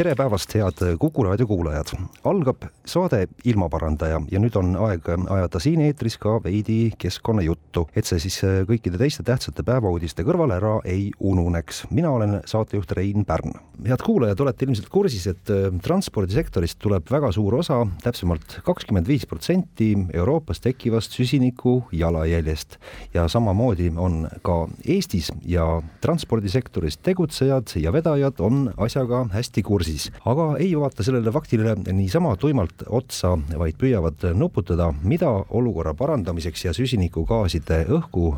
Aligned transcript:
tere 0.00 0.14
päevast, 0.16 0.54
head 0.56 0.96
Kuku 0.98 1.22
raadio 1.26 1.46
kuulajad. 1.46 1.90
algab 2.24 2.62
saade 2.88 3.26
Ilmaparandaja 3.44 4.20
ja 4.32 4.40
nüüd 4.40 4.54
on 4.56 4.72
aeg 4.86 5.08
ajada 5.12 5.60
siin 5.60 5.82
eetris 5.84 6.14
ka 6.18 6.38
veidi 6.40 6.94
keskkonnajuttu, 6.98 7.82
et 7.92 8.08
see 8.08 8.22
siis 8.24 8.38
kõikide 8.70 8.96
teiste 8.96 9.20
tähtsate 9.28 9.60
päevauudiste 9.66 10.24
kõrval 10.24 10.54
ära 10.56 10.78
ei 10.88 11.10
ununeks. 11.20 11.82
mina 11.90 12.10
olen 12.10 12.40
saatejuht 12.46 12.92
Rein 12.96 13.26
Pärn. 13.28 13.52
head 13.86 14.00
kuulajad, 14.04 14.40
olete 14.40 14.64
ilmselt 14.64 14.88
kursis, 14.88 15.26
et 15.26 15.50
äh, 15.50 15.68
transpordisektorist 15.82 16.78
tuleb 16.78 17.04
väga 17.10 17.32
suur 17.32 17.54
osa, 17.54 17.86
täpsemalt 18.02 18.60
kakskümmend 18.64 19.06
viis 19.06 19.26
protsenti 19.26 19.92
Euroopas 20.14 20.60
tekkivast 20.60 21.12
süsiniku 21.12 21.84
jalajäljest 21.92 22.78
ja 23.14 23.28
samamoodi 23.28 23.92
on 23.96 24.28
ka 24.42 24.66
Eestis 24.86 25.32
ja 25.44 25.82
transpordisektoris 26.00 26.96
tegutsejad 26.96 27.76
ja 27.76 27.92
vedajad 27.92 28.40
on 28.40 28.72
asjaga 28.78 29.26
hästi 29.32 29.62
kursis 29.62 29.89
kursis, 29.90 30.10
aga 30.28 30.56
ei 30.60 30.72
vaata 30.78 31.04
sellele 31.04 31.32
faktile 31.32 31.74
niisama 31.92 32.34
tuimalt 32.40 32.84
otsa, 32.88 33.36
vaid 33.58 33.78
püüavad 33.80 34.24
nuputada, 34.38 34.90
mida 35.02 35.30
olukorra 35.50 35.94
parandamiseks 35.94 36.64
ja 36.64 36.74
süsinikugaaside 36.76 37.84
õhku 37.90 38.34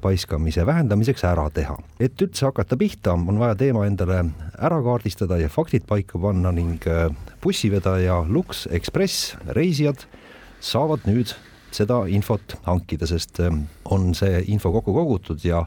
paiskamise 0.00 0.66
vähendamiseks 0.66 1.24
ära 1.24 1.48
teha. 1.50 1.76
et 2.00 2.20
üldse 2.22 2.46
hakata 2.46 2.76
pihta, 2.76 3.12
on 3.12 3.38
vaja 3.38 3.54
teema 3.54 3.86
endale 3.86 4.24
ära 4.58 4.82
kaardistada 4.82 5.38
ja 5.38 5.48
faktid 5.48 5.86
paika 5.86 6.18
panna 6.18 6.52
ning 6.52 6.82
bussivedaja 7.42 8.24
Lux 8.28 8.66
Express 8.70 9.36
reisijad 9.46 10.06
saavad 10.60 11.06
nüüd 11.06 11.34
seda 11.72 12.04
infot 12.06 12.58
hankida, 12.66 13.06
sest 13.06 13.40
on 13.84 14.14
see 14.14 14.44
info 14.52 14.72
kokku 14.72 14.92
kogutud 14.92 15.40
ja 15.44 15.64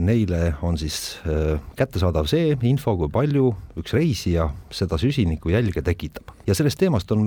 neile 0.00 0.54
on 0.64 0.78
siis 0.80 1.18
äh, 1.28 1.60
kättesaadav 1.76 2.24
see 2.30 2.54
info, 2.64 2.94
kui 2.96 3.10
palju 3.12 3.50
üks 3.76 3.92
reisija 3.92 4.46
seda 4.72 4.96
süsinikujälge 5.00 5.82
tekitab. 5.84 6.32
ja 6.46 6.54
sellest 6.56 6.80
teemast 6.80 7.12
on 7.12 7.26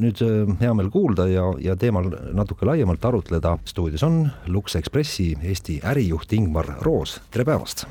nüüd 0.00 0.22
äh, 0.24 0.54
hea 0.62 0.72
meel 0.74 0.88
kuulda 0.90 1.28
ja, 1.28 1.44
ja 1.60 1.76
teemal 1.76 2.08
natuke 2.32 2.66
laiemalt 2.66 3.04
arutleda. 3.04 3.58
stuudios 3.64 4.02
on 4.02 4.30
Lux 4.46 4.76
Expressi 4.80 5.34
Eesti 5.42 5.80
ärijuht 5.84 6.32
Ingmar 6.32 6.78
Roos, 6.80 7.20
tere 7.30 7.44
päevast! 7.44 7.84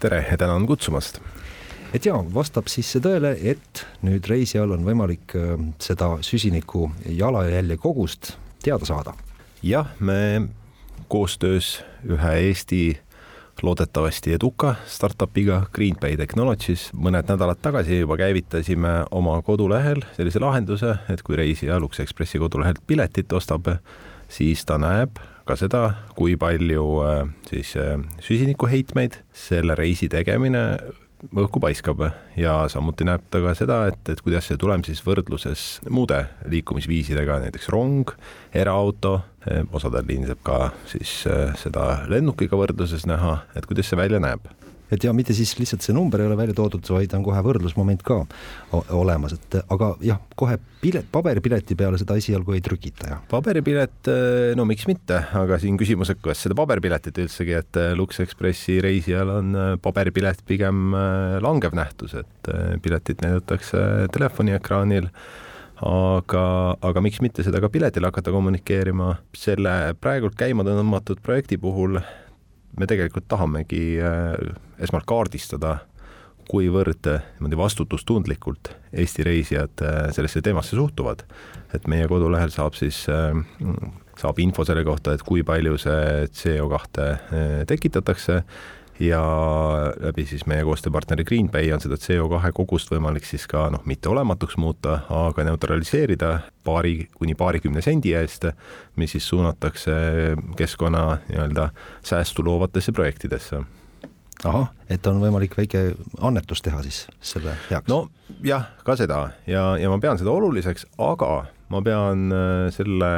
tere 0.00 0.24
ja 0.30 0.38
tänan 0.38 0.66
kutsumast! 0.66 1.18
et 1.94 2.06
jaa, 2.06 2.22
vastab 2.34 2.70
siis 2.70 2.92
see 2.94 3.02
tõele, 3.02 3.34
et 3.42 3.82
nüüd 4.06 4.30
reisijal 4.30 4.76
on 4.78 4.86
võimalik 4.86 5.34
seda 5.82 6.20
süsiniku 6.22 6.86
jalajälje 7.10 7.82
kogust 7.82 8.36
teada 8.62 8.86
saada? 8.86 9.18
jah, 9.62 9.90
me 9.98 10.46
koostöös 11.08 11.80
ühe 12.06 12.38
Eesti 12.46 12.84
loodetavasti 13.62 14.34
eduka 14.34 14.74
startup'iga 14.86 15.66
Greenpay 15.74 16.16
Technologies. 16.16 16.90
mõned 16.94 17.28
nädalad 17.28 17.60
tagasi 17.62 18.00
juba 18.00 18.16
käivitasime 18.16 19.04
oma 19.10 19.40
kodulehel 19.42 20.02
sellise 20.16 20.40
lahenduse, 20.40 20.96
et 21.08 21.22
kui 21.22 21.36
reisija 21.36 21.78
Lux 21.80 22.00
Expressi 22.00 22.38
kodulehelt 22.38 22.82
piletit 22.86 23.32
ostab, 23.32 23.68
siis 24.28 24.64
ta 24.64 24.78
näeb 24.78 25.20
ka 25.44 25.56
seda, 25.60 25.84
kui 26.16 26.36
palju 26.40 26.84
äh, 27.04 27.24
siis 27.50 27.76
äh, 27.76 27.98
süsinikuheitmeid 28.24 29.20
selle 29.32 29.76
reisi 29.78 30.08
tegemine 30.08 30.64
õhku 31.32 31.60
paiskab 31.62 32.02
ja 32.36 32.56
samuti 32.68 33.06
näeb 33.06 33.24
ta 33.32 33.40
ka 33.44 33.54
seda, 33.56 33.78
et, 33.90 34.00
et 34.12 34.20
kuidas 34.24 34.48
see 34.48 34.58
tulem 34.60 34.84
siis 34.84 35.00
võrdluses 35.04 35.64
muude 35.88 36.20
liikumisviisidega, 36.50 37.38
näiteks 37.46 37.70
rong, 37.72 38.12
eraauto, 38.54 39.20
osadel 39.72 40.06
liinidel 40.08 40.38
ka 40.42 40.70
siis 40.90 41.22
äh, 41.30 41.54
seda 41.60 42.04
lennukiga 42.10 42.58
võrdluses 42.58 43.08
näha, 43.10 43.40
et 43.56 43.66
kuidas 43.68 43.90
see 43.90 44.00
välja 44.00 44.22
näeb 44.22 44.48
et 44.92 45.04
ja 45.04 45.12
mitte 45.16 45.34
siis 45.36 45.54
lihtsalt 45.58 45.84
see 45.84 45.94
number 45.96 46.20
ei 46.20 46.28
ole 46.28 46.36
välja 46.38 46.54
toodud, 46.56 46.84
vaid 46.94 47.12
on 47.16 47.24
kohe 47.26 47.40
võrdlusmoment 47.44 48.02
ka 48.06 48.20
olemas, 48.94 49.34
et 49.36 49.56
aga 49.62 49.90
jah, 50.04 50.20
kohe 50.38 50.58
pilet, 50.82 51.06
paberipileti 51.12 51.76
peale 51.78 51.98
seda 52.00 52.16
esialgu 52.20 52.56
ei 52.56 52.62
trükita, 52.64 53.08
jah? 53.10 53.22
paberipilet, 53.30 54.10
no 54.58 54.66
miks 54.68 54.86
mitte, 54.90 55.22
aga 55.40 55.58
siin 55.62 55.78
küsimus, 55.80 56.12
et 56.12 56.20
kas 56.24 56.44
seda 56.46 56.56
paberipiletit 56.58 57.22
üldsegi, 57.24 57.56
et 57.58 57.80
Lux 57.98 58.20
Expressi 58.24 58.78
reisijal 58.84 59.32
on 59.38 59.54
äh, 59.56 59.72
paberipilet 59.82 60.44
pigem 60.48 60.92
äh, 60.92 61.38
langev 61.44 61.76
nähtus, 61.76 62.16
et 62.20 62.52
äh, 62.52 62.76
piletit 62.84 63.24
näidatakse 63.24 64.10
telefoniekraanil 64.14 65.08
aga, 65.82 66.44
aga 66.80 67.02
miks 67.02 67.20
mitte 67.24 67.42
seda 67.46 67.60
ka 67.62 67.70
piletil 67.72 68.06
hakata 68.06 68.34
kommunikeerima, 68.34 69.16
selle 69.36 69.94
praegult 70.00 70.36
käima 70.38 70.66
tõmmatud 70.66 71.22
projekti 71.24 71.58
puhul 71.58 71.98
me 72.78 72.86
tegelikult 72.90 73.26
tahamegi 73.30 73.98
äh, 74.02 74.34
esmalt 74.82 75.06
kaardistada, 75.08 75.78
kuivõrd 76.50 77.08
äh, 77.08 77.26
niimoodi 77.38 77.58
vastutustundlikult 77.58 78.74
Eesti 78.92 79.26
reisijad 79.26 79.84
äh, 79.84 80.00
sellesse 80.14 80.42
teemasse 80.44 80.76
suhtuvad. 80.76 81.24
et 81.74 81.86
meie 81.90 82.06
kodulehel 82.06 82.52
saab 82.54 82.76
siis, 82.78 83.00
saab 84.20 84.36
info 84.38 84.62
selle 84.62 84.84
kohta, 84.86 85.16
et 85.16 85.24
kui 85.26 85.42
palju 85.42 85.74
see 85.82 86.28
CO 86.30 86.68
kahte 86.70 87.06
tekitatakse 87.66 88.36
ja 89.00 89.20
läbi 90.00 90.26
siis 90.26 90.46
meie 90.46 90.64
koostööpartneri 90.66 91.24
Greenpay 91.26 91.72
on 91.74 91.82
seda 91.82 91.98
CO2 91.98 92.52
kogust 92.54 92.92
võimalik 92.92 93.26
siis 93.26 93.46
ka 93.50 93.66
noh, 93.74 93.82
mitte 93.90 94.10
olematuks 94.12 94.56
muuta, 94.60 95.00
aga 95.10 95.46
neutraliseerida 95.50 96.34
paari 96.64 97.08
kuni 97.18 97.34
paarikümne 97.38 97.82
sendi 97.84 98.14
eest, 98.14 98.46
mis 98.96 99.16
siis 99.16 99.26
suunatakse 99.28 99.94
keskkonna 100.56 101.06
nii-öelda 101.28 101.70
säästu 102.06 102.46
loovatesse 102.46 102.94
projektidesse 102.94 103.64
ahah, 104.44 104.70
et 104.90 105.06
on 105.06 105.20
võimalik 105.22 105.56
väike 105.56 105.82
annetus 106.24 106.62
teha 106.64 106.82
siis 106.86 107.04
selle 107.24 107.56
heaks? 107.70 107.88
no 107.90 108.06
jah, 108.46 108.70
ka 108.86 108.96
seda 108.98 109.20
ja, 109.48 109.74
ja 109.80 109.90
ma 109.92 109.98
pean 110.02 110.20
seda 110.20 110.32
oluliseks, 110.34 110.86
aga 111.02 111.46
ma 111.72 111.82
pean 111.84 112.28
äh, 112.34 112.68
selle 112.74 113.10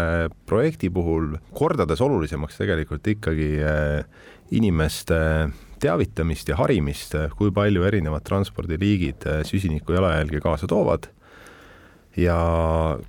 projekti 0.49 0.91
puhul 0.93 1.37
kordades 1.57 2.03
olulisemaks 2.05 2.61
tegelikult 2.61 3.09
ikkagi 3.17 3.51
äh, 3.61 4.03
inimeste 4.55 5.19
teavitamist 5.83 6.49
ja 6.49 6.57
harimist, 6.61 7.15
kui 7.37 7.53
palju 7.55 7.85
erinevad 7.89 8.25
transpordiliigid 8.27 9.27
süsiniku 9.49 9.97
jalajälge 9.97 10.41
kaasa 10.45 10.67
toovad. 10.71 11.13
ja 12.17 12.37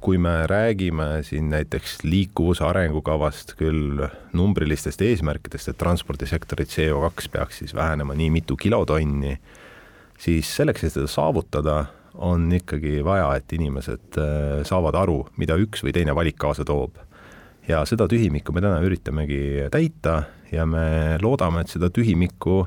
kui 0.04 0.18
me 0.18 0.48
räägime 0.48 1.24
siin 1.24 1.50
näiteks 1.50 2.04
liikuvuse 2.04 2.66
arengukavast 2.68 3.54
küll 3.56 4.04
numbrilistest 4.36 5.02
eesmärkidest, 5.02 5.70
et 5.72 5.78
transpordisektori 5.80 6.66
CO2 6.68 7.30
peaks 7.32 7.62
siis 7.64 7.76
vähenema 7.76 8.14
nii 8.14 8.30
mitu 8.30 8.58
kilotonni, 8.60 9.38
siis 10.20 10.56
selleks, 10.56 10.84
et 10.84 10.94
seda 10.94 11.08
saavutada, 11.08 11.86
on 12.18 12.52
ikkagi 12.54 13.04
vaja, 13.06 13.30
et 13.38 13.54
inimesed 13.54 14.18
äh, 14.20 14.64
saavad 14.68 14.96
aru, 14.98 15.22
mida 15.38 15.56
üks 15.56 15.84
või 15.86 15.94
teine 15.96 16.16
valik 16.18 16.38
kaasa 16.38 16.66
toob. 16.66 16.98
ja 17.68 17.86
seda 17.86 18.08
tühimikku 18.08 18.54
me 18.56 18.62
täna 18.64 18.80
üritamegi 18.82 19.68
täita 19.72 20.24
ja 20.52 20.66
me 20.66 21.18
loodame, 21.22 21.64
et 21.64 21.74
seda 21.74 21.90
tühimikku 21.94 22.62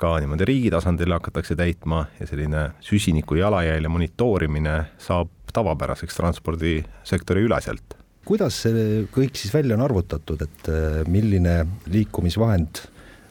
ka 0.00 0.14
niimoodi 0.22 0.46
riigi 0.48 0.70
tasandil 0.72 1.12
hakatakse 1.12 1.56
täitma 1.58 2.06
ja 2.20 2.28
selline 2.28 2.62
süsiniku 2.84 3.36
jalajälje 3.40 3.90
monitoorimine 3.92 4.76
saab 5.00 5.32
tavapäraseks 5.52 6.16
transpordisektori 6.16 7.42
üleselt. 7.48 7.96
kuidas 8.24 8.62
see 8.62 9.04
kõik 9.10 9.34
siis 9.34 9.52
välja 9.54 9.74
on 9.74 9.82
arvutatud, 9.82 10.42
et 10.44 10.68
äh, 10.70 11.02
milline 11.08 11.64
liikumisvahend 11.90 12.84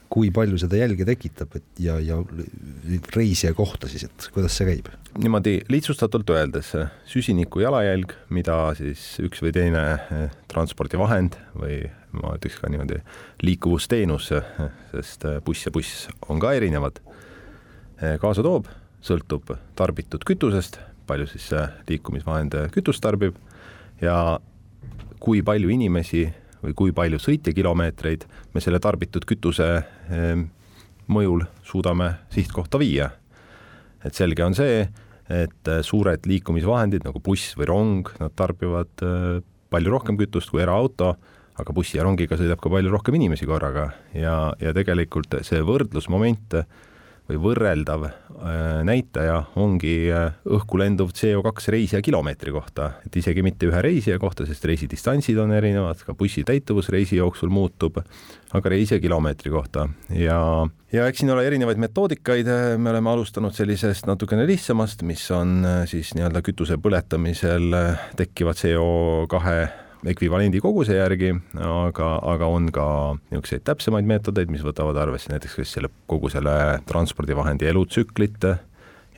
kui 0.09 0.31
palju 0.33 0.57
seda 0.57 0.79
jälge 0.79 1.05
tekitab, 1.05 1.53
et 1.59 1.81
ja, 1.83 1.99
ja 2.01 2.17
reisija 3.13 3.53
kohta 3.57 3.89
siis, 3.89 4.07
et 4.09 4.29
kuidas 4.33 4.55
see 4.57 4.67
käib? 4.71 4.89
niimoodi 5.19 5.55
lihtsustatult 5.69 6.29
öeldes, 6.33 6.71
süsiniku 7.09 7.63
jalajälg, 7.63 8.13
mida 8.33 8.57
siis 8.77 9.01
üks 9.25 9.41
või 9.43 9.53
teine 9.55 9.81
eh, 9.97 10.35
transpordivahend 10.51 11.37
või 11.57 11.79
ma 12.13 12.35
ütleks 12.37 12.59
ka 12.61 12.69
niimoodi 12.71 13.01
liikuvusteenus, 13.45 14.29
sest 14.93 15.25
eh, 15.29 15.39
buss 15.45 15.65
ja 15.65 15.73
buss 15.73 16.07
on 16.29 16.41
ka 16.41 16.53
erinevad, 16.57 17.01
eh, 18.01 18.17
kaasa 18.21 18.45
toob, 18.45 18.69
sõltub 19.05 19.49
tarbitud 19.79 20.25
kütusest, 20.29 20.79
palju 21.09 21.25
siis 21.31 21.49
liikumisvahend 21.89 22.55
kütust 22.73 23.01
tarbib 23.01 23.37
ja 24.01 24.37
kui 25.19 25.41
palju 25.45 25.73
inimesi 25.73 26.27
või 26.63 26.75
kui 26.75 26.95
palju 26.95 27.19
sõitjakilomeetreid 27.23 28.25
me 28.53 28.63
selle 28.63 28.81
tarbitud 28.83 29.25
kütuse 29.29 29.69
ehm, 30.11 30.47
mõjul 31.09 31.45
suudame 31.65 32.13
sihtkohta 32.33 32.79
viia. 32.81 33.11
et 34.05 34.15
selge 34.15 34.43
on 34.45 34.55
see, 34.55 34.87
et 35.29 35.71
suured 35.83 36.25
liikumisvahendid 36.25 37.03
nagu 37.03 37.19
buss 37.19 37.55
või 37.57 37.67
rong, 37.67 38.11
nad 38.19 38.31
tarbivad 38.35 39.03
palju 39.69 39.91
rohkem 39.91 40.17
kütust 40.17 40.49
kui 40.49 40.61
eraauto, 40.63 41.15
aga 41.59 41.75
bussi 41.75 41.97
ja 41.97 42.05
rongiga 42.07 42.37
sõidab 42.39 42.61
ka 42.63 42.71
palju 42.71 42.91
rohkem 42.93 43.17
inimesi 43.19 43.47
korraga 43.49 43.89
ja, 44.15 44.53
ja 44.61 44.73
tegelikult 44.75 45.41
see 45.45 45.59
võrdlusmoment 45.65 46.55
või 47.29 47.37
võrreldav 47.43 48.05
äh, 48.07 48.13
näitaja 48.87 49.37
ongi 49.61 50.09
äh, 50.11 50.33
õhku 50.49 50.79
lenduv 50.81 51.13
CO2 51.15 51.73
reisija 51.75 52.01
kilomeetri 52.05 52.53
kohta, 52.53 52.91
et 53.05 53.15
isegi 53.21 53.43
mitte 53.45 53.69
ühe 53.69 53.81
reisija 53.85 54.17
kohta, 54.21 54.47
sest 54.49 54.65
reisidistantsid 54.65 55.37
on 55.41 55.53
erinevad, 55.53 56.01
ka 56.05 56.15
bussi 56.17 56.43
täituvus 56.47 56.89
reisi 56.93 57.19
jooksul 57.19 57.51
muutub, 57.53 57.99
aga 58.53 58.73
reisija 58.73 59.01
kilomeetri 59.03 59.53
kohta. 59.53 59.85
Ja, 60.15 60.39
ja 60.93 61.05
eks 61.09 61.21
siin 61.21 61.33
ole 61.35 61.45
erinevaid 61.47 61.81
metoodikaid, 61.81 62.49
me 62.77 62.93
oleme 62.93 63.13
alustanud 63.13 63.53
sellisest 63.53 64.09
natukene 64.09 64.47
lihtsamast, 64.49 65.05
mis 65.05 65.27
on 65.35 65.59
äh, 65.65 65.83
siis 65.89 66.15
nii-öelda 66.17 66.41
kütuse 66.45 66.79
põletamisel 66.81 67.69
tekkiva 68.17 68.57
CO 68.57 68.89
kahe 69.29 69.61
ekvivalendi 70.07 70.61
koguse 70.63 70.95
järgi, 70.95 71.33
aga, 71.59 72.09
aga 72.31 72.47
on 72.47 72.69
ka 72.75 72.85
niisuguseid 73.29 73.65
täpsemaid 73.67 74.07
meetodeid, 74.07 74.51
mis 74.51 74.63
võtavad 74.63 74.97
arvesse 75.01 75.31
näiteks 75.33 75.57
kas 75.59 75.73
selle, 75.75 75.91
kogu 76.07 76.31
selle 76.31 76.53
transpordivahendi 76.87 77.67
elutsüklit 77.67 78.47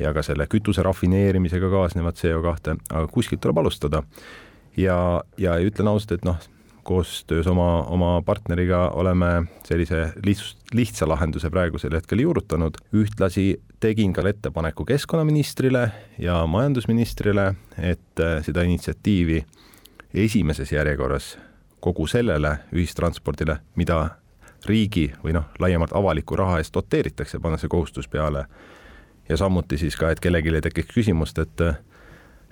ja 0.01 0.13
ka 0.15 0.23
selle 0.25 0.47
kütuse 0.49 0.83
rafineerimisega 0.85 1.69
kaasnevat 1.69 2.17
CO2, 2.21 2.79
aga 2.89 3.05
kuskilt 3.11 3.43
tuleb 3.43 3.61
alustada. 3.61 4.03
ja, 4.77 5.21
ja 5.37 5.59
ütlen 5.61 5.91
ausalt, 5.91 6.17
et 6.17 6.25
noh, 6.25 6.39
koostöös 6.83 7.47
oma, 7.47 7.83
oma 7.83 8.21
partneriga 8.25 8.89
oleme 8.97 9.43
sellise 9.63 10.13
lihtsust, 10.25 10.57
lihtsa 10.73 11.07
lahenduse 11.07 11.49
praegusel 11.49 11.93
hetkel 11.93 12.19
juurutanud. 12.19 12.77
ühtlasi 12.93 13.61
tegin 13.79 14.13
ka 14.13 14.25
ettepaneku 14.29 14.85
keskkonnaministrile 14.85 15.91
ja 16.17 16.45
majandusministrile, 16.45 17.53
et 17.77 18.25
seda 18.45 18.63
initsiatiivi 18.65 19.43
esimeses 20.13 20.71
järjekorras 20.71 21.37
kogu 21.79 22.07
sellele 22.07 22.57
ühistranspordile, 22.73 23.57
mida 23.75 24.09
riigi 24.65 25.07
või 25.23 25.33
noh, 25.33 25.47
laiemalt 25.59 25.93
avaliku 25.97 26.35
raha 26.37 26.59
eest 26.61 26.73
doteeritakse, 26.73 27.39
panna 27.39 27.57
see 27.57 27.69
kohustus 27.69 28.07
peale. 28.07 28.45
ja 29.29 29.37
samuti 29.37 29.77
siis 29.77 29.95
ka, 29.95 30.09
et 30.11 30.19
kellelgi 30.19 30.55
ei 30.55 30.61
tekiks 30.61 30.93
küsimust, 30.93 31.37
et 31.39 31.61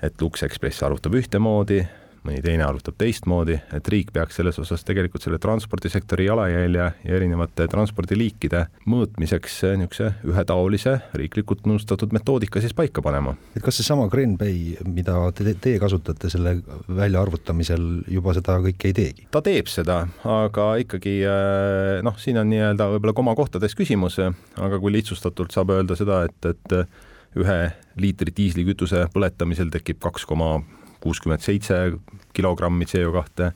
et 0.01 0.21
Lux 0.21 0.43
Express 0.43 0.83
arvutab 0.83 1.13
ühtemoodi, 1.13 1.83
mõni 2.25 2.41
teine 2.43 2.65
arvutab 2.65 2.97
teistmoodi, 2.99 3.57
et 3.75 3.89
riik 3.91 4.11
peaks 4.15 4.39
selles 4.39 4.59
osas 4.61 4.83
tegelikult 4.87 5.23
selle 5.23 5.39
transpordisektori 5.41 6.27
jalajälje 6.27 6.79
ja 6.79 7.17
erinevate 7.17 7.67
transpordiliikide 7.71 8.65
mõõtmiseks 8.89 9.59
niisuguse 9.79 10.11
ühetaolise 10.27 10.95
riiklikult 11.19 11.67
nõustatud 11.69 12.13
metoodika 12.15 12.61
siis 12.63 12.75
paika 12.77 13.03
panema. 13.05 13.35
et 13.55 13.63
kas 13.63 13.79
seesama 13.79 14.07
GreenPay, 14.11 14.77
mida 14.87 15.17
te, 15.35 15.53
teie 15.53 15.79
kasutate 15.81 16.31
selle 16.31 16.57
väljaarvutamisel, 16.87 17.87
juba 18.07 18.35
seda 18.37 18.59
kõike 18.63 18.91
ei 18.91 18.97
teegi? 18.97 19.27
ta 19.31 19.43
teeb 19.45 19.71
seda, 19.71 20.01
aga 20.23 20.71
ikkagi 20.83 21.19
äh, 21.27 21.99
noh, 22.05 22.17
siin 22.19 22.41
on 22.41 22.49
nii-öelda 22.51 22.89
võib-olla 22.95 23.15
komakohtades 23.17 23.77
küsimus, 23.77 24.19
aga 24.19 24.81
kui 24.81 24.93
lihtsustatult 24.95 25.55
saab 25.55 25.73
öelda 25.75 25.97
seda, 25.99 26.23
et, 26.27 26.51
et 26.53 27.37
ühe 27.39 27.59
liitri 27.99 28.33
diislikütuse 28.35 29.05
põletamisel 29.13 29.69
tekib 29.73 29.99
kaks 30.01 30.25
koma 30.29 30.57
kuuskümmend 31.03 31.43
seitse 31.45 31.79
kilogrammi 32.35 32.87
CO 32.89 33.11
kahte 33.15 33.51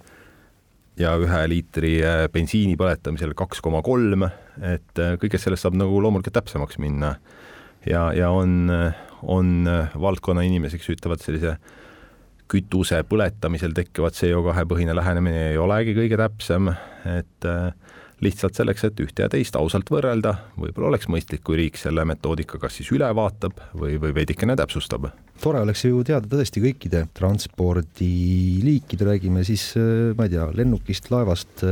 ja 0.99 1.15
ühe 1.21 1.43
liitri 1.49 1.95
äh, 2.05 2.25
bensiini 2.33 2.77
põletamisel 2.79 3.33
kaks 3.37 3.63
koma 3.65 3.81
kolm, 3.85 4.27
et 4.61 5.01
äh, 5.01 5.15
kõigest 5.21 5.47
sellest 5.47 5.65
saab 5.65 5.77
nagu 5.79 6.01
loomulikult 6.01 6.37
täpsemaks 6.41 6.81
minna. 6.81 7.15
ja, 7.85 8.11
ja 8.15 8.29
on, 8.31 8.69
on 9.21 9.69
valdkonna 9.99 10.45
inimesi, 10.47 10.79
kes 10.79 10.93
ütlevad 10.95 11.23
sellise 11.23 11.57
kütuse 12.51 13.01
põletamisel 13.07 13.73
tekkivat 13.75 14.17
CO2 14.17 14.65
põhine 14.69 14.95
lähenemine 14.95 15.49
ei 15.51 15.59
olegi 15.59 15.95
kõige 15.97 16.19
täpsem, 16.19 16.69
et 17.09 17.47
äh, 17.49 17.71
lihtsalt 18.23 18.57
selleks, 18.57 18.85
et 18.87 19.01
ühte 19.03 19.25
ja 19.25 19.29
teist 19.31 19.55
ausalt 19.59 19.89
võrrelda, 19.91 20.35
võib-olla 20.59 20.93
oleks 20.93 21.09
mõistlik, 21.11 21.43
kui 21.45 21.59
riik 21.59 21.79
selle 21.79 22.05
metoodika 22.07 22.59
kas 22.61 22.79
siis 22.79 22.91
üle 22.95 23.09
vaatab 23.15 23.59
või, 23.77 23.97
või 24.01 24.13
veidikene 24.15 24.55
täpsustab. 24.59 25.09
tore 25.43 25.59
oleks 25.59 25.83
ju 25.83 26.03
teada 26.07 26.27
tõesti 26.29 26.61
kõikide 26.63 27.07
transpordiliikide, 27.13 29.05
räägime 29.05 29.43
siis 29.43 29.73
ma 30.17 30.27
ei 30.27 30.35
tea, 30.35 30.47
lennukist, 30.55 31.11
laevast, 31.11 31.65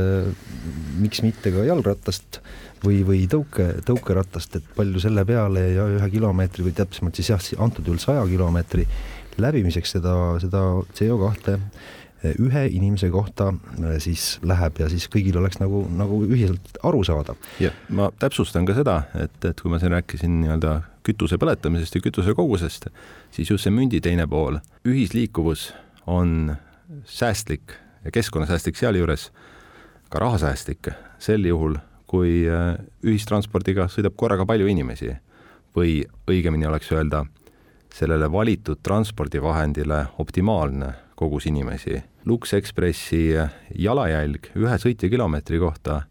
miks 1.00 1.22
mitte 1.24 1.54
ka 1.54 1.64
jalgrattast 1.64 2.42
või, 2.84 3.00
või 3.06 3.24
tõuke, 3.30 3.68
tõukeratast, 3.86 4.58
et 4.58 4.68
palju 4.76 5.00
selle 5.00 5.24
peale 5.24 5.66
ja 5.72 5.88
ühe 5.96 6.10
kilomeetri 6.12 6.66
või 6.68 6.76
täpsemalt 6.76 7.18
siis 7.18 7.32
jah, 7.32 7.50
antud 7.64 7.86
juhul 7.86 8.02
saja 8.02 8.26
kilomeetri 8.28 8.86
läbimiseks 9.40 9.96
seda, 9.96 10.14
seda 10.42 10.62
CO 10.92 11.18
kahte 11.22 11.58
ühe 12.22 12.64
inimese 12.70 13.10
kohta 13.10 13.50
äh, 13.52 13.96
siis 14.02 14.38
läheb 14.46 14.78
ja 14.78 14.88
siis 14.92 15.08
kõigil 15.10 15.36
oleks 15.40 15.58
nagu, 15.60 15.84
nagu 15.96 16.22
ühiselt 16.26 16.78
arusaadav. 16.86 17.38
ja 17.60 17.72
ma 17.90 18.10
täpsustan 18.22 18.66
ka 18.68 18.76
seda, 18.78 19.02
et, 19.18 19.38
et 19.44 19.60
kui 19.60 19.72
ma 19.72 19.80
siin 19.82 19.94
rääkisin 19.94 20.40
nii-öelda 20.44 20.80
kütuse 21.06 21.38
põletamisest 21.42 21.98
ja 21.98 22.04
kütuse 22.04 22.34
kogusest, 22.38 22.86
siis 23.34 23.50
just 23.50 23.66
see 23.66 23.74
mündi 23.74 24.00
teine 24.00 24.28
pool, 24.30 24.60
ühisliikuvus 24.86 25.72
on 26.06 26.54
säästlik 27.04 27.74
ja 28.04 28.14
keskkonnasäästlik 28.14 28.78
sealjuures 28.78 29.30
ka 30.12 30.22
rahasäästlik 30.22 30.92
sel 31.22 31.44
juhul, 31.48 31.78
kui 32.06 32.42
äh, 32.46 32.76
ühistranspordiga 33.02 33.88
sõidab 33.90 34.14
korraga 34.20 34.46
palju 34.46 34.68
inimesi 34.70 35.14
või 35.76 36.02
õigemini 36.28 36.68
oleks 36.68 36.90
öelda, 36.92 37.24
sellele 37.92 38.28
valitud 38.32 38.80
transpordivahendile 38.84 40.06
optimaalne 40.20 40.92
kogus 41.16 41.46
inimesi 41.46 42.02
Lux 42.24 42.54
Expressi 42.54 43.32
jalajälg 43.78 44.52
ühe 44.54 44.78
sõitjakilomeetri 44.78 45.58
kohta, 45.62 46.02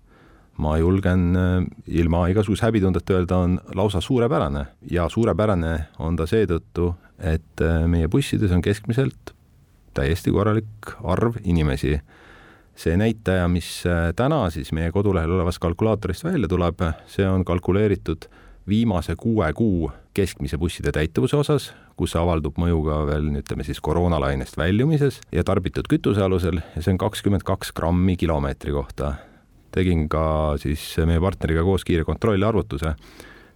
ma 0.61 0.75
julgen 0.79 1.35
äh, 1.37 1.51
ilma 1.87 2.25
igasuguse 2.31 2.67
häbitundeta 2.67 3.15
öelda, 3.15 3.37
on 3.45 3.59
lausa 3.75 4.01
suurepärane 4.01 4.65
ja 4.91 5.07
suurepärane 5.09 5.73
on 5.99 6.17
ta 6.19 6.27
seetõttu, 6.29 6.91
et 7.17 7.63
äh, 7.63 7.85
meie 7.87 8.09
bussides 8.11 8.51
on 8.51 8.63
keskmiselt 8.65 9.33
täiesti 9.95 10.31
korralik 10.31 10.93
arv 11.03 11.39
inimesi. 11.43 11.99
see 12.75 12.95
näitaja, 12.97 13.47
mis 13.51 13.83
äh, 13.85 14.13
täna 14.15 14.49
siis 14.49 14.71
meie 14.71 14.91
kodulehel 14.91 15.31
olevast 15.31 15.59
kalkulaatorist 15.59 16.23
välja 16.23 16.47
tuleb, 16.47 16.79
see 17.07 17.27
on 17.27 17.45
kalkuleeritud 17.45 18.25
viimase 18.67 19.15
kuue 19.15 19.53
kuu 19.53 19.91
keskmise 20.13 20.57
busside 20.57 20.91
täituvuse 20.91 21.37
osas, 21.37 21.71
kus 21.97 22.15
avaldub 22.19 22.57
mõju 22.59 22.81
ka 22.85 22.99
veel 23.07 23.29
ütleme 23.41 23.65
siis 23.65 23.79
koroonalainest 23.83 24.57
väljumises 24.59 25.21
ja 25.31 25.43
tarbitud 25.47 25.87
kütuse 25.91 26.23
alusel 26.23 26.59
ja 26.61 26.81
see 26.81 26.93
on 26.93 27.01
kakskümmend 27.01 27.45
kaks 27.47 27.71
grammi 27.75 28.17
kilomeetri 28.17 28.73
kohta. 28.75 29.13
tegin 29.71 30.09
ka 30.09 30.57
siis 30.59 30.97
meie 31.07 31.19
partneriga 31.23 31.63
koos 31.63 31.85
kiire 31.87 32.03
kontrollarvutuse, 32.03 32.95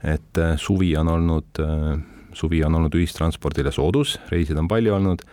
et 0.03 0.38
äh, 0.39 0.53
suvi 0.55 0.95
on 0.97 1.07
olnud, 1.12 1.59
äh, 1.59 2.00
suvi 2.33 2.63
on 2.63 2.75
olnud 2.75 2.95
ühistranspordile 2.95 3.71
soodus, 3.71 4.19
reisijaid 4.31 4.62
on 4.62 4.67
palju 4.67 4.93
olnud 4.95 5.25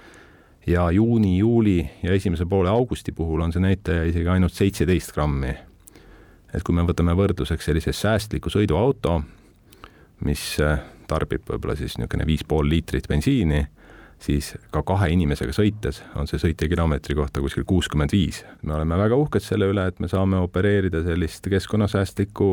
ja 0.66 0.90
juuni, 0.90 1.36
juuli 1.38 1.90
ja 2.02 2.12
esimese 2.12 2.46
poole 2.46 2.68
augusti 2.68 3.12
puhul 3.12 3.40
on 3.40 3.52
see 3.52 3.62
näitaja 3.62 4.08
isegi 4.10 4.28
ainult 4.28 4.52
seitseteist 4.52 5.14
grammi. 5.14 5.54
et 6.54 6.62
kui 6.62 6.74
me 6.74 6.82
võtame 6.82 7.14
võrdluseks 7.16 7.64
sellise 7.64 7.92
säästliku 7.92 8.50
sõiduauto, 8.50 9.22
mis 10.24 10.56
äh, 10.62 10.80
tarbib 11.10 11.46
võib-olla 11.48 11.76
siis 11.78 11.96
niisugune 11.98 12.26
viis 12.28 12.44
pool 12.48 12.68
liitrit 12.70 13.08
bensiini, 13.10 13.64
siis 14.22 14.52
ka 14.74 14.84
kahe 14.86 15.10
inimesega 15.12 15.54
sõites 15.56 16.02
on 16.18 16.30
see 16.30 16.40
sõitja 16.40 16.70
kilomeetri 16.70 17.16
kohta 17.18 17.42
kuskil 17.42 17.66
kuuskümmend 17.68 18.14
viis. 18.14 18.44
me 18.62 18.76
oleme 18.78 18.98
väga 19.00 19.18
uhked 19.18 19.42
selle 19.44 19.68
üle, 19.72 19.86
et 19.88 20.00
me 20.00 20.08
saame 20.08 20.40
opereerida 20.42 21.02
sellist 21.06 21.48
keskkonnasäästlikku 21.50 22.48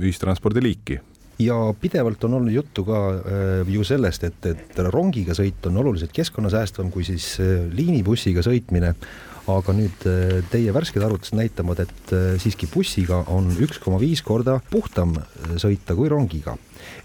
ühistranspordiliiki 0.00 1.00
ja 1.38 1.56
pidevalt 1.80 2.24
on 2.24 2.34
olnud 2.38 2.54
juttu 2.54 2.84
ka 2.86 2.98
äh, 3.10 3.68
ju 3.68 3.84
sellest, 3.84 4.24
et, 4.24 4.46
et 4.46 4.82
rongiga 4.92 5.34
sõit 5.34 5.66
on 5.66 5.80
oluliselt 5.82 6.12
keskkonnasäästvam 6.14 6.92
kui 6.94 7.06
siis 7.06 7.34
äh, 7.42 7.64
liinibussiga 7.74 8.44
sõitmine 8.46 8.94
aga 9.50 9.74
nüüd 9.76 10.06
äh, 10.08 10.38
teie 10.52 10.72
värsked 10.74 11.04
arvutused 11.04 11.36
näitavad, 11.36 11.84
et 11.84 12.14
äh, 12.16 12.34
siiski 12.40 12.68
bussiga 12.70 13.22
on 13.32 13.50
üks 13.64 13.80
koma 13.82 14.00
viis 14.00 14.22
korda 14.24 14.58
puhtam 14.70 15.16
äh, 15.20 15.54
sõita 15.60 15.96
kui 15.98 16.10
rongiga. 16.12 16.56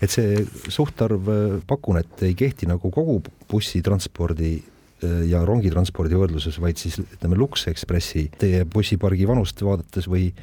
et 0.03 0.12
see 0.12 0.43
suhtarv, 0.67 1.27
pakun, 1.67 2.00
et 2.00 2.24
ei 2.27 2.34
kehti 2.36 2.67
nagu 2.67 2.91
kogu 2.91 3.22
bussitranspordi 3.50 4.58
ja 5.00 5.39
rongitranspordi 5.48 6.17
võrdluses, 6.19 6.58
vaid 6.60 6.75
siis 6.75 6.98
ütleme 7.00 7.38
Lux 7.39 7.63
Expressi 7.72 8.25
teie 8.39 8.65
bussipargi 8.67 9.27
vanust 9.27 9.63
vaadates 9.63 10.10
või 10.12 10.34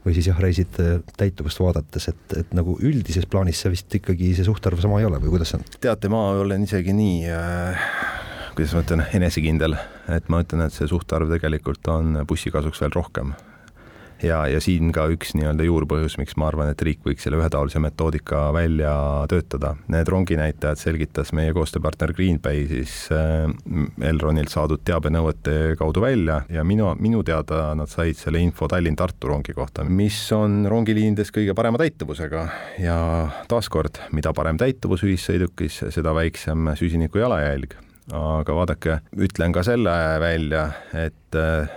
või 0.00 0.16
siis 0.16 0.30
jah, 0.30 0.38
reiside 0.40 1.02
täituvust 1.20 1.60
vaadates, 1.60 2.08
et, 2.10 2.36
et 2.40 2.54
nagu 2.56 2.74
üldises 2.80 3.28
plaanis 3.30 3.60
see 3.62 3.74
vist 3.76 3.94
ikkagi 4.00 4.32
see 4.34 4.46
suhtarv 4.48 4.80
sama 4.82 4.98
ei 4.98 5.06
ole 5.06 5.20
või 5.22 5.36
kuidas 5.36 5.52
see 5.52 5.60
on? 5.60 5.66
teate, 5.78 6.10
ma 6.10 6.30
olen 6.40 6.66
isegi 6.66 6.96
nii 6.96 7.28
äh 7.30 8.09
kuidas 8.60 8.74
ma 8.76 8.80
ütlen, 8.84 9.00
enesekindel, 9.16 9.74
et 10.12 10.26
ma 10.28 10.42
ütlen, 10.44 10.60
et 10.66 10.74
see 10.74 10.84
suhtarv 10.90 11.30
tegelikult 11.32 11.86
on 11.88 12.18
bussi 12.28 12.50
kasuks 12.52 12.82
veel 12.82 12.92
rohkem. 12.92 13.32
ja, 14.20 14.42
ja 14.52 14.60
siin 14.60 14.90
ka 14.92 15.06
üks 15.08 15.32
nii-öelda 15.32 15.64
juurpõhjus, 15.64 16.18
miks 16.20 16.36
ma 16.36 16.50
arvan, 16.50 16.68
et 16.68 16.84
riik 16.84 17.00
võiks 17.06 17.24
selle 17.24 17.38
ühetaolise 17.40 17.80
metoodika 17.80 18.50
välja 18.52 18.92
töötada. 19.32 19.72
Need 19.88 20.12
ronginäitajad 20.12 20.76
selgitas 20.76 21.32
meie 21.32 21.54
koostööpartner 21.56 22.12
Greenbay 22.12 22.66
siis 22.68 23.08
äh, 23.16 23.48
Elronilt 24.10 24.52
saadud 24.52 24.84
teabenõuete 24.84 25.78
kaudu 25.80 26.04
välja 26.04 26.42
ja 26.52 26.60
minu, 26.60 26.92
minu 27.00 27.24
teada 27.24 27.70
nad 27.72 27.88
said 27.88 28.20
selle 28.20 28.44
info 28.44 28.68
Tallinn-Tartu 28.68 29.32
rongi 29.32 29.56
kohta, 29.56 29.88
mis 29.88 30.20
on 30.36 30.66
rongiliinides 30.68 31.32
kõige 31.32 31.56
parema 31.56 31.80
täituvusega 31.80 32.48
ja 32.84 33.02
taaskord, 33.48 34.04
mida 34.12 34.36
parem 34.36 34.60
täituvus 34.60 35.08
ühissõidukis, 35.08 35.86
seda 35.88 36.12
väiksem 36.12 36.74
süsiniku 36.76 37.24
jalajälg. 37.24 37.80
Aga 38.16 38.54
vaadake, 38.54 39.00
ütlen 39.18 39.52
ka 39.54 39.62
selle 39.66 39.92
välja, 40.22 40.70
et 40.96 41.36
äh, 41.38 41.70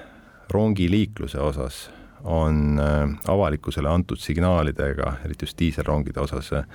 rongiliikluse 0.54 1.40
osas 1.40 1.86
on 2.24 2.80
äh, 2.80 3.04
avalikkusele 3.28 3.90
antud 3.90 4.20
signaalidega, 4.20 5.18
eriti 5.25 5.46
just 5.46 5.60
diiselrongide 5.60 6.24
osas, 6.24 6.54
äh, 6.58 6.66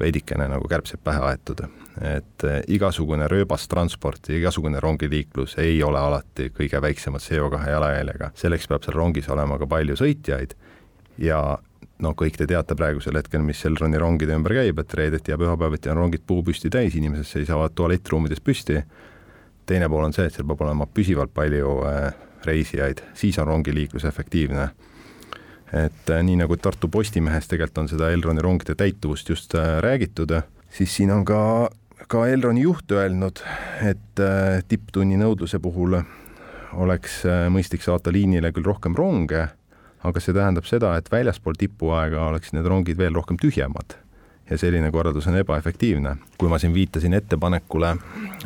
veidikene 0.00 0.48
nagu 0.50 0.68
kärbsed 0.68 1.02
pähe 1.04 1.22
aetud. 1.32 1.66
et 1.98 2.44
igasugune 2.70 3.26
rööbastransport 3.26 4.28
ja 4.28 4.36
igasugune 4.38 4.78
rongiliiklus 4.80 5.56
ei 5.58 5.82
ole 5.82 5.98
alati 5.98 6.52
kõige 6.54 6.78
väiksema 6.82 7.18
CO2 7.18 7.58
jalajäljega, 7.70 8.30
selleks 8.38 8.68
peab 8.70 8.84
seal 8.86 8.94
rongis 8.94 9.28
olema 9.28 9.58
ka 9.58 9.66
palju 9.66 9.96
sõitjaid 9.98 10.54
ja 11.18 11.58
no 12.02 12.14
kõik 12.18 12.38
te 12.38 12.46
teate 12.48 12.76
praegusel 12.78 13.18
hetkel, 13.18 13.42
mis 13.44 13.60
Elroni 13.66 13.98
rongide 14.00 14.36
ümber 14.36 14.54
käib, 14.60 14.80
et 14.82 14.94
reedeti 15.00 15.34
ja 15.34 15.38
pühapäeviti 15.40 15.90
on 15.92 16.02
rongid 16.02 16.24
puupüsti 16.26 16.70
täis, 16.70 16.96
inimesed 16.98 17.26
seisavad 17.26 17.74
tualettruumides 17.78 18.42
püsti. 18.44 18.82
Teine 19.68 19.88
pool 19.92 20.08
on 20.08 20.16
see, 20.16 20.26
et 20.28 20.34
seal 20.34 20.48
peab 20.48 20.64
olema 20.64 20.88
püsivalt 20.88 21.34
palju 21.36 21.76
reisijaid, 22.44 23.02
siis 23.14 23.38
on 23.38 23.46
rongiliiklus 23.46 24.04
efektiivne. 24.08 24.68
Et 25.72 26.10
äh, 26.10 26.22
nii 26.24 26.38
nagu 26.40 26.56
Tartu 26.56 26.88
Postimehes 26.88 27.48
tegelikult 27.48 27.82
on 27.82 27.90
seda 27.90 28.08
Elroni 28.14 28.40
rongide 28.44 28.76
täituvust 28.78 29.28
just 29.28 29.54
äh, 29.54 29.76
räägitud, 29.84 30.32
siis 30.72 30.94
siin 30.96 31.12
on 31.12 31.26
ka, 31.28 31.68
ka 32.08 32.24
Elroni 32.26 32.64
juht 32.64 32.92
öelnud, 32.92 33.42
et 33.84 34.22
äh, 34.24 34.62
tipptunni 34.68 35.20
nõudluse 35.20 35.60
puhul 35.60 36.00
oleks 36.78 37.22
mõistlik 37.52 37.80
saata 37.84 38.12
liinile 38.12 38.50
küll 38.52 38.66
rohkem 38.68 38.96
ronge, 38.96 39.46
aga 40.04 40.20
see 40.20 40.36
tähendab 40.36 40.68
seda, 40.68 40.94
et 40.96 41.08
väljaspool 41.12 41.56
tipuaega 41.58 42.26
oleksid 42.28 42.58
need 42.58 42.68
rongid 42.68 43.00
veel 43.00 43.16
rohkem 43.16 43.40
tühjemad 43.40 43.96
ja 44.50 44.58
selline 44.58 44.90
korraldus 44.90 45.26
on 45.26 45.36
ebaefektiivne. 45.36 46.16
kui 46.38 46.48
ma 46.48 46.58
siin 46.58 46.74
viitasin 46.74 47.14
ettepanekule 47.14 47.96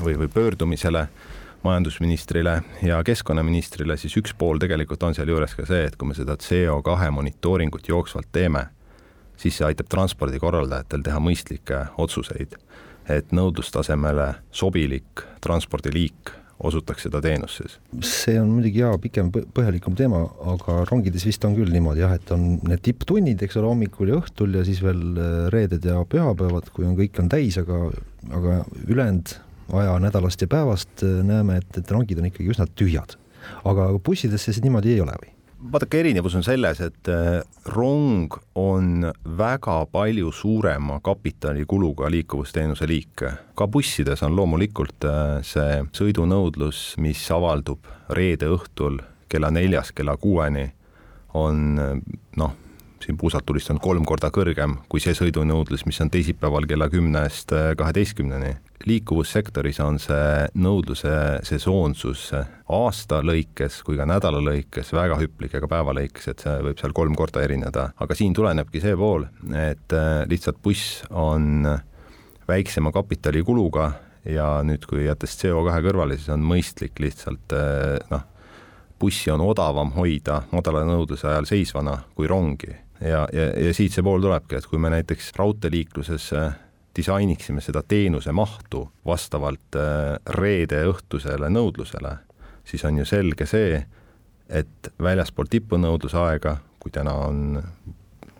või, 0.02 0.18
või 0.18 0.28
pöördumisele 0.28 1.08
majandusministrile 1.62 2.62
ja 2.82 3.04
keskkonnaministrile, 3.04 3.96
siis 3.96 4.16
üks 4.16 4.34
pool 4.38 4.58
tegelikult 4.58 5.02
on 5.02 5.14
sealjuures 5.14 5.54
ka 5.54 5.66
see, 5.66 5.84
et 5.86 5.96
kui 5.96 6.08
me 6.08 6.14
seda 6.14 6.34
CO2 6.34 7.10
monitooringut 7.10 7.88
jooksvalt 7.88 8.28
teeme, 8.32 8.66
siis 9.36 9.56
see 9.58 9.66
aitab 9.66 9.90
transpordikorraldajatel 9.90 11.02
teha 11.06 11.20
mõistlikke 11.22 11.84
otsuseid, 11.98 12.56
et 13.08 13.32
nõudlustasemele 13.32 14.34
sobilik 14.50 15.26
transpordiliik 15.40 16.34
osutaks 16.62 17.06
seda 17.06 17.20
teenust 17.24 17.60
siis. 17.60 17.76
see 18.06 18.38
on 18.40 18.50
muidugi 18.54 18.82
jaa, 18.82 18.94
pikem, 19.02 19.30
põhjalikum 19.32 19.96
teema, 19.98 20.22
aga 20.54 20.82
rongides 20.88 21.26
vist 21.26 21.44
on 21.48 21.56
küll 21.58 21.72
niimoodi 21.74 22.04
jah, 22.04 22.14
et 22.18 22.32
on 22.34 22.46
need 22.68 22.82
tipptunnid, 22.86 23.42
eks 23.42 23.58
ole, 23.60 23.70
hommikul 23.72 24.12
ja 24.12 24.20
õhtul 24.20 24.58
ja 24.58 24.64
siis 24.68 24.82
veel 24.84 25.02
äh, 25.16 25.32
reeded 25.54 25.88
ja 25.88 26.00
pühapäevad, 26.08 26.70
kui 26.74 26.86
on, 26.88 26.96
kõik 26.98 27.18
on 27.22 27.32
täis, 27.32 27.58
aga, 27.62 27.84
aga 28.30 28.60
ülejäänud 28.86 29.36
aja 29.82 29.98
nädalast 30.02 30.44
ja 30.44 30.50
päevast 30.50 31.04
äh, 31.06 31.20
näeme, 31.26 31.60
et, 31.62 31.82
et 31.82 31.94
rongid 31.94 32.22
on 32.22 32.30
ikkagi 32.30 32.54
üsna 32.54 32.68
tühjad. 32.78 33.18
aga 33.66 33.90
bussidesse 33.98 34.54
see 34.54 34.62
niimoodi 34.62 34.94
ei 34.94 35.00
ole 35.02 35.16
või? 35.18 35.31
Vaadake, 35.70 36.00
erinevus 36.00 36.34
on 36.34 36.44
selles, 36.44 36.80
et 36.82 37.08
äh, 37.10 37.42
rong 37.74 38.34
on 38.58 39.06
väga 39.38 39.76
palju 39.92 40.32
suurema 40.32 40.98
kapitalikuluga 41.04 42.10
liikuvusteenuse 42.10 42.88
liik. 42.88 43.24
ka 43.54 43.68
bussides 43.68 44.22
on 44.22 44.36
loomulikult 44.36 45.04
äh, 45.04 45.38
see 45.46 45.82
sõidunõudlus, 45.94 46.96
mis 46.98 47.22
avaldub 47.30 47.86
reede 48.10 48.50
õhtul 48.50 49.00
kella 49.28 49.50
neljast 49.50 49.94
kella 49.96 50.16
kuueni, 50.16 50.66
on 51.34 51.78
noh, 52.36 52.56
siin 53.02 53.16
puusalt 53.16 53.46
tulistanud 53.46 53.80
kolm 53.82 54.04
korda 54.04 54.28
kõrgem 54.30 54.76
kui 54.88 55.00
see 55.00 55.14
sõidunõudlus, 55.16 55.86
mis 55.86 56.00
on 56.04 56.10
teisipäeval 56.12 56.66
kella 56.68 56.90
kümnest 56.92 57.54
kaheteistkümneni 57.78 58.52
liikuvussektoris 58.88 59.80
on 59.84 59.98
see 60.02 60.46
nõudluse 60.62 61.12
sesoonsus 61.46 62.28
aasta 62.72 63.20
lõikes 63.24 63.80
kui 63.86 63.98
ka 63.98 64.06
nädala 64.08 64.40
lõikes 64.42 64.92
väga 64.94 65.18
hüplik 65.20 65.56
ja 65.56 65.62
ka 65.62 65.70
päeva 65.70 65.94
lõikes, 65.96 66.28
et 66.32 66.44
see 66.44 66.54
võib 66.66 66.80
seal 66.80 66.94
kolm 66.96 67.16
korda 67.18 67.44
erineda, 67.44 67.90
aga 68.00 68.16
siin 68.18 68.34
tulenebki 68.36 68.82
see 68.82 68.96
pool, 68.98 69.26
et 69.54 69.96
äh, 69.96 70.22
lihtsalt 70.30 70.62
buss 70.64 71.02
on 71.10 71.66
väiksema 72.48 72.92
kapitalikuluga 72.94 73.92
ja 74.28 74.48
nüüd, 74.66 74.86
kui 74.88 75.06
jättes 75.06 75.36
CO2 75.40 75.78
kõrvale, 75.86 76.18
siis 76.18 76.32
on 76.34 76.44
mõistlik 76.46 77.00
lihtsalt 77.02 77.56
äh, 77.56 77.98
noh, 78.12 78.26
bussi 79.02 79.32
on 79.34 79.42
odavam 79.42 79.92
hoida 79.96 80.42
madala 80.52 80.84
nõudluse 80.86 81.26
ajal 81.26 81.48
seisvana 81.48 81.98
kui 82.14 82.28
rongi. 82.30 82.70
Ja, 83.02 83.24
ja, 83.34 83.48
ja 83.58 83.72
siit 83.74 83.94
see 83.94 84.04
pool 84.06 84.22
tulebki, 84.22 84.60
et 84.60 84.68
kui 84.70 84.78
me 84.78 84.92
näiteks 84.92 85.32
raudteeliikluses 85.38 86.28
äh, 86.38 86.52
disainiksime 86.96 87.60
seda 87.64 87.82
teenuse 87.88 88.32
mahtu 88.32 88.84
vastavalt 89.06 89.78
äh, 89.78 90.18
reede 90.38 90.84
õhtusele 90.90 91.50
nõudlusele, 91.50 92.16
siis 92.64 92.84
on 92.84 93.00
ju 93.00 93.08
selge 93.08 93.46
see, 93.46 93.80
et 94.48 94.92
väljaspool 95.02 95.48
tipunõudluse 95.50 96.18
aega, 96.20 96.58
kui 96.82 96.92
täna 96.92 97.14
on 97.28 97.62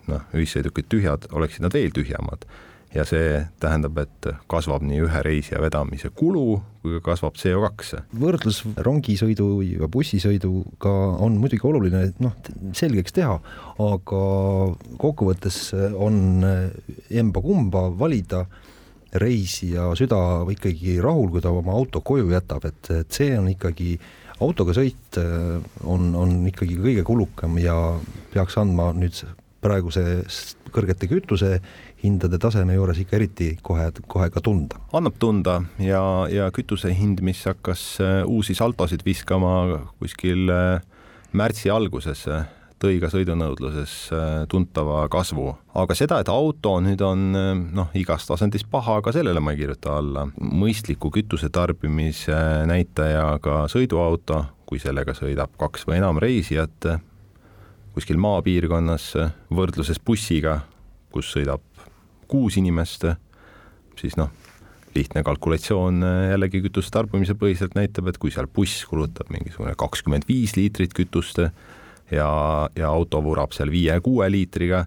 noh, 0.07 0.29
ühissõidukid 0.35 0.89
tühjad, 0.91 1.27
oleksid 1.31 1.65
nad 1.65 1.73
veel 1.73 1.93
tühjemad 1.95 2.45
ja 2.93 3.05
see 3.07 3.39
tähendab, 3.61 3.97
et 4.03 4.27
kasvab 4.51 4.83
nii 4.85 5.01
ühe 5.07 5.21
reisija 5.25 5.61
vedamise 5.63 6.11
kulu 6.13 6.61
kui 6.83 6.97
ka 6.99 7.13
kasvab 7.13 7.37
CO2. 7.39 8.01
võrdlus 8.19 8.61
rongisõidu 8.85 9.47
ja 9.65 9.87
bussisõiduga 9.91 10.91
on 11.23 11.37
muidugi 11.41 11.65
oluline, 11.67 12.03
noh, 12.23 12.35
selgeks 12.75 13.15
teha, 13.15 13.37
aga 13.87 14.23
kokkuvõttes 15.01 15.59
on 15.95 16.43
emba-kumba 16.43 17.87
valida 17.99 18.43
reisija 19.13 19.91
süda 19.97 20.19
ikkagi 20.51 20.97
rahul, 21.03 21.29
kui 21.31 21.41
ta 21.41 21.53
oma 21.53 21.75
auto 21.77 22.01
koju 22.01 22.31
jätab, 22.33 22.65
et, 22.69 22.91
et 23.03 23.13
see 23.13 23.31
on 23.37 23.47
ikkagi 23.51 23.95
autoga 24.43 24.73
sõit 24.75 25.19
on, 25.85 26.11
on 26.17 26.41
ikkagi 26.49 26.77
kõige 26.81 27.05
kulukam 27.07 27.57
ja 27.61 27.77
peaks 28.33 28.57
andma 28.59 28.91
nüüd 28.97 29.21
praeguse 29.63 30.03
kõrgete 30.73 31.09
kütusehindade 31.11 32.39
taseme 32.41 32.77
juures 32.77 32.99
ikka 33.03 33.17
eriti 33.19 33.51
kohe, 33.65 33.89
kohe 34.07 34.29
ka 34.33 34.43
tunda. 34.43 34.81
annab 34.93 35.19
tunda 35.21 35.59
ja, 35.81 36.01
ja 36.31 36.49
kütuse 36.55 36.93
hind, 36.95 37.23
mis 37.25 37.43
hakkas 37.47 37.85
äh, 38.01 38.17
uusi 38.25 38.55
saltosid 38.57 39.05
viskama 39.05 39.53
kuskil 40.01 40.49
äh, 40.51 40.81
märtsi 41.33 41.71
alguses, 41.73 42.25
tõi 42.83 42.97
ka 43.01 43.09
sõidunõudluses 43.13 43.93
äh, 44.13 44.33
tuntava 44.51 45.05
kasvu. 45.11 45.53
aga 45.79 45.97
seda, 45.97 46.19
et 46.21 46.31
auto 46.31 46.75
nüüd 46.83 47.01
on 47.05 47.31
noh, 47.73 47.93
igas 47.97 48.27
tasandis 48.29 48.65
paha, 48.69 48.99
ka 49.05 49.13
sellele 49.15 49.39
ma 49.39 49.53
ei 49.53 49.63
kirjuta 49.63 49.97
alla. 50.01 50.27
mõistliku 50.37 51.13
kütusetarbimise 51.13 52.67
näitajaga 52.69 53.65
sõiduauto, 53.71 54.43
kui 54.65 54.81
sellega 54.81 55.15
sõidab 55.17 55.53
kaks 55.59 55.87
või 55.87 55.99
enam 56.01 56.21
reisijat, 56.21 56.93
kuskil 57.93 58.17
maapiirkonnas 58.21 59.11
võrdluses 59.53 59.99
bussiga, 60.01 60.61
kus 61.13 61.29
sõidab 61.35 61.61
kuus 62.29 62.57
inimest, 62.57 63.05
siis 63.99 64.17
noh, 64.17 64.31
lihtne 64.95 65.23
kalkulatsioon 65.25 66.01
jällegi 66.31 66.63
kütuse 66.65 66.93
tarbimise 66.93 67.35
põhiselt 67.37 67.77
näitab, 67.77 68.09
et 68.09 68.19
kui 68.21 68.33
seal 68.33 68.49
buss 68.49 68.85
kulutab 68.89 69.29
mingisugune 69.33 69.73
kakskümmend 69.77 70.27
viis 70.29 70.55
liitrit 70.57 70.93
kütust 70.97 71.41
ja, 71.43 72.27
ja 72.75 72.89
auto 72.89 73.21
vurab 73.25 73.53
seal 73.55 73.73
viie-kuue 73.73 74.29
liitriga, 74.33 74.83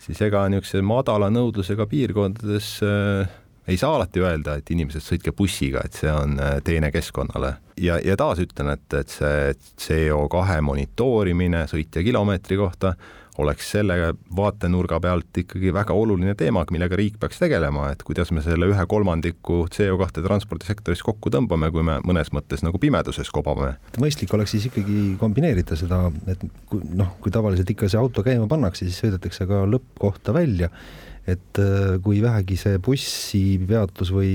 siis 0.00 0.20
ega 0.24 0.46
niisuguse 0.52 0.84
madala 0.84 1.28
nõudlusega 1.32 1.88
piirkondades 1.90 2.72
äh, 2.84 3.39
ei 3.70 3.78
saa 3.80 3.94
alati 3.96 4.22
öelda, 4.24 4.58
et 4.58 4.70
inimesed 4.74 5.04
sõitke 5.04 5.34
bussiga, 5.36 5.84
et 5.86 5.96
see 5.96 6.10
on 6.12 6.38
äh, 6.42 6.58
teene 6.66 6.90
keskkonnale. 6.94 7.54
ja, 7.80 8.00
ja 8.04 8.16
taas 8.18 8.42
ütlen, 8.42 8.74
et, 8.74 8.86
et 8.94 9.08
see 9.14 9.54
CO2 9.86 10.60
monitoorimine 10.66 11.64
sõitja 11.70 12.04
kilomeetri 12.04 12.58
kohta 12.60 12.94
oleks 13.40 13.70
selle 13.72 13.96
vaatenurga 14.36 14.98
pealt 15.00 15.38
ikkagi 15.42 15.72
väga 15.72 15.94
oluline 15.96 16.34
teema, 16.38 16.64
millega 16.74 16.98
riik 16.98 17.18
peaks 17.20 17.40
tegelema, 17.40 17.88
et 17.92 18.02
kuidas 18.06 18.32
me 18.34 18.42
selle 18.44 18.68
ühe 18.70 18.86
kolmandiku 18.90 19.62
CO2 19.72 20.24
transpordisektoris 20.26 21.04
kokku 21.06 21.32
tõmbame, 21.32 21.70
kui 21.72 21.84
me 21.86 21.98
mõnes 22.06 22.32
mõttes 22.36 22.64
nagu 22.66 22.80
pimeduses 22.82 23.30
kobame. 23.32 23.74
mõistlik 24.02 24.34
oleks 24.36 24.56
siis 24.56 24.66
ikkagi 24.70 25.14
kombineerida 25.20 25.78
seda, 25.78 26.02
et 26.30 26.42
kui 26.70 26.82
noh, 26.94 27.14
kui 27.22 27.32
tavaliselt 27.32 27.70
ikka 27.70 27.88
see 27.88 28.00
auto 28.00 28.26
käima 28.26 28.48
pannakse, 28.50 28.88
siis 28.88 29.00
sõidetakse 29.04 29.48
ka 29.48 29.64
lõppkohta 29.70 30.34
välja 30.36 30.70
et 31.36 31.62
äh, 31.62 31.96
kui 32.04 32.20
vähegi 32.24 32.58
see 32.60 32.80
bussipeatus 32.82 34.12
või 34.14 34.34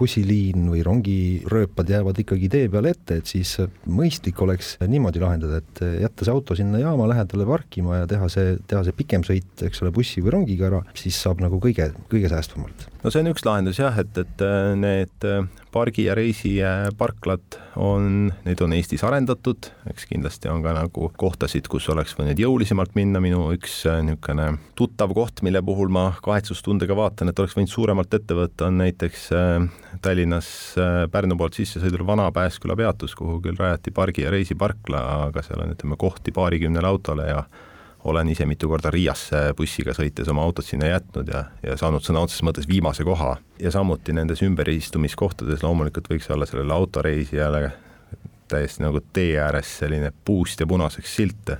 bussiliin 0.00 0.70
või 0.72 0.80
rongirööpad 0.86 1.90
jäävad 1.92 2.22
ikkagi 2.22 2.48
tee 2.52 2.68
peale 2.72 2.94
ette, 2.94 3.18
et 3.20 3.28
siis 3.28 3.50
mõistlik 3.84 4.38
oleks 4.40 4.78
niimoodi 4.80 5.20
lahendada, 5.20 5.60
et 5.60 5.82
jätta 6.06 6.24
see 6.24 6.32
auto 6.32 6.56
sinna 6.56 6.80
jaama 6.80 7.08
lähedale 7.10 7.44
parkima 7.48 8.00
ja 8.00 8.08
teha 8.08 8.30
see, 8.32 8.54
teha 8.70 8.80
see 8.86 8.96
pikem 8.96 9.26
sõit, 9.28 9.50
eks 9.66 9.84
ole, 9.84 9.92
bussi 9.92 10.24
või 10.24 10.32
rongiga 10.38 10.70
ära, 10.70 10.80
siis 10.96 11.20
saab 11.20 11.44
nagu 11.44 11.60
kõige, 11.60 11.90
kõige 12.08 12.32
säästvamalt. 12.32 12.88
No 13.02 13.10
see 13.12 13.22
on 13.22 13.32
üks 13.32 13.44
lahendus 13.46 13.80
jah, 13.80 13.96
et, 14.00 14.18
et 14.20 14.44
need 14.78 15.28
pargi- 15.72 16.06
ja 16.08 16.14
reisiparklad 16.18 17.58
on, 17.76 18.30
neid 18.44 18.60
on 18.64 18.74
Eestis 18.74 19.02
arendatud, 19.06 19.70
eks 19.90 20.06
kindlasti 20.10 20.50
on 20.50 20.62
ka 20.64 20.74
nagu 20.76 21.10
kohtasid, 21.20 21.68
kus 21.70 21.88
oleks 21.92 22.16
võinud 22.18 22.40
jõulisemalt 22.40 22.96
minna, 22.98 23.22
minu 23.22 23.46
üks 23.54 23.80
äh, 23.88 24.00
niisugune 24.06 24.50
tuttav 24.78 25.14
koht, 25.16 25.44
mille 25.46 25.62
puhul 25.64 25.92
ma 25.92 26.10
kahetsustundega 26.24 26.96
vaatan, 26.98 27.30
et 27.30 27.42
oleks 27.42 27.56
võinud 27.58 27.72
suuremalt 27.72 28.18
ette 28.18 28.36
võtta, 28.36 28.68
on 28.68 28.80
näiteks 28.82 29.30
äh, 29.36 29.70
Tallinnas 30.02 30.50
äh, 30.80 31.04
Pärnu 31.12 31.38
poolt 31.40 31.58
sisse 31.58 31.82
sõidul 31.82 32.06
Vana 32.08 32.28
Pääsküla 32.34 32.76
peatus, 32.78 33.16
kuhu 33.18 33.38
küll 33.44 33.58
rajati 33.60 33.94
pargi- 33.94 34.26
ja 34.26 34.34
reisiparkla, 34.34 35.04
aga 35.30 35.44
seal 35.46 35.62
on, 35.64 35.74
ütleme, 35.76 35.98
kohti 36.00 36.34
paarikümnele 36.34 36.90
autole 36.90 37.30
ja 37.30 37.44
olen 38.04 38.28
ise 38.28 38.46
mitu 38.46 38.68
korda 38.68 38.90
Riiasse 38.90 39.50
bussiga 39.56 39.92
sõites 39.96 40.28
oma 40.32 40.42
autot 40.46 40.64
sinna 40.64 40.88
jätnud 40.88 41.28
ja, 41.28 41.44
ja 41.62 41.76
saanud 41.76 42.04
sõna 42.04 42.22
otseses 42.24 42.44
mõttes 42.46 42.68
viimase 42.68 43.04
koha. 43.04 43.36
ja 43.60 43.70
samuti 43.70 44.12
nendes 44.16 44.42
ümberistumiskohtades 44.42 45.62
loomulikult 45.62 46.08
võiks 46.10 46.30
olla 46.32 46.48
sellele 46.48 46.72
autoreisijale 46.74 47.70
täiesti 48.50 48.82
nagu 48.82 49.00
tee 49.12 49.38
ääres 49.40 49.78
selline 49.78 50.12
puust 50.24 50.60
ja 50.60 50.66
punaseks 50.66 51.16
silt, 51.16 51.52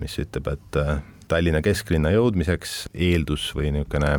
mis 0.00 0.18
ütleb, 0.18 0.50
et 0.56 0.80
äh, 0.80 0.96
Tallinna 1.28 1.62
kesklinna 1.64 2.10
jõudmiseks 2.12 2.88
eeldus 2.94 3.46
või 3.56 3.70
niisugune 3.74 4.18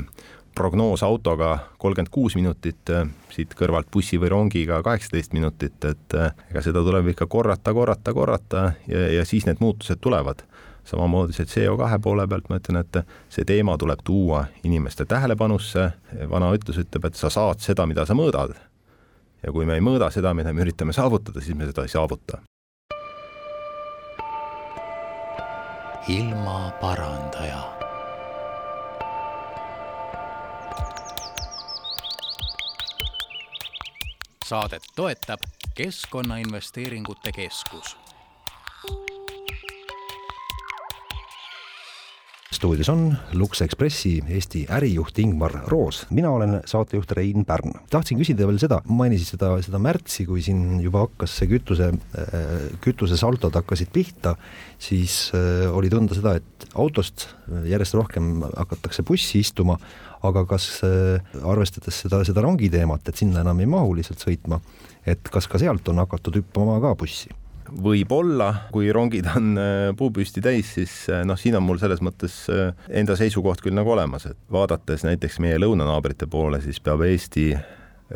prognoos 0.56 1.04
autoga 1.04 1.50
kolmkümmend 1.78 2.12
kuus 2.16 2.38
minutit, 2.40 2.82
äh, 2.94 3.08
siit 3.34 3.54
kõrvalt 3.60 3.92
bussi 3.92 4.20
või 4.22 4.32
rongiga 4.32 4.80
kaheksateist 4.86 5.36
minutit, 5.36 5.78
et 5.84 6.18
äh, 6.18 6.32
ega 6.52 6.64
seda 6.64 6.84
tuleb 6.86 7.12
ikka 7.12 7.28
korrata, 7.28 7.74
korrata, 7.76 8.14
korrata 8.16 8.66
ja, 8.88 9.08
ja 9.20 9.26
siis 9.28 9.48
need 9.50 9.60
muutused 9.64 10.00
tulevad 10.02 10.46
samamoodi 10.86 11.34
see 11.34 11.46
CO2 11.50 12.00
poole 12.02 12.28
pealt 12.28 12.50
ma 12.50 12.60
ütlen, 12.62 12.80
et 12.82 13.02
see 13.30 13.46
teema 13.46 13.78
tuleb 13.78 14.02
tuua 14.06 14.46
inimeste 14.64 15.06
tähelepanusse, 15.06 15.90
vana 16.30 16.52
ütlus 16.56 16.80
ütleb, 16.84 17.10
et 17.10 17.20
sa 17.20 17.30
saad 17.34 17.64
seda, 17.64 17.86
mida 17.86 18.06
sa 18.06 18.18
mõõdad. 18.18 18.56
ja 19.44 19.52
kui 19.52 19.66
me 19.66 19.76
ei 19.78 19.82
mõõda 19.82 20.10
seda, 20.12 20.34
mida 20.34 20.54
me 20.54 20.62
üritame 20.62 20.94
saavutada, 20.94 21.42
siis 21.42 21.58
me 21.58 21.66
seda 21.66 21.84
ei 21.84 21.90
saavuta. 21.90 22.42
ilmaparandaja 26.08 27.64
saadet 34.46 34.84
toetab 34.96 35.40
Keskkonnainvesteeringute 35.76 37.32
Keskus 37.32 38.05
stuudios 42.54 42.90
on 42.90 43.18
Lux 43.34 43.62
Expressi 43.62 44.24
Eesti 44.30 44.66
ärijuht 44.70 45.20
Ingmar 45.20 45.54
Roos, 45.68 46.06
mina 46.10 46.30
olen 46.30 46.62
saatejuht 46.66 47.12
Rein 47.12 47.46
Pärn. 47.46 47.74
tahtsin 47.90 48.20
küsida 48.20 48.48
veel 48.48 48.60
seda, 48.62 48.80
mainisid 48.86 49.34
seda, 49.34 49.52
seda 49.66 49.80
märtsi, 49.82 50.26
kui 50.30 50.44
siin 50.46 50.80
juba 50.84 51.04
hakkas 51.06 51.36
see 51.40 51.50
kütuse, 51.52 51.92
äh, 51.92 52.50
kütusesaldod 52.86 53.56
hakkasid 53.60 53.92
pihta, 53.94 54.36
siis 54.80 55.32
äh, 55.36 55.66
oli 55.74 55.90
tunda 55.90 56.18
seda, 56.18 56.36
et 56.40 56.68
autost 56.74 57.28
järjest 57.66 57.98
rohkem 57.98 58.46
hakatakse 58.48 59.06
bussi 59.08 59.42
istuma, 59.44 59.80
aga 60.26 60.46
kas 60.50 60.70
äh, 60.86 61.40
arvestades 61.44 62.04
seda, 62.06 62.24
seda 62.28 62.46
rongi 62.46 62.70
teemat, 62.74 63.10
et 63.10 63.24
sinna 63.24 63.42
enam 63.46 63.60
ei 63.62 63.70
mahu 63.70 63.98
lihtsalt 63.98 64.22
sõitma, 64.22 64.62
et 65.06 65.34
kas 65.34 65.50
ka 65.50 65.62
sealt 65.62 65.90
on 65.92 66.06
hakatud 66.06 66.42
hüppama 66.42 66.78
ka 66.84 66.96
bussi? 67.00 67.34
Võib-olla, 67.70 68.50
kui 68.74 68.90
rongid 68.94 69.28
on 69.36 69.54
äh, 69.60 69.90
puupüsti 69.98 70.44
täis, 70.44 70.74
siis 70.78 70.94
äh, 71.10 71.24
noh, 71.28 71.40
siin 71.40 71.58
on 71.58 71.66
mul 71.66 71.80
selles 71.82 72.02
mõttes 72.06 72.46
äh, 72.54 72.74
enda 73.02 73.18
seisukoht 73.20 73.64
küll 73.64 73.76
nagu 73.76 73.94
olemas, 73.96 74.28
et 74.30 74.40
vaadates 74.52 75.06
näiteks 75.08 75.40
meie 75.44 75.60
lõunanaabrite 75.62 76.30
poole, 76.32 76.62
siis 76.64 76.82
peab 76.84 77.06
Eesti 77.08 77.52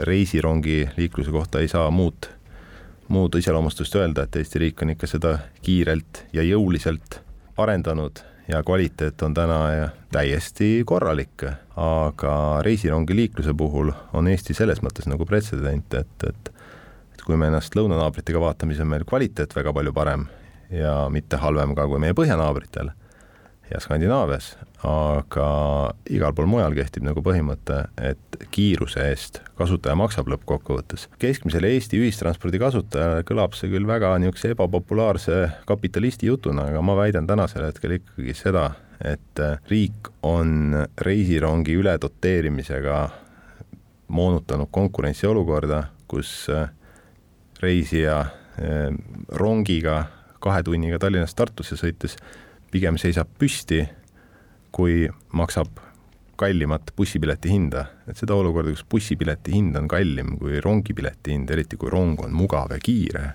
reisirongi 0.05 0.83
liikluse 0.97 1.33
kohta 1.33 1.63
ei 1.63 1.71
saa 1.71 1.89
muud, 1.91 2.29
muud 3.09 3.39
iseloomustust 3.39 3.95
öelda, 3.99 4.27
et 4.27 4.41
Eesti 4.41 4.65
riik 4.65 4.83
on 4.85 4.93
ikka 4.93 5.09
seda 5.09 5.37
kiirelt 5.65 6.25
ja 6.33 6.45
jõuliselt 6.45 7.21
arendanud 7.59 8.21
ja 8.49 8.61
kvaliteet 8.65 9.21
on 9.25 9.33
täna 9.33 9.59
täiesti 10.13 10.83
korralik, 10.85 11.43
aga 11.77 12.35
reisirongi 12.65 13.15
liikluse 13.15 13.53
puhul 13.57 13.91
on 14.13 14.29
Eesti 14.29 14.55
selles 14.57 14.81
mõttes 14.85 15.09
nagu 15.09 15.25
pretsedent, 15.29 15.93
et, 15.93 16.29
et 16.29 16.53
kui 17.29 17.37
me 17.37 17.51
ennast 17.51 17.75
lõunanaabritega 17.77 18.41
vaatame, 18.41 18.73
siis 18.73 18.81
on 18.81 18.89
meil 18.89 19.05
kvaliteet 19.05 19.53
väga 19.53 19.73
palju 19.75 19.93
parem 19.93 20.25
ja 20.73 21.03
mitte 21.13 21.37
halvem 21.41 21.75
ka 21.77 21.85
kui 21.89 22.01
meie 22.01 22.17
põhjanaabritel 22.17 22.89
ja 23.69 23.79
Skandinaavias, 23.83 24.55
aga 24.85 25.49
igal 26.09 26.33
pool 26.33 26.47
mujal 26.49 26.73
kehtib 26.73 27.05
nagu 27.05 27.21
põhimõte, 27.21 27.83
et 28.01 28.39
kiiruse 28.53 29.03
eest 29.11 29.41
kasutaja 29.59 29.93
maksab 29.99 30.31
lõppkokkuvõttes. 30.33 31.05
keskmisele 31.21 31.69
Eesti 31.75 31.99
ühistranspordi 32.01 32.61
kasutajale 32.61 33.21
kõlab 33.29 33.53
see 33.57 33.69
küll 33.69 33.85
väga 33.85 34.15
niisuguse 34.17 34.55
ebapopulaarse 34.55 35.39
kapitalisti 35.69 36.31
jutuna, 36.31 36.65
aga 36.71 36.81
ma 36.81 36.97
väidan 36.97 37.29
tänasel 37.29 37.67
hetkel 37.67 37.99
ikkagi 37.99 38.33
seda, 38.33 38.71
et 39.05 39.43
riik 39.69 40.09
on 40.25 40.73
reisirongi 41.05 41.77
ületoteerimisega 41.77 43.03
moonutanud 44.09 44.73
konkurentsiolukorda, 44.73 45.83
kus 46.09 46.49
reisija 47.61 48.21
eh, 48.61 48.89
rongiga 49.39 50.03
kahe 50.39 50.63
tunniga 50.63 50.99
Tallinnast 50.99 51.37
Tartusse 51.37 51.77
sõites 51.79 52.15
pigem 52.71 52.99
seisab 53.01 53.29
püsti, 53.39 53.83
kui 54.71 55.07
maksab 55.35 55.81
kallimat 56.39 56.93
bussipileti 56.95 57.51
hinda, 57.51 57.83
et 58.07 58.19
seda 58.19 58.37
olukorda, 58.39 58.71
kus 58.71 58.85
bussipileti 58.87 59.57
hind 59.57 59.75
on 59.75 59.89
kallim 59.91 60.37
kui 60.39 60.61
rongipileti 60.63 61.33
hind, 61.35 61.49
eriti 61.51 61.79
kui 61.79 61.91
rong 61.91 62.21
on 62.23 62.35
mugav 62.35 62.71
ja 62.71 62.79
kiire, 62.79 63.25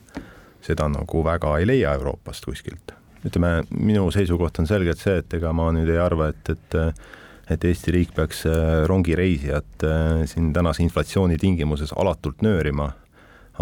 seda 0.65 0.87
nagu 0.89 1.25
väga 1.27 1.59
ei 1.61 1.69
leia 1.69 1.93
Euroopast 1.99 2.49
kuskilt. 2.49 2.95
ütleme, 3.25 3.65
minu 3.81 4.11
seisukoht 4.13 4.59
on 4.61 4.67
selgelt 4.69 5.01
see, 5.01 5.19
et 5.21 5.37
ega 5.37 5.53
ma 5.57 5.71
nüüd 5.73 5.89
ei 5.89 6.01
arva, 6.01 6.31
et, 6.33 6.57
et 6.57 6.81
et 7.51 7.65
Eesti 7.69 7.93
riik 7.93 8.15
peaks 8.17 8.47
eh, 8.49 8.87
rongireisijat 8.89 9.85
eh, 9.85 10.23
siin 10.29 10.53
tänase 10.57 10.81
inflatsiooni 10.81 11.37
tingimuses 11.37 11.93
alatult 11.93 12.41
nöörima 12.41 12.87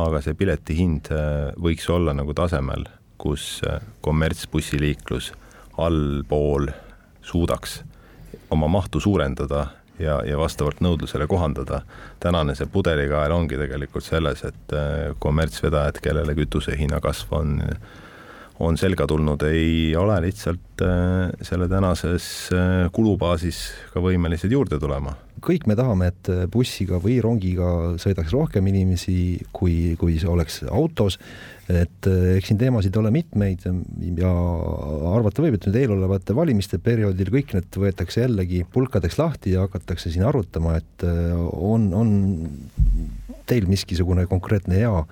aga 0.00 0.22
see 0.24 0.37
pileti 0.38 0.76
hind 0.78 1.11
äh, 1.12 1.52
võiks 1.61 1.88
olla 1.92 2.14
nagu 2.16 2.35
tasemel, 2.37 2.87
kus 3.20 3.61
äh, 3.68 3.83
kommertsbussiliiklus 4.05 5.33
allpool 5.83 6.68
suudaks 7.22 7.81
oma 8.52 8.68
mahtu 8.68 9.00
suurendada 9.00 9.66
ja, 9.98 10.18
ja 10.26 10.38
vastavalt 10.38 10.81
nõudlusele 10.81 11.26
kohandada. 11.28 11.83
tänane 12.20 12.55
see 12.55 12.66
pudelikael 12.66 13.33
ongi 13.33 13.59
tegelikult 13.61 14.05
selles, 14.05 14.44
et 14.44 14.76
äh, 14.76 15.12
kommertsvedajad, 15.18 16.00
kellele 16.02 16.35
kütuse 16.35 16.76
hinna 16.78 17.00
kasv 17.00 17.37
on 17.37 17.61
on 18.60 18.76
selga 18.78 19.06
tulnud, 19.08 19.42
ei 19.48 19.94
ole 19.96 20.18
lihtsalt 20.26 20.82
äh, 20.84 21.30
selle 21.44 21.68
tänases 21.70 22.26
äh, 22.52 22.88
kulubaasis 22.92 23.64
ka 23.94 24.02
võimelised 24.04 24.52
juurde 24.52 24.80
tulema. 24.82 25.16
kõik 25.42 25.64
me 25.66 25.74
tahame, 25.74 26.12
et 26.12 26.28
bussiga 26.52 27.00
või 27.02 27.16
rongiga 27.24 27.96
sõidaks 27.98 28.30
rohkem 28.30 28.66
inimesi, 28.70 29.40
kui, 29.50 29.96
kui 29.98 30.14
see 30.20 30.30
oleks 30.30 30.60
autos, 30.70 31.16
et 31.66 32.06
äh, 32.06 32.36
eks 32.36 32.52
siin 32.52 32.60
teemasid 32.60 32.96
ole 33.00 33.10
mitmeid 33.14 33.66
ja 34.20 34.30
arvata 35.16 35.42
võib, 35.42 35.58
et 35.58 35.66
nüüd 35.66 35.80
eelolevate 35.82 36.36
valimiste 36.36 36.78
perioodil 36.78 37.32
kõik 37.34 37.56
need 37.56 37.82
võetakse 37.84 38.26
jällegi 38.26 38.62
pulkadeks 38.70 39.18
lahti 39.18 39.56
ja 39.56 39.66
hakatakse 39.66 40.12
siin 40.12 40.28
arutama, 40.28 40.76
et 40.78 41.06
on, 41.52 41.90
on 41.96 42.10
teil 43.48 43.66
miskisugune 43.70 44.28
konkreetne 44.30 44.78
hea 44.78 45.06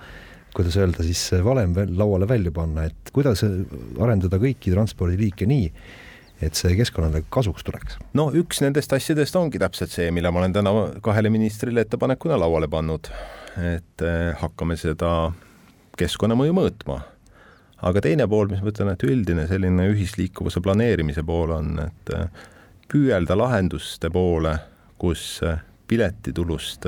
kuidas 0.55 0.77
öelda 0.77 1.03
siis 1.05 1.23
valem 1.43 1.75
lauale 1.97 2.27
välja 2.27 2.51
panna, 2.55 2.85
et 2.89 3.11
kuidas 3.13 3.43
arendada 3.45 4.39
kõiki 4.41 4.73
transpordiliike 4.73 5.47
nii, 5.49 5.69
et 6.41 6.57
see 6.57 6.73
keskkonnale 6.79 7.23
kasuks 7.33 7.65
tuleks? 7.67 7.99
no 8.17 8.29
üks 8.35 8.61
nendest 8.63 8.93
asjadest 8.97 9.37
ongi 9.39 9.61
täpselt 9.61 9.93
see, 9.93 10.09
mille 10.11 10.31
ma 10.31 10.43
olen 10.43 10.55
täna 10.57 10.73
kahele 11.03 11.31
ministrile 11.33 11.85
ettepanekuna 11.85 12.39
lauale 12.41 12.69
pannud, 12.71 13.11
et 13.61 14.05
eh, 14.05 14.31
hakkame 14.41 14.77
seda 14.79 15.31
keskkonnamõju 15.99 16.55
mõõtma. 16.57 17.01
aga 17.81 18.01
teine 18.01 18.27
pool, 18.29 18.49
mis 18.51 18.61
ma 18.61 18.71
ütlen, 18.73 18.91
et 18.93 19.03
üldine 19.07 19.47
selline 19.49 19.87
ühisliikuvuse 19.93 20.61
planeerimise 20.61 21.23
pool 21.25 21.55
on, 21.55 21.77
et 21.85 22.11
püüelda 22.91 23.37
lahenduste 23.37 24.09
poole, 24.13 24.57
kus 25.01 25.39
piletitulust 25.87 26.85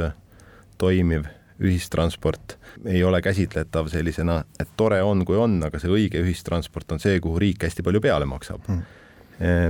toimiv 0.77 1.25
ühistransport 1.63 2.57
ei 2.85 3.03
ole 3.03 3.21
käsitletav 3.23 3.87
sellisena, 3.91 4.41
et 4.59 4.73
tore 4.77 5.01
on, 5.03 5.23
kui 5.25 5.37
on, 5.39 5.59
aga 5.63 5.79
see 5.79 5.91
õige 5.91 6.21
ühistransport 6.23 6.91
on 6.95 7.01
see, 7.03 7.19
kuhu 7.23 7.39
riik 7.41 7.63
hästi 7.63 7.85
palju 7.85 8.01
peale 8.03 8.27
maksab. 8.29 8.67
Mm.. 8.67 8.83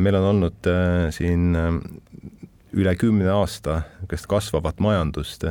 meil 0.04 0.18
on 0.20 0.30
olnud 0.34 0.68
äh, 0.70 1.08
siin 1.16 1.54
äh, 1.56 1.70
üle 2.74 2.96
kümne 3.00 3.30
aasta 3.32 3.84
niisugust 3.84 4.28
kasvavat 4.28 4.82
majandust 4.84 5.46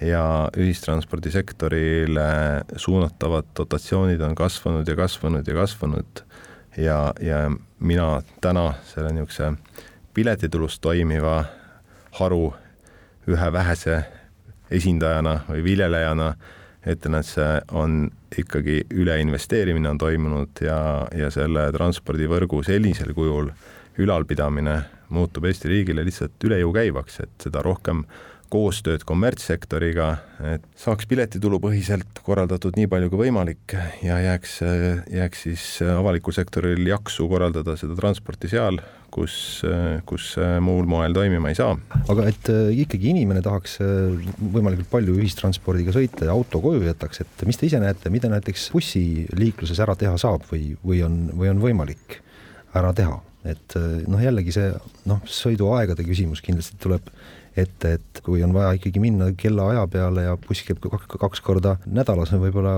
ja 0.00 0.24
ühistranspordisektorile 0.56 2.28
suunatavad 2.76 3.50
dotatsioonid 3.56 4.20
on 4.20 4.34
kasvanud 4.34 4.88
ja 4.88 4.96
kasvanud 4.96 5.48
ja 5.48 5.54
kasvanud 5.54 6.22
ja, 6.76 7.12
ja 7.20 7.50
mina 7.78 8.22
täna 8.40 8.74
selle 8.92 9.12
niisuguse 9.16 9.52
piletitulust 10.14 10.80
toimiva 10.80 11.44
haru 12.20 12.52
ühe 13.28 13.52
vähese 13.52 14.02
esindajana 14.70 15.40
või 15.48 15.64
viljelejana 15.66 16.30
ütlen, 16.90 17.18
et 17.18 17.28
see 17.28 17.58
on 17.76 18.06
ikkagi 18.38 18.84
üleinvesteerimine 18.94 19.90
on 19.90 19.98
toimunud 20.00 20.62
ja, 20.64 20.78
ja 21.16 21.28
selle 21.34 21.66
transpordivõrgu 21.74 22.62
sellisel 22.64 23.12
kujul 23.16 23.50
ülalpidamine 24.00 24.78
muutub 25.10 25.46
Eesti 25.50 25.70
riigile 25.70 26.04
lihtsalt 26.06 26.48
üle 26.48 26.60
jõu 26.62 26.74
käivaks, 26.76 27.20
et 27.24 27.48
seda 27.48 27.62
rohkem 27.66 28.04
koostööd 28.50 29.04
kommertssektoriga, 29.06 30.08
et 30.56 30.64
saaks 30.78 31.06
piletitulupõhiselt 31.10 32.20
korraldatud 32.26 32.74
nii 32.78 32.88
palju 32.90 33.10
kui 33.12 33.26
võimalik 33.26 33.76
ja 34.02 34.18
jääks, 34.24 34.56
jääks 35.14 35.44
siis 35.46 35.66
avalikul 35.86 36.34
sektoril 36.34 36.82
jaksu 36.90 37.28
korraldada 37.30 37.76
seda 37.78 37.94
transporti 37.98 38.50
seal, 38.50 38.80
kus, 39.14 39.34
kus 40.06 40.32
muul 40.64 40.90
moel 40.90 41.14
toimima 41.14 41.52
ei 41.52 41.58
saa. 41.58 41.76
aga 42.10 42.26
et 42.30 42.50
ikkagi 42.82 43.12
inimene 43.14 43.42
tahaks 43.44 43.78
võimalikult 44.40 44.90
palju 44.90 45.16
ühistranspordiga 45.18 45.94
sõita 45.94 46.26
ja 46.26 46.34
auto 46.34 46.62
koju 46.64 46.82
jätaks, 46.88 47.22
et 47.22 47.46
mis 47.46 47.58
te 47.58 47.70
ise 47.70 47.82
näete, 47.82 48.10
mida 48.10 48.30
näiteks 48.32 48.70
bussiliikluses 48.74 49.82
ära 49.82 49.94
teha 49.98 50.18
saab 50.18 50.46
või, 50.50 50.72
või 50.82 51.04
on, 51.06 51.22
või 51.34 51.54
on 51.54 51.62
võimalik 51.62 52.20
ära 52.74 52.92
teha, 52.94 53.18
et 53.44 53.76
äh, 53.78 54.00
noh, 54.10 54.20
jällegi 54.20 54.54
see 54.54 54.72
noh, 55.08 55.22
sõiduaegade 55.28 56.04
küsimus 56.06 56.42
kindlasti 56.44 56.78
tuleb 56.82 57.08
ette, 57.58 57.94
et 57.96 58.20
kui 58.24 58.42
on 58.44 58.52
vaja 58.54 58.74
ikkagi 58.76 59.00
minna 59.02 59.30
kellaaja 59.38 59.82
peale 59.90 60.24
ja 60.28 60.36
buss 60.40 60.62
käib 60.66 60.82
kaks 60.82 61.42
korda 61.44 61.76
nädalas, 61.86 62.32
on 62.34 62.42
võib-olla 62.44 62.74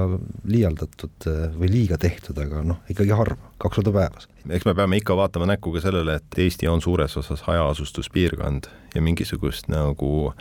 liialdatud 0.48 1.28
äh, 1.28 1.44
või 1.58 1.70
liiga 1.72 1.98
tehtud, 2.00 2.38
aga 2.40 2.62
noh, 2.66 2.80
ikkagi 2.92 3.14
harva, 3.16 3.52
kaks 3.62 3.80
korda 3.80 3.94
päevas. 3.98 4.28
eks 4.48 4.66
me 4.68 4.76
peame 4.78 5.00
ikka 5.02 5.16
vaatama 5.18 5.50
näkku 5.52 5.74
ka 5.76 5.84
sellele, 5.84 6.18
et 6.20 6.40
Eesti 6.46 6.70
on 6.70 6.82
suures 6.84 7.16
osas 7.20 7.44
hajaasustuspiirkond 7.48 8.70
ja 8.94 9.04
mingisugust 9.04 9.68
nagu 9.72 10.32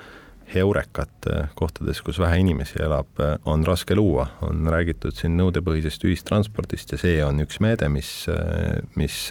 heurekat 0.53 1.27
äh, 1.31 1.51
kohtades, 1.57 2.01
kus 2.05 2.19
vähe 2.21 2.39
inimesi 2.43 2.81
elab, 2.83 3.11
äh, 3.19 3.37
on 3.49 3.65
raske 3.67 3.95
luua, 3.97 4.27
on 4.45 4.67
räägitud 4.71 5.15
siin 5.17 5.37
nõudepõhisest 5.39 6.03
ühistranspordist 6.07 6.95
ja 6.95 7.01
see 7.01 7.19
on 7.25 7.43
üks 7.45 7.61
meede, 7.63 7.89
mis, 7.91 8.11
mis 8.99 9.21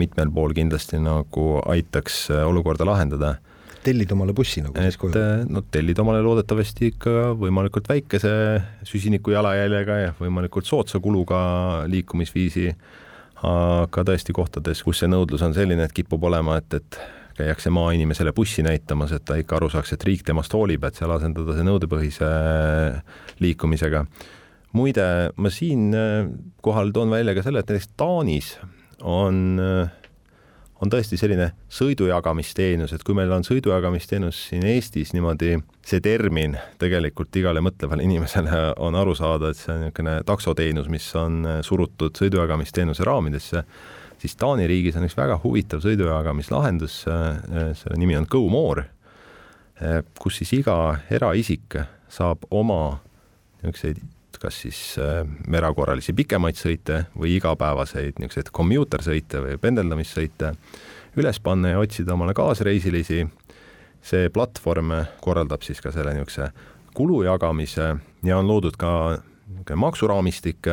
mitmel 0.00 0.30
pool 0.34 0.54
kindlasti 0.56 1.00
nagu 1.02 1.48
aitaks 1.64 2.28
olukorda 2.44 2.86
lahendada 2.88 3.36
tellid 3.84 4.12
omale 4.14 4.32
bussi 4.36 4.62
nagu 4.64 4.80
siis 4.80 4.98
koju? 5.00 5.24
No 5.50 5.62
tellid 5.72 5.98
omale 6.00 6.22
loodetavasti 6.24 6.92
ikka 6.94 7.34
võimalikult 7.40 7.88
väikese 7.90 8.32
süsiniku 8.88 9.34
jalajäljega 9.34 9.98
ja 10.00 10.14
võimalikult 10.18 10.68
soodsa 10.68 11.00
kuluga 11.04 11.38
liikumisviisi, 11.92 12.70
aga 13.44 14.06
tõesti 14.08 14.36
kohtades, 14.36 14.80
kus 14.86 15.02
see 15.02 15.10
nõudlus 15.10 15.44
on 15.44 15.54
selline, 15.56 15.84
et 15.84 15.96
kipub 15.96 16.24
olema, 16.30 16.56
et, 16.62 16.80
et 16.80 17.00
käiakse 17.38 17.72
maainimesele 17.74 18.32
bussi 18.36 18.62
näitamas, 18.66 19.12
et 19.16 19.24
ta 19.26 19.38
ikka 19.40 19.58
aru 19.58 19.70
saaks, 19.72 19.94
et 19.94 20.06
riik 20.06 20.24
temast 20.26 20.54
hoolib, 20.54 20.84
et 20.84 20.98
seal 20.98 21.12
asendada 21.14 21.56
see 21.56 21.66
nõudepõhise 21.66 22.30
liikumisega. 23.44 24.04
muide, 24.74 25.04
ma 25.36 25.50
siinkohal 25.50 26.90
toon 26.94 27.10
välja 27.10 27.34
ka 27.34 27.44
selle, 27.46 27.62
et 27.62 27.68
näiteks 27.70 27.92
Taanis 27.96 28.56
on 29.00 29.60
äh, 29.62 29.92
on 30.84 30.90
tõesti 30.92 31.16
selline 31.18 31.50
sõidujagamisteenus, 31.72 32.92
et 32.94 33.04
kui 33.06 33.16
meil 33.16 33.32
on 33.32 33.44
sõidujagamisteenus 33.46 34.40
siin 34.50 34.66
Eestis 34.68 35.14
niimoodi, 35.14 35.56
see 35.84 36.02
termin 36.04 36.58
tegelikult 36.80 37.36
igale 37.40 37.62
mõtlevale 37.64 38.04
inimesele 38.08 38.64
on 38.82 38.98
aru 38.98 39.14
saada, 39.18 39.50
et 39.50 39.60
see 39.60 39.72
on 39.74 39.84
niisugune 39.86 40.16
taksoteenus, 40.28 40.90
mis 40.92 41.08
on 41.20 41.42
surutud 41.66 42.16
sõidujagamisteenuse 42.20 43.06
raamidesse, 43.06 43.64
siis 44.24 44.38
Taani 44.40 44.64
riigis 44.70 44.96
on 44.96 45.04
üks 45.04 45.16
väga 45.18 45.36
huvitav 45.42 45.82
sõidujagamislahendus, 45.84 47.02
selle 47.04 47.98
nimi 48.00 48.16
on 48.16 48.24
GoMore, 48.30 48.86
kus 50.16 50.40
siis 50.40 50.54
iga 50.62 50.78
eraisik 51.12 51.76
saab 52.08 52.46
oma 52.54 52.96
niisuguseid 53.60 54.00
kas 54.44 54.62
siis 54.62 54.78
äh, 55.00 55.22
erakorralisi 55.56 56.12
pikemaid 56.12 56.58
sõite 56.58 57.04
või 57.16 57.36
igapäevaseid 57.38 58.18
niisuguseid 58.20 58.50
kommuutersõite 58.52 59.40
või 59.40 59.60
pendeldamissõite 59.62 60.52
üles 61.20 61.40
panna 61.40 61.74
ja 61.74 61.80
otsida 61.80 62.12
omale 62.12 62.34
kaasreisilisi. 62.36 63.26
see 64.04 64.28
platvorm 64.28 64.90
korraldab 65.20 65.62
siis 65.62 65.80
ka 65.80 65.92
selle 65.92 66.12
niisuguse 66.12 66.50
kulu 66.94 67.22
jagamise 67.24 67.96
ja 68.22 68.38
on 68.38 68.46
loodud 68.46 68.76
ka 68.76 68.90
niisugune 69.46 69.80
maksuraamistik, 69.80 70.68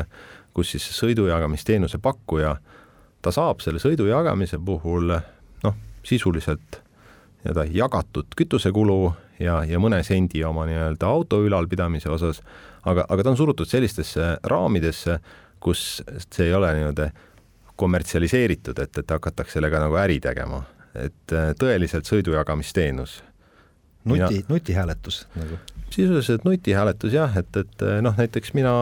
kus 0.53 0.71
siis 0.71 0.89
sõidujagamisteenuse 0.97 1.97
pakkuja, 1.97 2.57
ta 3.21 3.33
saab 3.33 3.61
selle 3.61 3.81
sõidu 3.81 4.07
jagamise 4.09 4.59
puhul 4.59 5.13
noh, 5.63 5.75
sisuliselt 6.03 6.81
nii-öelda 7.41 7.65
jagatud 7.73 8.35
kütusekulu 8.37 9.13
ja, 9.41 9.61
ja 9.67 9.79
mõne 9.81 10.01
sendi 10.05 10.43
oma 10.45 10.65
nii-öelda 10.69 11.09
auto 11.09 11.41
ülalpidamise 11.45 12.09
osas, 12.13 12.41
aga, 12.85 13.05
aga 13.09 13.23
ta 13.23 13.33
on 13.33 13.39
surutud 13.39 13.69
sellistesse 13.69 14.35
raamidesse, 14.49 15.17
kus 15.61 16.01
see 16.27 16.49
ei 16.49 16.55
ole 16.57 16.71
nii-öelda 16.77 17.09
kommertsialiseeritud, 17.81 18.77
et, 18.83 19.01
et 19.01 19.15
hakatakse 19.15 19.57
sellega 19.57 19.81
nagu 19.81 19.97
äri 20.01 20.19
tegema, 20.21 20.61
et 20.93 21.35
äh, 21.35 21.51
tõeliselt 21.57 22.09
sõidujagamisteenus. 22.09 23.21
nuti 24.05 24.45
nutihääletus 24.49 25.27
nagu? 25.37 25.57
sisuliselt 25.91 26.45
nutihääletus 26.45 27.13
jah, 27.13 27.37
et, 27.37 27.57
et 27.57 27.85
äh, 27.85 27.99
noh, 28.05 28.17
näiteks 28.17 28.53
mina 28.57 28.73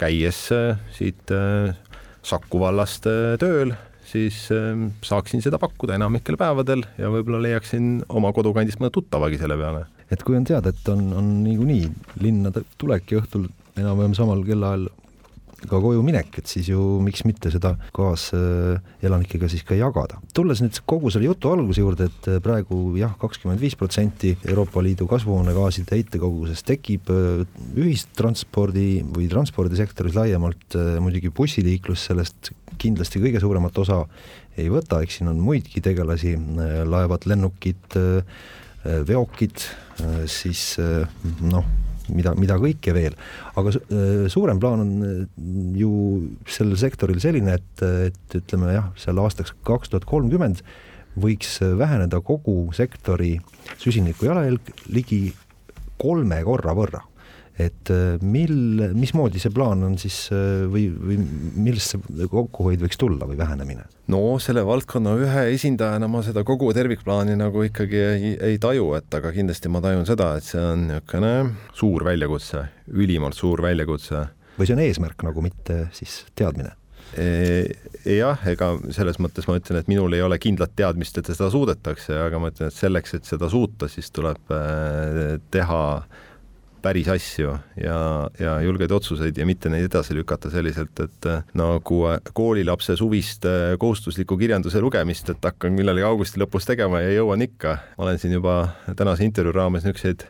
käies 0.00 0.48
äh, 0.52 0.80
siit 0.96 1.32
Saku 2.28 2.60
vallast 2.60 3.06
tööl 3.40 3.72
siis 4.08 4.48
ähm, 4.54 4.88
saaksin 5.04 5.42
seda 5.44 5.60
pakkuda 5.60 5.96
enamikel 5.98 6.38
päevadel 6.40 6.84
ja 7.00 7.10
võib-olla 7.12 7.40
leiaksin 7.44 7.98
oma 8.08 8.32
kodukandist 8.36 8.80
mõne 8.80 8.92
tuttavagi 8.94 9.40
selle 9.40 9.58
peale. 9.60 9.84
et 10.10 10.22
kui 10.24 10.38
on 10.38 10.46
teada, 10.48 10.72
et 10.72 10.88
on, 10.92 11.02
on 11.20 11.28
niikuinii 11.44 11.88
linna 12.24 12.52
tulek 12.80 13.12
ja 13.12 13.22
õhtul 13.22 13.48
enam-vähem 13.76 14.16
samal 14.16 14.44
kellaajal 14.46 14.88
ka 15.66 15.80
koju 15.82 16.02
minek, 16.06 16.30
et 16.38 16.50
siis 16.50 16.68
ju 16.70 16.80
miks 17.02 17.24
mitte 17.26 17.50
seda 17.50 17.72
kaaselanikega 17.96 19.48
siis 19.50 19.64
ka 19.66 19.74
jagada. 19.78 20.20
tulles 20.34 20.60
nüüd 20.62 20.78
kogu 20.86 21.10
selle 21.10 21.26
jutu 21.26 21.50
alguse 21.50 21.82
juurde, 21.82 22.06
et 22.06 22.28
praegu 22.44 22.94
jah, 22.98 23.16
kakskümmend 23.18 23.60
viis 23.62 23.74
protsenti 23.78 24.36
Euroopa 24.46 24.82
Liidu 24.84 25.08
kasvuhoonegaaside 25.10 25.98
heitekogusest 25.98 26.66
tekib 26.68 27.10
äh, 27.10 27.42
ühistranspordi 27.78 29.02
või 29.16 29.26
transpordisektoris 29.32 30.14
laiemalt, 30.18 30.68
äh, 30.78 30.94
muidugi 31.02 31.32
bussiliiklus 31.34 32.06
sellest 32.12 32.52
kindlasti 32.78 33.22
kõige 33.24 33.42
suuremat 33.42 33.82
osa 33.82 34.04
ei 34.58 34.70
võta, 34.70 35.02
eks 35.02 35.18
siin 35.18 35.32
on 35.32 35.42
muidki 35.42 35.82
tegelasi, 35.82 36.36
äh, 36.38 36.78
laevad, 36.86 37.26
lennukid, 37.26 37.98
veokid, 39.08 39.64
siis 40.30 40.60
noh 41.42 41.66
mida, 42.14 42.34
mida 42.38 42.58
kõike 42.60 42.94
veel. 42.96 43.16
aga 43.58 43.72
äh, 43.74 44.26
suurem 44.32 44.60
plaan 44.62 44.84
on 44.84 44.92
äh, 45.06 45.24
ju 45.80 45.92
sellel 46.48 46.78
sektoril 46.80 47.20
selline, 47.22 47.58
et, 47.58 47.84
et 48.10 48.38
ütleme 48.40 48.74
jah, 48.76 48.92
seal 49.00 49.20
aastaks 49.22 49.54
kaks 49.66 49.92
tuhat 49.92 50.08
kolmkümmend 50.08 50.62
võiks 51.18 51.58
väheneda 51.78 52.20
kogu 52.22 52.68
sektori 52.76 53.36
süsiniku 53.80 54.28
jalajälg 54.28 54.74
ligi 54.94 55.22
kolme 55.98 56.38
korra 56.46 56.76
võrra 56.78 57.02
et 57.58 57.90
äh, 57.90 58.22
mil, 58.22 58.54
mismoodi 58.94 59.40
see 59.42 59.50
plaan 59.54 59.82
on 59.86 59.96
siis 59.98 60.28
äh, 60.34 60.64
või, 60.70 60.86
või 60.94 61.18
millest 61.58 61.96
see 61.96 62.28
kokkuhoid 62.30 62.82
võiks 62.84 63.00
tulla 63.00 63.26
või 63.28 63.38
vähenemine? 63.40 63.88
no 64.14 64.22
selle 64.42 64.62
valdkonna 64.66 65.16
ühe 65.18 65.44
esindajana 65.56 66.08
ma 66.10 66.22
seda 66.26 66.44
kogu 66.46 66.70
tervikplaani 66.76 67.34
nagu 67.38 67.66
ikkagi 67.66 68.02
ei, 68.04 68.34
ei 68.52 68.60
taju, 68.62 68.92
et 69.00 69.18
aga 69.18 69.34
kindlasti 69.34 69.72
ma 69.74 69.82
tajun 69.84 70.06
seda, 70.08 70.36
et 70.38 70.46
see 70.46 70.62
on 70.62 70.86
niisugune 70.92 71.32
suur 71.76 72.06
väljakutse, 72.06 72.62
ülimalt 72.94 73.38
suur 73.38 73.62
väljakutse. 73.66 74.28
või 74.58 74.70
see 74.70 74.78
on 74.78 74.84
eesmärk 74.86 75.26
nagu, 75.26 75.42
mitte 75.42 75.88
siis 75.98 76.22
teadmine? 76.38 76.76
E, 77.18 77.64
jah, 78.12 78.42
ega 78.46 78.74
selles 78.94 79.16
mõttes 79.18 79.46
ma 79.48 79.56
ütlen, 79.58 79.80
et 79.80 79.86
minul 79.90 80.12
ei 80.14 80.22
ole 80.22 80.36
kindlat 80.38 80.74
teadmist, 80.76 81.18
et 81.18 81.30
seda 81.32 81.48
suudetakse, 81.50 82.12
aga 82.20 82.38
ma 82.38 82.52
ütlen, 82.52 82.70
et 82.70 82.76
selleks, 82.76 83.16
et 83.16 83.26
seda 83.26 83.48
suuta, 83.50 83.88
siis 83.90 84.12
tuleb 84.14 84.52
äh, 84.54 85.38
teha 85.50 85.82
äh, 85.96 86.26
päris 86.82 87.08
asju 87.12 87.52
ja, 87.80 87.98
ja 88.40 88.54
julgeid 88.64 88.92
otsuseid 88.94 89.38
ja 89.38 89.46
mitte 89.48 89.70
neid 89.72 89.88
edasi 89.88 90.16
lükata 90.16 90.50
selliselt, 90.52 90.94
et 91.02 91.28
äh, 91.30 91.44
nagu 91.58 92.00
äh, 92.10 92.18
koolilapse 92.32 92.96
suvist 92.98 93.46
äh, 93.48 93.74
kohustusliku 93.80 94.38
kirjanduse 94.40 94.82
lugemist, 94.82 95.30
et 95.32 95.44
hakkan 95.44 95.76
millalgi 95.76 96.06
augusti 96.06 96.40
lõpus 96.42 96.68
tegema 96.68 97.02
ja 97.04 97.14
jõuan 97.18 97.44
ikka. 97.44 97.78
ma 97.98 98.08
olen 98.08 98.18
siin 98.18 98.36
juba 98.38 98.60
tänase 98.96 99.26
intervjuu 99.26 99.56
raames 99.56 99.86
niisuguseid 99.86 100.26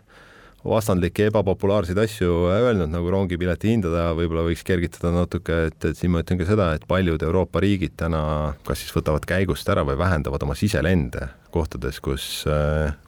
vastandlikke 0.68 1.28
ebapopulaarseid 1.30 1.98
asju 2.02 2.32
öelnud, 2.50 2.90
nagu 2.90 3.10
rongipileti 3.14 3.70
hindade 3.70 4.02
võib-olla 4.18 4.42
võiks 4.48 4.64
kergitada 4.66 5.12
natuke, 5.14 5.60
et, 5.68 5.78
et 5.86 5.96
siin 5.96 6.10
ma 6.12 6.24
ütlen 6.24 6.40
ka 6.40 6.48
seda, 6.48 6.72
et 6.74 6.86
paljud 6.88 7.22
Euroopa 7.22 7.62
riigid 7.62 7.94
täna 8.00 8.22
kas 8.66 8.82
siis 8.82 8.96
võtavad 8.96 9.24
käigust 9.28 9.70
ära 9.70 9.86
või 9.86 9.96
vähendavad 10.00 10.42
oma 10.44 10.58
siselende 10.58 11.28
kohtades, 11.54 12.02
kus, 12.04 12.42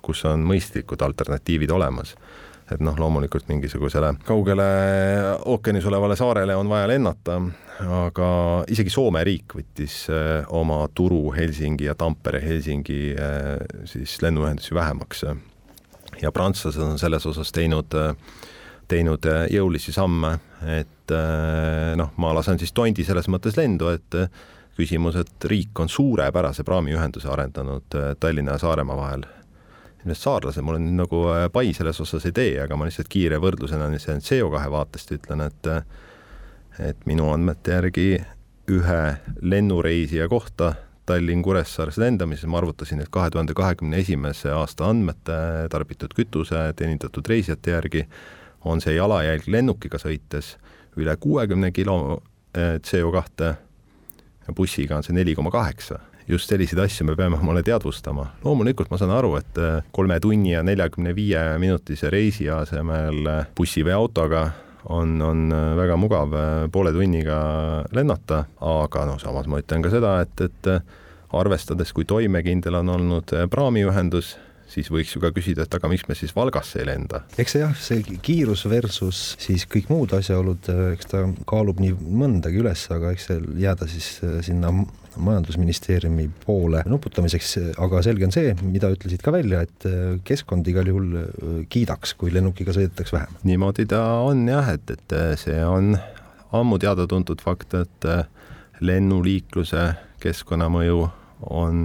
kus 0.00 0.22
on 0.30 0.46
mõistlikud 0.46 1.02
alternatiivid 1.04 1.74
olemas 1.74 2.14
et 2.74 2.82
noh, 2.84 2.96
loomulikult 2.98 3.48
mingisugusele 3.50 4.12
kaugele 4.26 4.66
ookeanis 5.50 5.86
olevale 5.90 6.16
saarele 6.18 6.56
on 6.56 6.68
vaja 6.70 6.88
lennata, 6.90 7.38
aga 8.04 8.28
isegi 8.70 8.92
Soome 8.92 9.22
riik 9.26 9.56
võttis 9.58 10.02
äh, 10.12 10.44
oma 10.56 10.82
turu 10.94 11.30
Helsingi 11.36 11.88
ja 11.88 11.96
Tampere-Helsingi 11.98 13.00
äh, 13.14 13.50
siis 13.88 14.18
lennuühendusi 14.22 14.74
vähemaks. 14.74 15.24
ja 16.22 16.32
prantslased 16.32 16.82
on 16.82 16.98
selles 16.98 17.26
osas 17.26 17.52
teinud, 17.52 17.94
teinud 18.88 19.26
jõulisi 19.50 19.92
samme, 19.92 20.34
et 20.68 21.12
noh, 21.96 22.10
ma 22.20 22.34
lasen 22.36 22.58
siis 22.60 22.74
tondi 22.76 23.04
selles 23.04 23.28
mõttes 23.28 23.56
lendu, 23.56 23.88
et 23.88 24.18
küsimus, 24.76 25.16
et 25.16 25.48
riik 25.48 25.80
on 25.80 25.88
suurepärase 25.88 26.64
praamiühenduse 26.64 27.28
arendanud 27.28 27.96
Tallinna 28.20 28.58
ja 28.58 28.62
Saaremaa 28.62 28.96
vahel 28.96 29.24
ilmselt 30.00 30.22
saarlased, 30.22 30.64
mul 30.64 30.78
on 30.78 30.90
nagu 30.96 31.22
äh, 31.34 31.46
pai 31.52 31.72
selles 31.76 32.00
osas 32.00 32.26
ei 32.28 32.36
tee, 32.36 32.52
aga 32.62 32.76
ma 32.76 32.88
lihtsalt 32.88 33.10
kiire 33.12 33.40
võrdlusena 33.42 33.90
CO2 33.92 34.68
vaatest 34.72 35.16
ütlen, 35.18 35.46
et 35.48 35.72
et 36.80 37.02
minu 37.04 37.26
andmete 37.28 37.74
järgi 37.74 38.06
ühe 38.70 39.00
lennureisija 39.42 40.28
kohta 40.30 40.74
Tallinn-Kuressaares 41.10 41.98
lendamises 41.98 42.46
ma 42.46 42.60
arvutasin, 42.60 43.00
et 43.02 43.10
kahe 43.12 43.30
tuhande 43.30 43.54
kahekümne 43.56 43.98
esimese 44.00 44.52
aasta 44.54 44.86
andmete 44.88 45.38
tarbitud 45.72 46.14
kütuse 46.16 46.68
teenindatud 46.76 47.26
reisijate 47.28 47.74
järgi 47.74 48.04
on 48.64 48.80
see 48.80 48.94
jalajälg 48.94 49.48
lennukiga 49.50 49.98
sõites 49.98 50.54
üle 51.00 51.16
kuuekümne 51.20 51.72
kilo 51.74 51.96
äh, 52.56 52.78
CO2 52.86 53.50
ja 54.46 54.54
bussiga 54.56 55.00
on 55.00 55.06
see 55.06 55.16
neli 55.16 55.34
koma 55.34 55.50
kaheksa 55.50 55.98
just 56.30 56.50
selliseid 56.50 56.80
asju 56.84 57.06
me 57.08 57.16
peame 57.18 57.38
omale 57.38 57.62
teadvustama. 57.66 58.26
loomulikult 58.44 58.90
ma 58.90 58.98
saan 58.98 59.12
aru, 59.14 59.34
et 59.40 59.58
äh, 59.58 59.82
kolme 59.92 60.20
tunni 60.20 60.54
ja 60.54 60.62
neljakümne 60.66 61.14
viie 61.16 61.42
minutise 61.62 62.10
reisi 62.10 62.48
asemel 62.50 63.26
äh, 63.26 63.46
bussi 63.56 63.84
või 63.86 63.96
autoga 63.96 64.44
on, 64.84 65.18
on 65.22 65.50
äh, 65.52 65.70
väga 65.78 65.96
mugav 66.00 66.36
poole 66.72 66.92
tunniga 66.96 67.40
lennata, 67.92 68.44
aga 68.60 69.06
noh, 69.08 69.18
samas 69.22 69.50
ma 69.50 69.60
ütlen 69.62 69.82
ka 69.84 69.92
seda, 69.92 70.18
et, 70.24 70.46
et 70.46 70.70
arvestades, 71.36 71.92
kui 71.94 72.06
toimekindel 72.08 72.80
on 72.80 72.94
olnud 72.96 73.34
praamiühendus, 73.50 74.34
siis 74.70 74.90
võiks 74.92 75.14
ju 75.14 75.22
ka 75.22 75.32
küsida, 75.34 75.66
et 75.66 75.74
aga 75.74 75.90
miks 75.90 76.06
me 76.08 76.16
siis 76.18 76.34
Valgasse 76.36 76.80
ei 76.82 76.88
lenda. 76.88 77.24
eks 77.38 77.56
see 77.56 77.64
jah, 77.64 77.74
see 77.76 78.18
kiirus 78.22 78.66
versus 78.70 79.34
siis 79.42 79.66
kõik 79.70 79.90
muud 79.92 80.14
asjaolud, 80.16 80.70
eks 80.94 81.10
ta 81.10 81.26
kaalub 81.50 81.82
nii 81.82 81.96
mõndagi 81.98 82.62
üles, 82.62 82.86
aga 82.94 83.14
eks 83.14 83.30
see 83.30 83.42
jääda 83.64 83.90
siis 83.90 84.16
sinna 84.46 84.72
majandusministeeriumi 85.16 86.30
poole 86.46 86.82
nuputamiseks, 86.86 87.56
aga 87.82 88.02
selge 88.04 88.26
on 88.26 88.34
see, 88.34 88.52
mida 88.62 88.90
ütlesid 88.92 89.22
ka 89.24 89.32
välja, 89.34 89.64
et 89.66 89.86
äh, 89.88 90.18
keskkond 90.26 90.68
igal 90.70 90.88
juhul 90.90 91.16
äh, 91.18 91.48
kiidaks, 91.72 92.14
kui 92.20 92.32
lennukiga 92.34 92.74
sõidetaks 92.76 93.14
vähem. 93.14 93.40
niimoodi 93.48 93.88
ta 93.90 94.02
on 94.26 94.46
jah, 94.48 94.72
et, 94.74 94.90
et 94.94 95.16
äh, 95.16 95.32
see 95.40 95.58
on 95.66 95.96
ammu 96.56 96.80
teada-tuntud 96.82 97.42
fakt, 97.44 97.76
et 97.78 98.06
lennuliikluse 98.80 99.84
keskkonnamõju 100.22 101.04
on 101.54 101.84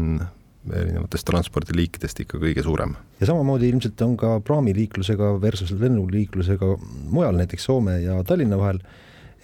erinevatest 0.74 1.28
transpordiliikidest 1.30 2.24
ikka 2.24 2.40
kõige 2.42 2.64
suurem. 2.66 2.96
ja 3.20 3.30
samamoodi 3.30 3.70
ilmselt 3.70 4.02
on 4.02 4.18
ka 4.18 4.40
praamiliiklusega 4.46 5.36
versus 5.42 5.72
lennuliiklusega 5.80 6.76
mujal, 7.12 7.38
näiteks 7.38 7.68
Soome 7.70 8.00
ja 8.02 8.22
Tallinna 8.24 8.58
vahel 8.58 8.82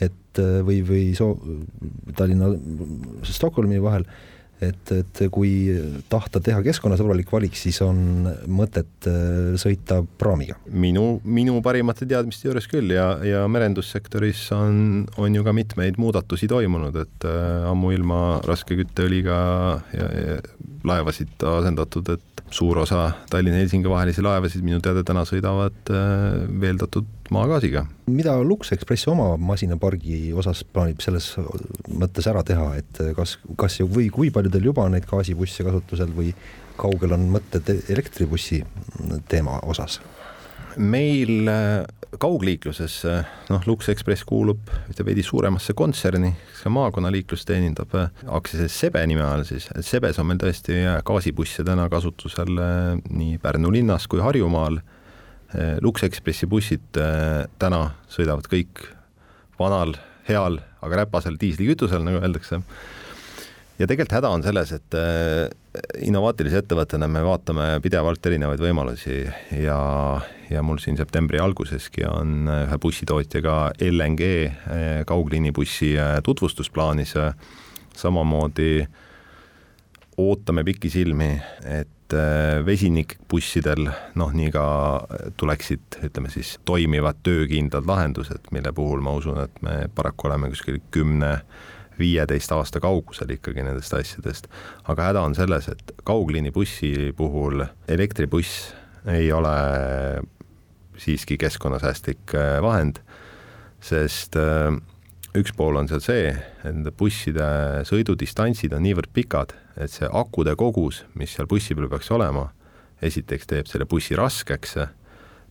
et 0.01 0.41
või, 0.65 0.81
või 0.87 1.03
soo-, 1.17 1.37
Tallinna, 2.17 2.51
Stockholmi 3.27 3.81
vahel, 3.83 4.07
et, 4.61 4.91
et 4.93 5.21
kui 5.33 5.51
tahta 6.11 6.41
teha 6.43 6.61
keskkonnasõbralik 6.65 7.31
valik, 7.33 7.57
siis 7.57 7.81
on 7.85 8.27
mõtet 8.51 9.09
äh, 9.09 9.53
sõita 9.61 10.01
praamiga. 10.21 10.57
minu, 10.69 11.19
minu 11.23 11.59
parimate 11.65 12.07
teadmiste 12.09 12.49
juures 12.49 12.67
küll 12.71 12.93
ja, 12.95 13.13
ja 13.25 13.45
merendussektoris 13.51 14.47
on, 14.57 15.05
on 15.17 15.35
ju 15.35 15.45
ka 15.45 15.55
mitmeid 15.55 15.99
muudatusi 16.01 16.49
toimunud, 16.51 16.97
et 17.03 17.29
äh, 17.29 17.69
ammuilma 17.71 18.41
raske 18.47 18.77
kütteõliga 18.79 19.39
ja, 19.95 20.11
ja 20.11 20.37
laevasid 20.87 21.43
asendatud, 21.45 22.13
et 22.15 22.45
suur 22.51 22.81
osa 22.81 23.11
Tallinna-Helsingi 23.31 23.89
vahelisi 23.89 24.23
laevasid 24.25 24.63
minu 24.65 24.81
teada 24.83 25.03
täna 25.07 25.23
sõidavad 25.27 25.93
äh, 25.93 26.45
veeldatud 26.61 27.20
maagaasiga. 27.31 27.85
mida 28.11 28.35
Lux 28.43 28.71
Express 28.75 29.07
oma 29.07 29.35
masinapargi 29.37 30.33
osas 30.37 30.63
plaanib 30.63 31.01
selles 31.03 31.33
mõttes 31.87 32.27
ära 32.27 32.43
teha, 32.47 32.73
et 32.81 33.03
kas, 33.17 33.37
kas 33.57 33.79
või 33.81 34.09
kui 34.13 34.31
palju 34.31 34.51
teil 34.51 34.71
juba 34.71 34.87
neid 34.89 35.07
gaasibusse 35.09 35.63
kasutusel 35.67 36.11
või 36.15 36.33
kaugel 36.81 37.15
on 37.17 37.29
mõtted 37.35 37.69
elektribussi 37.89 38.63
teema 39.29 39.59
osas? 39.63 40.01
meil 40.77 41.47
äh, 41.49 41.83
kaugliikluses, 42.21 43.01
noh, 43.51 43.65
Lux 43.67 43.89
Express 43.91 44.25
kuulub 44.27 44.71
ühte 44.91 45.05
veidi 45.07 45.23
suuremasse 45.25 45.75
kontserni, 45.77 46.33
kes 46.51 46.63
ka 46.65 46.71
maakonnaliiklust 46.73 47.47
teenindab, 47.49 47.93
äh, 47.97 48.09
aktsiaselts 48.27 48.79
Sebe 48.85 49.03
nime 49.07 49.25
all 49.25 49.45
siis, 49.47 49.69
et 49.75 49.87
Sebes 49.87 50.19
on 50.21 50.29
meil 50.29 50.41
tõesti 50.41 50.77
äh, 50.83 50.99
gaasibusse 51.07 51.65
täna 51.67 51.87
kasutusel 51.91 52.51
nii 53.09 53.37
Pärnu 53.41 53.71
linnas 53.73 54.07
kui 54.11 54.23
Harjumaal. 54.23 54.81
Lux 55.83 56.03
Expressi 56.07 56.47
bussid 56.47 56.95
täna 57.59 57.81
sõidavad 58.07 58.47
kõik 58.47 58.85
vanal, 59.59 59.97
heal, 60.29 60.61
aga 60.81 61.03
räpasel 61.03 61.35
diislikütusel, 61.41 62.05
nagu 62.05 62.21
öeldakse 62.21 62.61
ja 63.81 63.87
tegelikult 63.89 64.13
häda 64.19 64.29
on 64.29 64.43
selles, 64.45 64.71
et 64.75 64.97
äh, 64.97 65.49
innovaatilise 66.05 66.61
ettevõttena 66.61 67.07
me 67.09 67.23
vaatame 67.25 67.67
pidevalt 67.83 68.25
erinevaid 68.29 68.61
võimalusi 68.61 69.23
ja, 69.63 69.77
ja 70.51 70.63
mul 70.65 70.81
siin 70.83 70.99
septembri 70.99 71.41
alguseski 71.41 72.05
on 72.09 72.49
ühe 72.51 72.79
bussitootjaga 72.81 73.57
LNG 73.87 74.31
kaugliinibussi 75.09 75.95
tutvustus 76.25 76.69
plaanis. 76.69 77.15
samamoodi 77.97 78.87
ootame 80.17 80.63
pikisilmi, 80.63 81.31
et 81.65 82.00
vesinikbussidel 82.65 83.85
noh, 84.19 84.31
nii 84.35 84.51
ka 84.53 84.63
tuleksid, 85.39 85.99
ütleme 86.07 86.31
siis 86.33 86.57
toimivad 86.67 87.21
töökindlad 87.23 87.87
lahendused, 87.87 88.49
mille 88.51 88.73
puhul 88.75 89.03
ma 89.05 89.13
usun, 89.19 89.39
et 89.45 89.61
me 89.65 89.77
paraku 89.95 90.29
oleme 90.29 90.51
kuskil 90.51 90.81
kümne 90.91 91.37
viieteist 91.99 92.51
aasta 92.55 92.81
kaugusel 92.83 93.35
ikkagi 93.35 93.63
nendest 93.65 93.93
asjadest. 93.93 94.47
aga 94.89 95.09
häda 95.11 95.25
on 95.27 95.35
selles, 95.35 95.67
et 95.69 95.91
kaugliinibussi 96.07 97.13
puhul 97.17 97.65
elektribuss 97.87 98.71
ei 99.09 99.31
ole 99.33 99.55
siiski 100.97 101.37
keskkonnasäästlik 101.37 102.35
äh, 102.35 102.61
vahend, 102.61 103.01
sest 103.81 104.35
äh, 104.37 104.73
üks 105.37 105.53
pool 105.55 105.79
on 105.79 105.87
seal 105.87 106.01
see, 106.03 106.31
et 106.67 106.89
busside 106.99 107.45
sõidudistantsid 107.87 108.73
on 108.75 108.83
niivõrd 108.83 109.11
pikad, 109.15 109.53
et 109.79 109.91
see 109.93 110.09
akude 110.11 110.55
kogus, 110.59 111.05
mis 111.15 111.31
seal 111.31 111.47
bussi 111.51 111.75
peal 111.77 111.89
peaks 111.91 112.11
olema, 112.11 112.49
esiteks 113.01 113.47
teeb 113.47 113.69
selle 113.71 113.87
bussi 113.89 114.17
raskeks, 114.19 114.77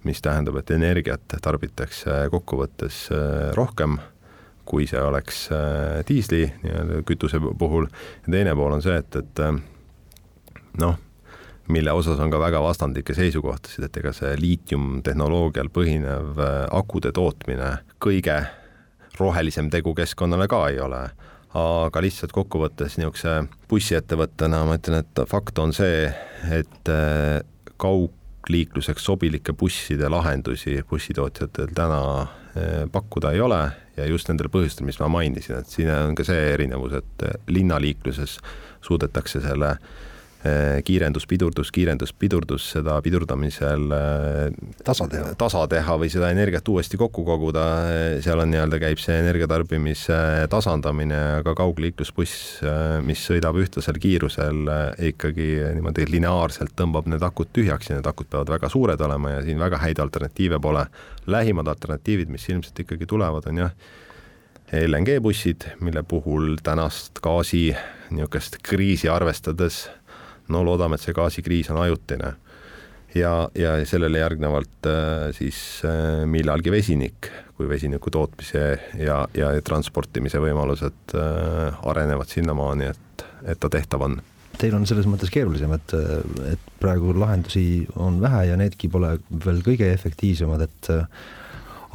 mis 0.04 0.20
tähendab, 0.24 0.60
et 0.60 0.72
energiat 0.72 1.36
tarbitakse 1.42 2.22
kokkuvõttes 2.32 3.06
äh, 3.12 3.50
rohkem 3.56 3.98
kui 4.70 4.86
see 4.86 5.00
oleks 5.02 5.46
äh, 5.52 6.00
diisli 6.06 6.44
nii-öelda 6.62 7.00
kütuse 7.08 7.40
puhul. 7.40 7.88
Ja 8.24 8.36
teine 8.36 8.54
pool 8.56 8.76
on 8.76 8.84
see, 8.84 9.00
et, 9.00 9.16
et 9.18 9.42
äh, 9.42 9.58
noh, 10.80 11.00
mille 11.72 11.92
osas 11.96 12.20
on 12.22 12.32
ka 12.32 12.40
väga 12.40 12.62
vastandlikke 12.64 13.16
seisukohtasid, 13.16 13.88
et 13.88 14.00
ega 14.00 14.12
see 14.16 14.32
liitiumtehnoloogial 14.40 15.72
põhinev 15.74 16.40
akude 16.76 17.12
tootmine 17.16 17.76
kõige 18.02 18.38
rohelisem 19.20 19.70
tegu 19.70 19.94
keskkonnale 19.94 20.48
ka 20.50 20.64
ei 20.72 20.80
ole. 20.80 21.04
Aga 21.60 22.02
lihtsalt 22.04 22.30
kokkuvõttes 22.30 22.94
niisuguse 23.00 23.40
bussiettevõttena 23.70 24.62
ma 24.68 24.76
ütlen, 24.78 25.02
et 25.02 25.22
fakt 25.26 25.58
on 25.58 25.72
see, 25.74 26.04
et 26.54 26.90
kaugliikluseks 27.82 29.02
sobilike 29.08 29.52
busside 29.58 30.06
lahendusi 30.12 30.76
bussitootjatel 30.90 31.74
täna 31.74 32.02
pakkuda 32.92 33.32
ei 33.34 33.42
ole. 33.42 33.64
Ja 33.96 34.06
just 34.06 34.30
nendel 34.30 34.48
põhjustel, 34.52 34.86
mis 34.86 35.00
ma 35.02 35.10
mainisin, 35.10 35.58
et 35.58 35.68
siin 35.68 35.90
on 35.90 36.14
ka 36.18 36.24
see 36.24 36.52
erinevus, 36.54 36.94
et 37.02 37.26
linnaliikluses 37.50 38.38
suudetakse 38.86 39.42
selle 39.44 39.74
kiirendus, 40.40 41.26
pidurdus, 41.28 41.68
kiirendus, 41.74 42.14
pidurdus, 42.16 42.70
seda 42.72 42.94
pidurdamisel 43.04 43.82
eh, 43.92 44.54
tasa 44.86 45.04
teha, 45.12 45.34
tasa 45.40 45.66
teha 45.68 45.96
või 46.00 46.08
seda 46.12 46.30
energiat 46.32 46.68
uuesti 46.72 46.96
kokku 47.00 47.26
koguda, 47.26 47.64
eh, 47.90 48.14
seal 48.24 48.40
on 48.40 48.48
nii-öelda, 48.54 48.80
käib 48.80 49.02
see 49.02 49.18
energiatarbimise 49.20 50.20
tasandamine, 50.52 51.20
aga 51.42 51.54
kaugliiklusbuss, 51.60 52.64
mis 53.04 53.20
sõidab 53.28 53.60
ühtlasel 53.60 54.00
kiirusel, 54.00 54.64
ikkagi 55.10 55.50
niimoodi 55.76 56.08
lineaarselt 56.08 56.72
tõmbab 56.78 57.10
need 57.12 57.24
akud 57.26 57.52
tühjaks 57.52 57.92
ja 57.92 58.00
need 58.00 58.08
akud 58.08 58.32
peavad 58.32 58.56
väga 58.56 58.72
suured 58.72 59.00
olema 59.04 59.36
ja 59.36 59.44
siin 59.44 59.60
väga 59.60 59.82
häid 59.84 60.00
alternatiive 60.00 60.60
pole. 60.60 60.86
lähimad 61.26 61.68
alternatiivid, 61.68 62.30
mis 62.32 62.48
ilmselt 62.48 62.80
ikkagi 62.80 63.06
tulevad, 63.06 63.44
on 63.46 63.58
jah, 63.66 63.74
LNG 64.72 65.20
bussid, 65.20 65.64
mille 65.80 66.02
puhul 66.02 66.56
tänast 66.62 67.18
gaasi 67.22 67.74
niisugust 68.10 68.56
kriisi 68.62 69.08
arvestades 69.08 69.88
no 70.50 70.62
loodame, 70.66 70.96
et 70.96 71.04
see 71.04 71.16
gaasikriis 71.16 71.70
on 71.72 71.82
ajutine. 71.84 72.34
ja, 73.14 73.48
ja 73.58 73.72
sellele 73.86 74.20
järgnevalt 74.20 74.86
siis 75.34 75.82
millalgi 76.30 76.70
vesinik, 76.70 77.30
kui 77.56 77.68
vesiniku 77.68 78.10
tootmise 78.10 78.62
ja, 78.98 79.24
ja 79.34 79.50
transportimise 79.66 80.38
võimalused 80.38 81.16
arenevad 81.82 82.30
sinnamaani, 82.30 82.92
et, 82.92 83.24
et 83.50 83.58
ta 83.60 83.72
tehtav 83.72 84.06
on 84.06 84.20
teil 84.60 84.76
on 84.76 84.86
selles 84.88 85.08
mõttes 85.08 85.30
keerulisem, 85.32 85.72
et, 85.72 85.94
et 86.52 86.70
praegu 86.82 87.14
lahendusi 87.16 87.86
on 87.96 88.18
vähe 88.22 88.44
ja 88.50 88.58
needki 88.60 88.90
pole 88.92 89.14
veel 89.44 89.62
kõige 89.64 89.88
efektiivsemad, 89.94 90.66
et 90.66 90.90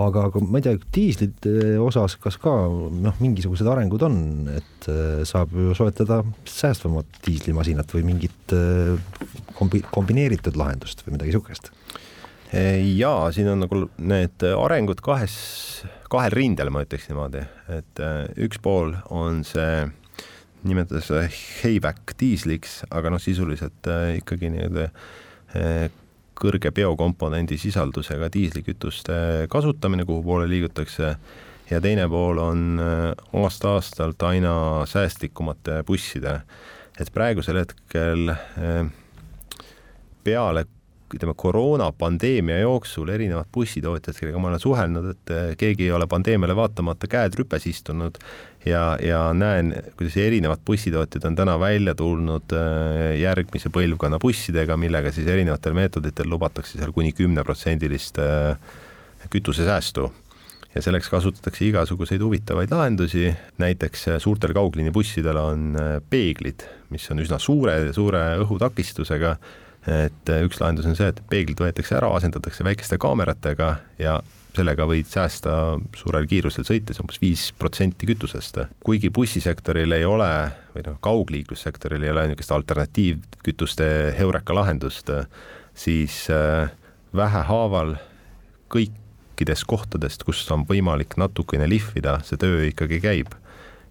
aga, 0.04 0.26
aga 0.30 0.42
ma 0.44 0.60
ei 0.60 0.66
tea, 0.66 0.80
diislite 0.98 1.76
osas, 1.84 2.18
kas 2.22 2.40
ka 2.42 2.54
noh, 2.70 3.20
mingisugused 3.24 3.68
arengud 3.72 4.06
on, 4.08 4.18
et 4.56 4.90
saab 5.28 5.56
ju 5.56 5.76
soetada 5.78 6.22
säästvamat 6.50 7.22
diislimasinat 7.26 7.96
või 7.96 8.06
mingit 8.12 8.56
kombi-, 9.56 9.86
kombineeritud 9.92 10.60
lahendust 10.60 11.06
või 11.06 11.18
midagi 11.18 11.34
niisugust? 11.34 11.72
jaa, 12.56 13.32
siin 13.36 13.50
on 13.52 13.66
nagu 13.66 13.82
need 14.00 14.44
arengud 14.48 15.02
kahes, 15.04 15.34
kahel 16.12 16.32
rindel, 16.32 16.70
ma 16.72 16.86
ütleks 16.86 17.10
niimoodi, 17.10 17.42
et 17.74 18.04
üks 18.46 18.62
pool 18.64 18.94
on 19.12 19.42
see 19.44 19.84
nimetada 20.66 21.02
seda 21.04 21.26
Hayback 21.62 22.16
diisliks, 22.20 22.80
aga 22.94 23.12
noh, 23.14 23.22
sisuliselt 23.22 23.90
äh, 23.92 24.18
ikkagi 24.22 24.52
nii-öelda 24.54 24.88
äh, 24.90 25.86
kõrge 26.40 26.72
biokomponendi 26.76 27.58
sisaldusega 27.60 28.30
diislikütuste 28.34 29.48
kasutamine, 29.52 30.06
kuhu 30.06 30.24
poole 30.24 30.50
liigutakse, 30.52 31.16
ja 31.72 31.82
teine 31.82 32.08
pool 32.12 32.42
on 32.44 32.80
äh, 32.82 33.10
aasta-aastalt 33.42 34.24
aina 34.28 34.56
säästlikumate 34.90 35.82
busside, 35.88 36.40
et 37.00 37.12
praegusel 37.12 37.60
hetkel 37.64 38.30
peale 40.24 40.66
ütleme, 41.14 41.36
koroonapandeemia 41.38 42.58
jooksul 42.64 43.12
erinevad 43.14 43.48
bussitootjad, 43.54 44.18
kellega 44.18 44.40
ma 44.42 44.50
olen 44.50 44.62
suhelnud, 44.62 45.12
et 45.14 45.34
keegi 45.60 45.86
ei 45.86 45.94
ole 45.94 46.08
pandeemiale 46.10 46.56
vaatamata 46.58 47.10
käed 47.12 47.38
rüpes 47.38 47.68
istunud 47.70 48.18
ja, 48.66 48.98
ja 49.02 49.20
näen, 49.38 49.74
kuidas 49.98 50.18
erinevad 50.18 50.64
bussitootjad 50.66 51.28
on 51.30 51.38
täna 51.38 51.60
välja 51.62 51.96
tulnud 51.96 52.56
äh, 52.58 53.14
järgmise 53.22 53.70
põlvkonna 53.74 54.20
bussidega, 54.22 54.78
millega 54.78 55.14
siis 55.14 55.30
erinevatel 55.30 55.78
meetoditel 55.78 56.30
lubatakse 56.30 56.80
seal 56.80 56.94
kuni 56.96 57.14
kümneprotsendilist 57.14 58.22
äh, 58.24 58.58
kütusesäästu. 59.30 60.12
Ja 60.76 60.82
selleks 60.84 61.08
kasutatakse 61.08 61.64
igasuguseid 61.70 62.20
huvitavaid 62.20 62.72
lahendusi, 62.74 63.30
näiteks 63.64 64.10
suurtel 64.20 64.52
kaugliinibussidel 64.58 65.38
on 65.40 65.78
peeglid, 66.12 66.66
mis 66.92 67.06
on 67.14 67.24
üsna 67.24 67.40
suure, 67.40 67.78
suure 67.96 68.24
õhutakistusega, 68.44 69.38
et 69.92 70.32
üks 70.42 70.62
lahendus 70.62 70.88
on 70.90 70.98
see, 70.98 71.12
et 71.12 71.22
peeglid 71.30 71.62
võetakse 71.62 71.98
ära, 72.00 72.10
asendatakse 72.18 72.66
väikeste 72.66 72.98
kaameratega 73.02 73.76
ja 74.02 74.20
sellega 74.56 74.88
võid 74.88 75.08
säästa 75.10 75.76
suurel 75.98 76.28
kiirusel 76.30 76.66
sõites 76.68 77.00
umbes 77.04 77.20
viis 77.22 77.50
protsenti 77.60 78.08
kütusest. 78.08 78.62
kuigi 78.84 79.12
bussisektoril 79.14 79.92
ei 79.98 80.06
ole 80.08 80.32
või 80.76 80.86
noh, 80.88 80.98
kaugliiklussektoril 81.04 82.04
ei 82.04 82.14
ole 82.14 82.28
niisugust 82.30 82.56
alternatiivkütuste 82.56 83.88
heureka 84.18 84.56
lahendust, 84.56 85.12
siis 85.76 86.26
äh, 86.32 86.72
vähehaaval 87.16 87.96
kõikidest 88.72 89.68
kohtadest, 89.68 90.24
kus 90.24 90.44
on 90.52 90.66
võimalik 90.68 91.18
natukene 91.20 91.68
lihvida, 91.70 92.20
see 92.24 92.40
töö 92.40 92.64
ikkagi 92.72 93.02
käib 93.04 93.36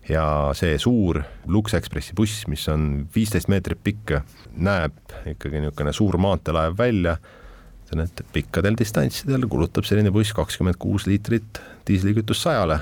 ja 0.09 0.27
see 0.57 0.77
suur 0.79 1.23
Lux 1.47 1.75
Expressi 1.75 2.15
buss, 2.17 2.45
mis 2.51 2.67
on 2.69 3.07
viisteist 3.15 3.49
meetrit 3.53 3.81
pikk, 3.85 4.19
näeb 4.57 4.97
ikkagi 5.35 5.63
niisugune 5.63 5.95
suur 5.97 6.21
maanteelaev 6.21 6.77
välja 6.79 7.17
ütlen, 7.95 8.05
et 8.05 8.25
pikkadel 8.33 8.77
distantsidel 8.79 9.47
kulutab 9.49 9.87
selline 9.87 10.13
buss 10.13 10.35
kakskümmend 10.35 10.79
kuus 10.79 11.07
liitrit 11.07 11.61
diislikütust 11.87 12.43
sajale. 12.43 12.81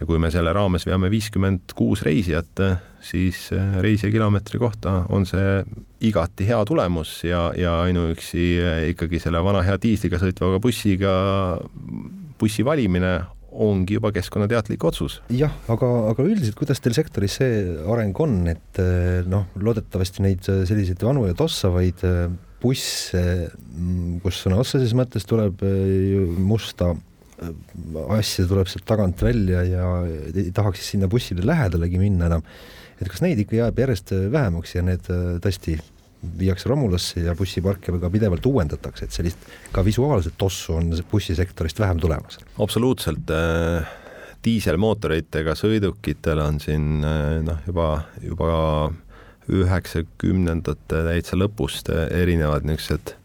ja 0.00 0.06
kui 0.06 0.18
me 0.18 0.26
selle 0.30 0.52
raames 0.52 0.86
veame 0.86 1.06
viiskümmend 1.06 1.70
kuus 1.78 2.02
reisijat, 2.02 2.58
siis 3.00 3.52
äh, 3.54 3.76
reisija 3.78 4.10
kilomeetri 4.10 4.58
kohta 4.58 5.04
on 5.08 5.22
see 5.26 5.62
igati 6.02 6.48
hea 6.48 6.64
tulemus 6.66 7.22
ja, 7.24 7.52
ja 7.56 7.76
ainuüksi 7.84 8.46
äh, 8.58 8.88
ikkagi 8.90 9.20
selle 9.22 9.38
vana 9.44 9.62
hea 9.62 9.78
diisliga 9.78 10.18
sõitva 10.18 10.58
bussiga, 10.58 11.14
bussi 12.38 12.66
valimine 12.66 13.20
ongi 13.54 13.98
juba 13.98 14.10
keskkonnateadlik 14.14 14.84
otsus. 14.84 15.20
jah, 15.32 15.52
aga, 15.70 15.90
aga 16.10 16.26
üldiselt, 16.26 16.56
kuidas 16.58 16.82
teil 16.82 16.96
sektoris 16.96 17.38
see 17.40 17.62
areng 17.90 18.18
on, 18.24 18.40
et 18.50 18.82
äh, 18.82 19.22
noh, 19.30 19.46
loodetavasti 19.60 20.24
neid 20.24 20.44
selliseid 20.44 21.02
vanu 21.04 21.26
ja 21.28 21.36
tossavaid 21.38 22.02
busse, 22.64 23.24
mm, 23.52 24.20
kus 24.24 24.40
sõna 24.44 24.60
otseses 24.62 24.94
mõttes 24.96 25.26
tuleb 25.28 25.64
äh, 25.66 26.22
musta 26.40 26.94
asja 28.14 28.46
tuleb 28.48 28.68
sealt 28.70 28.86
tagant 28.88 29.20
välja 29.24 29.64
ja 29.66 29.88
ei 30.06 30.52
tahaks 30.54 30.80
siis 30.80 30.94
sinna 30.94 31.08
bussile 31.10 31.44
lähedalegi 31.44 31.98
minna 32.00 32.30
enam. 32.30 32.44
et 32.94 33.10
kas 33.10 33.24
neid 33.24 33.40
ikka 33.42 33.58
jääb 33.58 33.80
järjest 33.82 34.14
äh, 34.14 34.28
vähemaks 34.32 34.76
ja 34.76 34.84
need 34.86 35.10
tõesti 35.44 35.80
viiakse 36.38 36.68
romulasse 36.68 37.24
ja 37.24 37.34
bussiparke 37.38 37.94
ka 38.00 38.10
pidevalt 38.10 38.46
uuendatakse, 38.46 39.08
et 39.08 39.16
sellist 39.16 39.50
ka 39.72 39.84
visuaalset 39.84 40.36
tossu 40.38 40.78
on 40.78 40.92
bussisektorist 41.10 41.80
vähem 41.80 42.00
tulemas? 42.00 42.38
absoluutselt 42.58 43.30
äh, 43.34 43.88
diiselmootoritega 44.44 45.56
sõidukitel 45.56 46.40
on 46.44 46.60
siin 46.60 47.00
noh, 47.00 47.60
juba, 47.66 47.88
juba 48.22 48.54
üheksakümnendate 49.52 51.04
täitsa 51.08 51.36
lõpust 51.36 51.90
erinevad 51.92 52.64
niisugused 52.68 53.16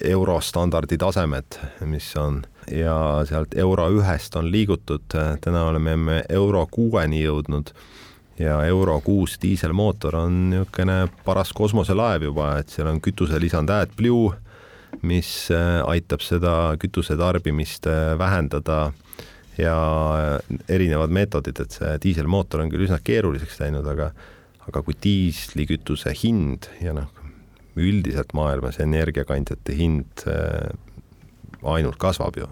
eurostandardi 0.00 0.96
tasemed, 0.98 1.58
mis 1.84 2.06
on 2.16 2.40
ja 2.72 2.96
sealt 3.28 3.54
euro 3.60 3.90
ühest 3.98 4.36
on 4.40 4.48
liigutud, 4.52 5.04
täna 5.44 5.66
oleme 5.68 5.96
me 5.96 6.22
euro 6.32 6.64
kuueni 6.70 7.20
jõudnud 7.22 7.74
ja 8.38 8.58
euro 8.66 8.98
kuus 9.04 9.36
diiselmootor 9.42 10.16
on 10.24 10.38
niisugune 10.50 10.98
paras 11.24 11.52
kosmoselaev 11.54 12.28
juba, 12.30 12.56
et 12.58 12.72
seal 12.72 12.90
on 12.90 13.00
kütuselisand 13.04 13.70
AdBlue, 13.70 14.34
mis 15.06 15.30
aitab 15.86 16.22
seda 16.22 16.54
kütuse 16.80 17.16
tarbimist 17.18 17.86
vähendada. 18.18 18.92
Ja 19.54 19.74
erinevad 20.66 21.12
meetodid, 21.14 21.60
et 21.62 21.74
see 21.76 21.92
diiselmootor 22.02 22.64
on 22.64 22.72
küll 22.72 22.88
üsna 22.88 22.96
keeruliseks 22.98 23.60
läinud, 23.60 23.86
aga 23.86 24.08
aga 24.68 24.82
kui 24.84 24.96
diislikütuse 25.04 26.12
hind 26.16 26.68
ja 26.82 26.94
noh, 26.96 27.10
üldiselt 27.80 28.32
maailmas 28.36 28.78
energiakandjate 28.82 29.76
hind 29.76 30.24
äh, 30.30 30.70
ainult 31.74 31.98
kasvab 32.00 32.38
ju, 32.38 32.48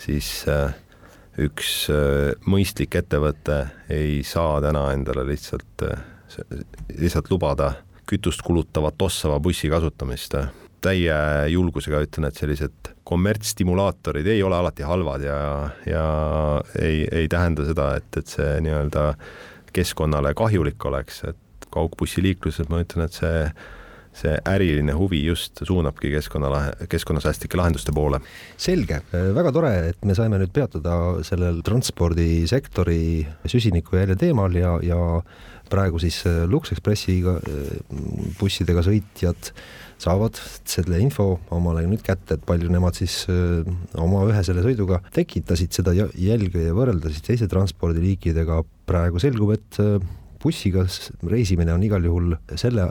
siis 0.00 0.42
äh, 0.50 0.74
üks 1.38 1.72
äh, 1.92 2.32
mõistlik 2.50 2.98
ettevõte 2.98 3.64
ei 3.94 4.22
saa 4.26 4.58
täna 4.64 4.88
endale 4.94 5.26
lihtsalt, 5.28 5.84
lihtsalt 6.98 7.30
lubada 7.30 7.72
kütust 8.08 8.42
kulutavat 8.42 9.02
ossava 9.02 9.38
bussi 9.40 9.68
kasutamist. 9.70 10.34
täie 10.80 11.14
julgusega 11.50 11.98
ütlen, 12.04 12.28
et 12.28 12.38
sellised 12.38 12.92
kommertsstimulaatorid 13.08 14.26
ei 14.30 14.42
ole 14.46 14.54
alati 14.56 14.84
halvad 14.86 15.24
ja, 15.26 15.38
ja 15.86 16.04
ei, 16.78 17.02
ei 17.10 17.28
tähenda 17.28 17.64
seda, 17.66 17.88
et, 17.98 18.06
et 18.16 18.30
see 18.30 18.60
nii-öelda 18.62 19.08
keskkonnale 19.74 20.34
kahjulik 20.38 20.84
oleks, 20.86 21.24
et 21.26 21.66
kaugbussiliikluses 21.74 22.70
ma 22.70 22.78
ütlen, 22.84 23.08
et 23.08 23.18
see 23.18 23.42
see 24.18 24.36
äriline 24.48 24.94
huvi 24.96 25.20
just 25.26 25.62
suunabki 25.66 26.10
keskkonnalahe, 26.12 26.88
keskkonnasäästlike 26.90 27.58
lahenduste 27.58 27.94
poole. 27.94 28.20
selge, 28.56 29.00
väga 29.12 29.52
tore, 29.54 29.72
et 29.92 30.04
me 30.04 30.16
saime 30.18 30.40
nüüd 30.40 30.52
peatuda 30.54 30.94
sellel 31.26 31.62
transpordisektori 31.66 33.02
süsinikujälje 33.46 34.18
teemal 34.18 34.54
ja, 34.58 34.76
ja 34.82 34.98
praegu 35.68 36.00
siis 36.02 36.22
Lux 36.48 36.72
Expressiga 36.72 37.36
bussidega 38.40 38.82
sõitjad 38.86 39.52
saavad 39.98 40.38
selle 40.68 41.00
info 41.02 41.40
omale 41.54 41.82
nüüd 41.90 42.04
kätte, 42.06 42.36
et 42.38 42.44
palju 42.46 42.70
nemad 42.70 42.96
siis 42.98 43.24
oma 43.98 44.22
ühe 44.30 44.42
selle 44.46 44.62
sõiduga 44.64 45.00
tekitasid 45.14 45.74
seda 45.74 45.94
jälge 45.96 46.68
ja 46.68 46.76
võrreldasid 46.76 47.26
teiste 47.26 47.50
transpordiliikidega. 47.50 48.62
praegu 48.88 49.20
selgub, 49.20 49.50
et 49.52 49.76
bussiga 50.42 50.84
reisimine 51.28 51.74
on 51.74 51.84
igal 51.86 52.04
juhul 52.04 52.36
selle 52.56 52.86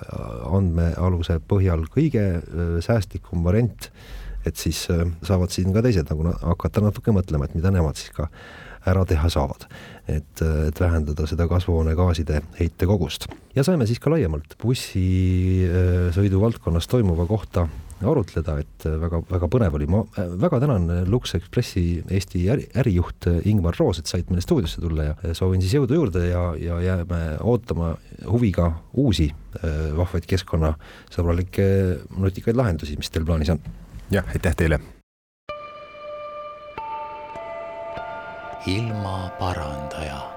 andmealuse 0.52 1.40
põhjal 1.48 1.88
kõige 1.94 2.26
säästlikum 2.84 3.46
variant, 3.48 3.90
et 4.48 4.56
siis 4.60 4.86
saavad 4.88 5.54
siin 5.54 5.74
ka 5.76 5.84
teised 5.86 6.10
nagu 6.12 6.32
hakata 6.36 6.84
natuke 6.84 7.16
mõtlema, 7.16 7.48
et 7.48 7.58
mida 7.58 7.72
nemad 7.74 8.00
siis 8.00 8.14
ka 8.16 8.30
ära 8.88 9.04
teha 9.08 9.30
saavad, 9.32 9.66
et, 10.08 10.42
et 10.42 10.80
vähendada 10.80 11.28
seda 11.28 11.48
kasvuhoonegaaside 11.52 12.42
heitekogust. 12.60 13.28
ja 13.56 13.64
saime 13.68 13.88
siis 13.88 14.00
ka 14.00 14.14
laiemalt 14.14 14.56
bussisõidu 14.62 16.42
valdkonnas 16.44 16.88
toimuva 16.88 17.28
kohta 17.28 17.68
arutleda, 18.06 18.58
et 18.62 18.86
väga-väga 19.02 19.50
põnev 19.52 19.78
oli. 19.78 19.88
ma 19.90 20.04
väga 20.16 20.60
tänan 20.62 20.90
Lux 21.10 21.34
Expressi 21.38 22.04
Eesti 22.10 22.44
äri, 22.54 22.68
ärijuht 22.78 23.30
Ingmar 23.46 23.76
Roos, 23.80 24.00
et 24.00 24.08
said 24.08 24.30
meile 24.30 24.44
stuudiosse 24.46 24.82
tulla 24.82 25.10
ja 25.10 25.34
soovin 25.38 25.62
siis 25.64 25.74
jõudu 25.78 25.98
juurde 25.98 26.28
ja, 26.28 26.44
ja 26.62 26.80
jääme 26.82 27.22
ootama 27.42 27.96
huviga 28.28 28.72
uusi 28.94 29.32
vahvaid 29.98 30.30
keskkonnasõbralikke 30.30 31.68
nutikaid 32.18 32.60
lahendusi, 32.60 32.98
mis 32.98 33.10
teil 33.10 33.26
plaanis 33.26 33.56
on. 33.56 33.62
jah, 34.12 34.26
aitäh 34.36 34.56
teile. 34.56 34.80
ilmaparandaja 38.68 40.37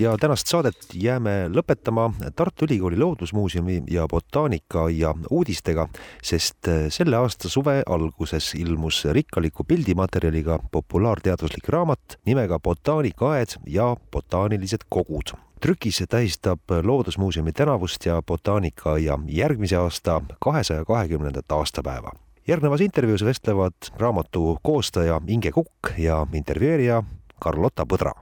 Ja 0.00 0.16
tänast 0.20 0.46
saadet 0.46 0.76
jääme 0.94 1.48
lõpetama. 1.48 2.10
Tartu 2.36 2.64
Ülikooli 2.64 2.98
Loodusmuuseumi 2.98 3.82
ja 3.90 4.06
botaanikaaia 4.08 5.14
uudistega, 5.30 5.88
sest 6.22 6.68
selle 6.88 7.16
aasta 7.16 7.48
suve 7.48 7.82
alguses 7.86 8.54
ilmus 8.54 9.04
rikkaliku 9.04 9.64
pildimaterjaliga 9.64 10.58
populaarteaduslik 10.72 11.68
raamat 11.68 12.18
nimega 12.26 12.58
Botaanikaaed 12.58 13.56
ja 13.66 13.96
botaanilised 14.12 14.86
kogud. 14.88 15.34
Trükis 15.60 16.02
tähistab 16.08 16.60
Loodusmuuseumi 16.82 17.52
tänavust 17.52 18.06
ja 18.06 18.22
botaanikaaia 18.22 19.18
järgmise 19.26 19.76
aasta 19.76 20.20
kahesaja 20.40 20.84
kahekümnendat 20.84 21.52
aastapäeva. 21.52 22.10
järgnevas 22.48 22.80
intervjuus 22.80 23.24
vestlevad 23.24 23.90
raamatu 23.98 24.58
koostaja 24.62 25.20
Inge 25.26 25.52
Kukk 25.52 25.98
ja 25.98 26.26
intervjueerija 26.32 27.02
Carlotta 27.42 27.86
Põdra 27.92 28.12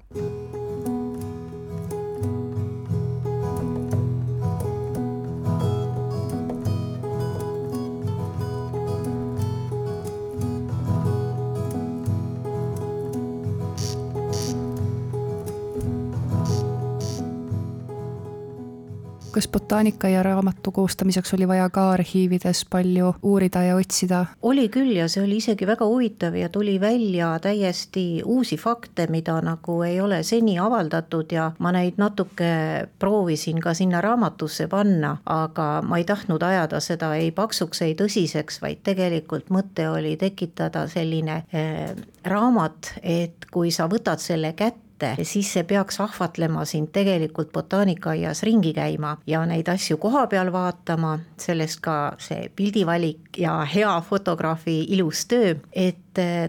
kas 19.35 19.49
botaanika 19.49 20.09
ja 20.09 20.23
raamatu 20.23 20.71
koostamiseks 20.71 21.35
oli 21.35 21.49
vaja 21.49 21.67
ka 21.71 21.89
arhiivides 21.91 22.65
palju 22.71 23.15
uurida 23.23 23.63
ja 23.63 23.77
otsida? 23.77 24.27
oli 24.43 24.69
küll 24.69 24.95
ja 24.97 25.09
see 25.11 25.25
oli 25.25 25.41
isegi 25.43 25.67
väga 25.67 25.89
huvitav 25.91 26.37
ja 26.39 26.49
tuli 26.49 26.77
välja 26.81 27.33
täiesti 27.43 28.23
uusi 28.25 28.57
fakte, 28.57 29.07
mida 29.11 29.41
nagu 29.43 29.81
ei 29.83 30.01
ole 30.01 30.23
seni 30.23 30.55
avaldatud 30.59 31.33
ja 31.35 31.49
ma 31.59 31.73
neid 31.75 31.99
natuke 31.99 32.53
proovisin 32.99 33.59
ka 33.61 33.75
sinna 33.75 34.01
raamatusse 34.01 34.69
panna, 34.71 35.17
aga 35.27 35.69
ma 35.83 35.99
ei 35.99 36.07
tahtnud 36.07 36.43
ajada 36.43 36.81
seda 36.81 37.15
ei 37.19 37.33
paksuks, 37.35 37.83
ei 37.83 37.99
tõsiseks, 37.99 38.61
vaid 38.63 38.85
tegelikult 38.87 39.51
mõte 39.51 39.89
oli 39.91 40.15
tekitada 40.21 40.87
selline 40.89 41.43
eh, 41.53 41.91
raamat, 42.25 42.95
et 43.03 43.51
kui 43.51 43.75
sa 43.75 43.91
võtad 43.91 44.23
selle 44.23 44.55
kätte, 44.55 44.84
kätte, 45.05 45.25
siis 45.25 45.53
see 45.53 45.65
peaks 45.65 46.01
ahvatlema 46.01 46.65
sind 46.65 46.93
tegelikult 46.93 47.53
botaanikaaias 47.53 48.43
ringi 48.43 48.73
käima 48.75 49.17
ja 49.27 49.45
neid 49.47 49.69
asju 49.69 49.97
koha 50.03 50.27
peal 50.27 50.53
vaatama, 50.53 51.19
sellest 51.41 51.81
ka 51.85 52.15
see 52.19 52.51
pildivalik 52.57 53.39
ja 53.39 53.61
hea 53.75 54.01
fotograafi 54.09 54.81
ilus 54.97 55.27
töö, 55.27 55.55
et 55.73 56.01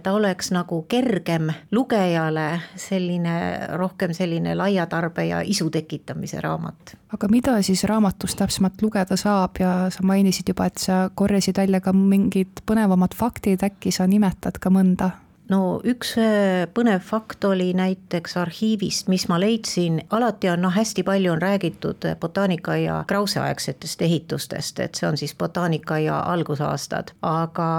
ta 0.04 0.12
oleks 0.14 0.52
nagu 0.54 0.84
kergem 0.90 1.50
lugejale, 1.72 2.62
selline 2.78 3.36
rohkem 3.74 4.14
selline 4.14 4.54
laia 4.56 4.86
tarbe 4.86 5.26
ja 5.26 5.42
isu 5.42 5.70
tekitamise 5.74 6.42
raamat. 6.42 6.96
aga 7.14 7.28
mida 7.32 7.62
siis 7.62 7.84
raamatust 7.84 8.38
täpsemalt 8.38 8.82
lugeda 8.82 9.18
saab 9.18 9.58
ja 9.60 9.90
sa 9.90 10.04
mainisid 10.04 10.50
juba, 10.54 10.66
et 10.66 10.78
sa 10.78 11.10
korjasid 11.16 11.58
välja 11.58 11.82
ka 11.82 11.94
mingid 11.94 12.62
põnevamad 12.66 13.16
faktid, 13.16 13.64
äkki 13.64 13.92
sa 13.92 14.08
nimetad 14.08 14.60
ka 14.60 14.70
mõnda? 14.70 15.12
No 15.52 15.80
üks 15.86 16.16
äh, 16.22 16.66
põnev 16.74 17.04
fakt 17.06 17.46
oli 17.46 17.70
näiteks 17.78 18.38
arhiivist, 18.42 19.10
mis 19.12 19.28
ma 19.30 19.38
leidsin, 19.42 20.00
alati 20.16 20.50
on 20.52 20.64
noh, 20.66 20.74
hästi 20.74 21.04
palju 21.06 21.34
on 21.36 21.42
räägitud 21.42 22.08
botaanikaaia 22.22 23.04
Krause-aegsetest 23.08 24.02
ehitustest, 24.06 24.80
et 24.80 24.98
see 24.98 25.08
on 25.10 25.18
siis 25.20 25.36
botaanikaaia 25.38 26.20
algusaastad, 26.34 27.14
aga 27.26 27.70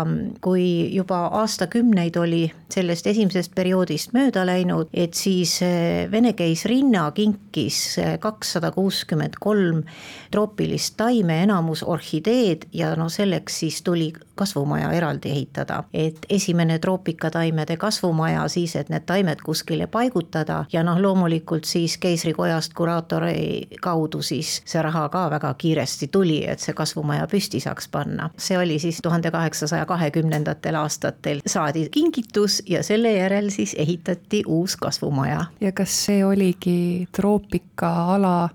kui 0.44 0.66
juba 0.94 1.26
aastakümneid 1.42 2.16
oli 2.20 2.44
sellest 2.72 3.06
esimesest 3.10 3.54
perioodist 3.54 4.14
mööda 4.16 4.46
läinud, 4.46 4.92
et 4.94 5.14
siis 5.18 5.58
äh, 5.66 6.06
Vene 6.10 6.32
keisrinna 6.38 7.10
kinkis 7.16 7.80
äh, 8.02 8.14
kakssada 8.22 8.70
kuuskümmend 8.74 9.40
kolm 9.40 9.82
troopilist 10.30 10.96
taime, 11.00 11.42
enamus 11.46 11.82
orhideed 11.82 12.68
ja 12.76 12.94
no 12.98 13.08
selleks 13.12 13.60
siis 13.64 13.82
tuli 13.82 14.12
kasvumaja 14.37 14.93
eraldi 14.93 15.30
ehitada, 15.30 15.82
et 15.95 16.26
esimene 16.30 16.78
troopikataim 16.78 17.57
taimede 17.57 17.76
kasvumaja 17.76 18.49
siis, 18.49 18.76
et 18.76 18.89
need 18.89 19.05
taimed 19.07 19.41
kuskile 19.45 19.87
paigutada 19.87 20.64
ja 20.72 20.82
noh, 20.82 20.99
loomulikult 21.01 21.64
siis 21.64 21.99
keisrikojast 21.99 22.74
kuraatori 22.74 23.68
kaudu 23.82 24.22
siis 24.22 24.62
see 24.64 24.82
raha 24.82 25.09
ka 25.09 25.30
väga 25.30 25.55
kiiresti 25.55 26.09
tuli, 26.12 26.43
et 26.45 26.61
see 26.61 26.74
kasvumaja 26.74 27.26
püsti 27.30 27.61
saaks 27.61 27.89
panna. 27.89 28.30
see 28.37 28.59
oli 28.59 28.78
siis 28.78 28.99
tuhande 29.03 29.30
kaheksasaja 29.30 29.87
kahekümnendatel 29.87 30.74
aastatel 30.74 31.41
saadi 31.47 31.89
kingitus 31.91 32.62
ja 32.66 32.82
selle 32.82 33.12
järel 33.12 33.51
siis 33.51 33.74
ehitati 33.78 34.43
uus 34.47 34.76
kasvumaja. 34.76 35.45
ja 35.61 35.72
kas 35.72 36.05
see 36.07 36.24
oligi 36.24 37.09
troopikaala 37.12 38.49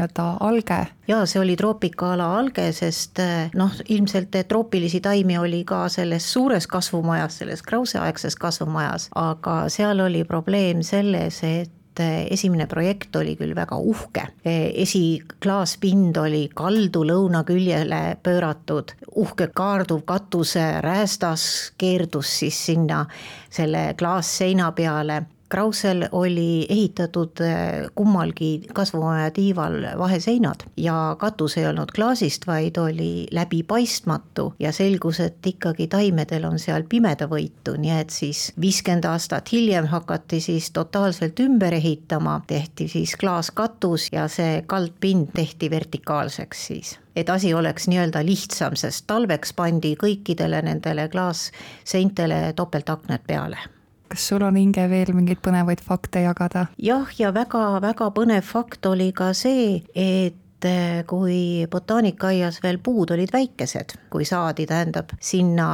nii-öelda 0.00 0.36
alge. 0.40 0.86
jaa, 1.08 1.26
see 1.26 1.40
oli 1.40 1.56
troopikaala 1.56 2.38
alge, 2.38 2.70
sest 2.72 3.18
eh, 3.18 3.50
noh, 3.54 3.72
ilmselt 3.88 4.36
troopilisi 4.48 5.00
taimi 5.00 5.38
oli 5.38 5.64
ka 5.64 5.88
selles 5.88 6.32
suures 6.32 6.66
kasvumajas, 6.66 7.38
selles 7.38 7.62
Krause-aegses 7.62 8.36
kasvumajas, 8.36 9.10
aga 9.14 9.68
seal 9.68 10.00
oli 10.00 10.24
probleem 10.24 10.82
selles, 10.82 11.42
et 11.44 12.00
eh, 12.00 12.26
esimene 12.30 12.66
projekt 12.66 13.16
oli 13.16 13.36
küll 13.36 13.54
väga 13.54 13.76
uhke, 13.76 14.28
eh, 14.44 14.70
esiklaaspind 14.84 16.16
oli 16.16 16.48
kaldu 16.54 17.04
lõunaküljele 17.04 18.16
pööratud, 18.22 18.94
uhke 19.16 19.50
kaarduv 19.54 20.06
katuse 20.06 20.80
räästas 20.80 21.72
keerdus 21.78 22.38
siis 22.38 22.64
sinna 22.70 23.04
selle 23.50 23.90
klaasseina 23.98 24.72
peale 24.72 25.24
Krausel 25.50 26.04
oli 26.12 26.66
ehitatud 26.68 27.40
äh, 27.40 27.90
kummalgi 27.94 28.62
kasvumaja 28.74 29.30
tiival 29.30 29.82
vaheseinad 29.98 30.62
ja 30.76 31.16
katus 31.18 31.56
ei 31.58 31.66
olnud 31.66 31.90
klaasist, 31.94 32.46
vaid 32.46 32.76
oli 32.78 33.26
läbipaistmatu 33.34 34.54
ja 34.58 34.72
selgus, 34.72 35.20
et 35.20 35.46
ikkagi 35.46 35.88
taimedel 35.90 36.46
on 36.46 36.58
seal 36.58 36.86
pimedavõitu, 36.88 37.74
nii 37.82 37.96
et 37.96 38.14
siis 38.14 38.44
viiskümmend 38.60 39.08
aastat 39.10 39.50
hiljem 39.52 39.90
hakati 39.90 40.40
siis 40.40 40.70
totaalselt 40.70 41.42
ümber 41.42 41.74
ehitama, 41.74 42.40
tehti 42.46 42.86
siis 42.88 43.16
klaaskatus 43.18 44.06
ja 44.12 44.28
see 44.30 44.62
kaldpind 44.66 45.34
tehti 45.34 45.70
vertikaalseks 45.70 46.66
siis. 46.66 46.94
Et 47.16 47.30
asi 47.30 47.50
oleks 47.54 47.90
nii-öelda 47.90 48.22
lihtsam, 48.22 48.78
sest 48.78 49.08
talveks 49.10 49.52
pandi 49.58 49.96
kõikidele 49.98 50.62
nendele 50.62 51.08
klaasseintele 51.10 52.42
topeltaknad 52.56 53.26
peale 53.26 53.79
kas 54.10 54.28
sul 54.32 54.42
on, 54.42 54.58
Inge, 54.58 54.86
veel 54.90 55.14
mingeid 55.14 55.40
põnevaid 55.44 55.82
fakte 55.84 56.24
jagada? 56.26 56.66
jah, 56.82 57.10
ja 57.18 57.32
väga-väga 57.34 58.10
põnev 58.16 58.46
fakt 58.46 58.86
oli 58.90 59.10
ka 59.16 59.30
see, 59.36 59.78
et 59.94 60.66
eh, 60.66 61.02
kui 61.08 61.66
botaanikaaias 61.70 62.60
veel 62.64 62.80
puud 62.82 63.14
olid 63.14 63.32
väikesed, 63.32 63.94
kui 64.12 64.26
saadi, 64.28 64.66
tähendab, 64.70 65.14
sinna 65.20 65.68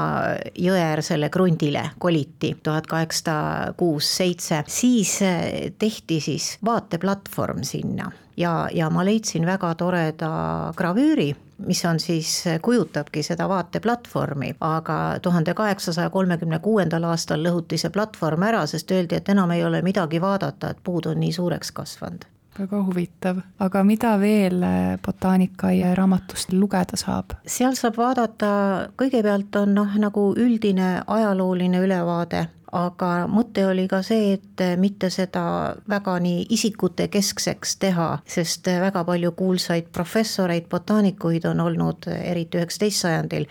jõeäärsele 0.53 1.31
krundile 1.33 1.89
koliti 2.03 2.53
tuhat 2.63 2.87
kaheksasada 2.91 3.73
kuus, 3.81 4.11
seitse, 4.21 4.63
siis 4.69 5.17
eh, 5.25 5.73
tehti 5.79 6.21
siis 6.21 6.53
vaateplatvorm 6.65 7.65
sinna 7.67 8.13
ja, 8.37 8.69
ja 8.73 8.91
ma 8.93 9.05
leidsin 9.07 9.49
väga 9.49 9.75
toreda 9.81 10.31
gravüüri 10.77 11.33
mis 11.59 11.85
on 11.85 12.01
siis, 12.01 12.45
kujutabki 12.63 13.23
seda 13.23 13.49
vaateplatvormi, 13.49 14.55
aga 14.61 15.19
tuhande 15.23 15.55
kaheksasaja 15.55 16.11
kolmekümne 16.11 16.59
kuuendal 16.59 17.05
aastal 17.09 17.43
lõhuti 17.43 17.79
see 17.81 17.91
platvorm 17.91 18.43
ära, 18.43 18.65
sest 18.67 18.91
öeldi, 18.93 19.17
et 19.17 19.29
enam 19.29 19.51
ei 19.51 19.65
ole 19.65 19.83
midagi 19.83 20.21
vaadata, 20.21 20.71
et 20.71 20.83
puud 20.85 21.07
on 21.07 21.21
nii 21.21 21.33
suureks 21.33 21.73
kasvanud. 21.73 22.27
Väga 22.57 22.79
huvitav, 22.87 23.41
aga 23.61 23.83
mida 23.85 24.15
veel 24.21 24.63
botaanikaaia 25.05 25.95
raamatust 25.95 26.55
lugeda 26.57 26.97
saab? 26.97 27.35
seal 27.47 27.77
saab 27.77 27.99
vaadata, 28.01 28.49
kõigepealt 28.97 29.59
on 29.61 29.75
noh, 29.77 29.97
nagu 30.01 30.31
üldine 30.41 31.03
ajalooline 31.07 31.83
ülevaade 31.85 32.47
aga 32.73 33.11
mõte 33.31 33.67
oli 33.67 33.87
ka 33.89 34.03
see, 34.03 34.35
et 34.37 34.63
mitte 34.81 35.11
seda 35.11 35.77
väga 35.89 36.19
nii 36.23 36.47
isikute 36.57 37.09
keskseks 37.09 37.77
teha, 37.83 38.09
sest 38.27 38.67
väga 38.67 39.05
palju 39.07 39.33
kuulsaid 39.39 39.91
professoreid, 39.93 40.69
botaanikuid 40.71 41.47
on 41.47 41.61
olnud, 41.61 42.09
eriti 42.11 42.59
üheksateist 42.59 43.07
sajandil, 43.07 43.47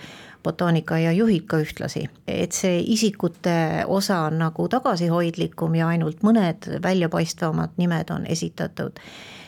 botaanikaaia 0.45 1.11
juhid 1.11 1.47
ka 1.49 1.59
ühtlasi. 1.63 2.05
et 2.27 2.51
see 2.51 2.81
isikute 2.93 3.85
osa 3.87 4.19
on 4.27 4.37
nagu 4.39 4.67
tagasihoidlikum 4.69 5.75
ja 5.75 5.87
ainult 5.87 6.21
mõned 6.23 6.69
väljapaistvamad 6.83 7.79
nimed 7.81 8.13
on 8.13 8.27
esitatud 8.29 8.99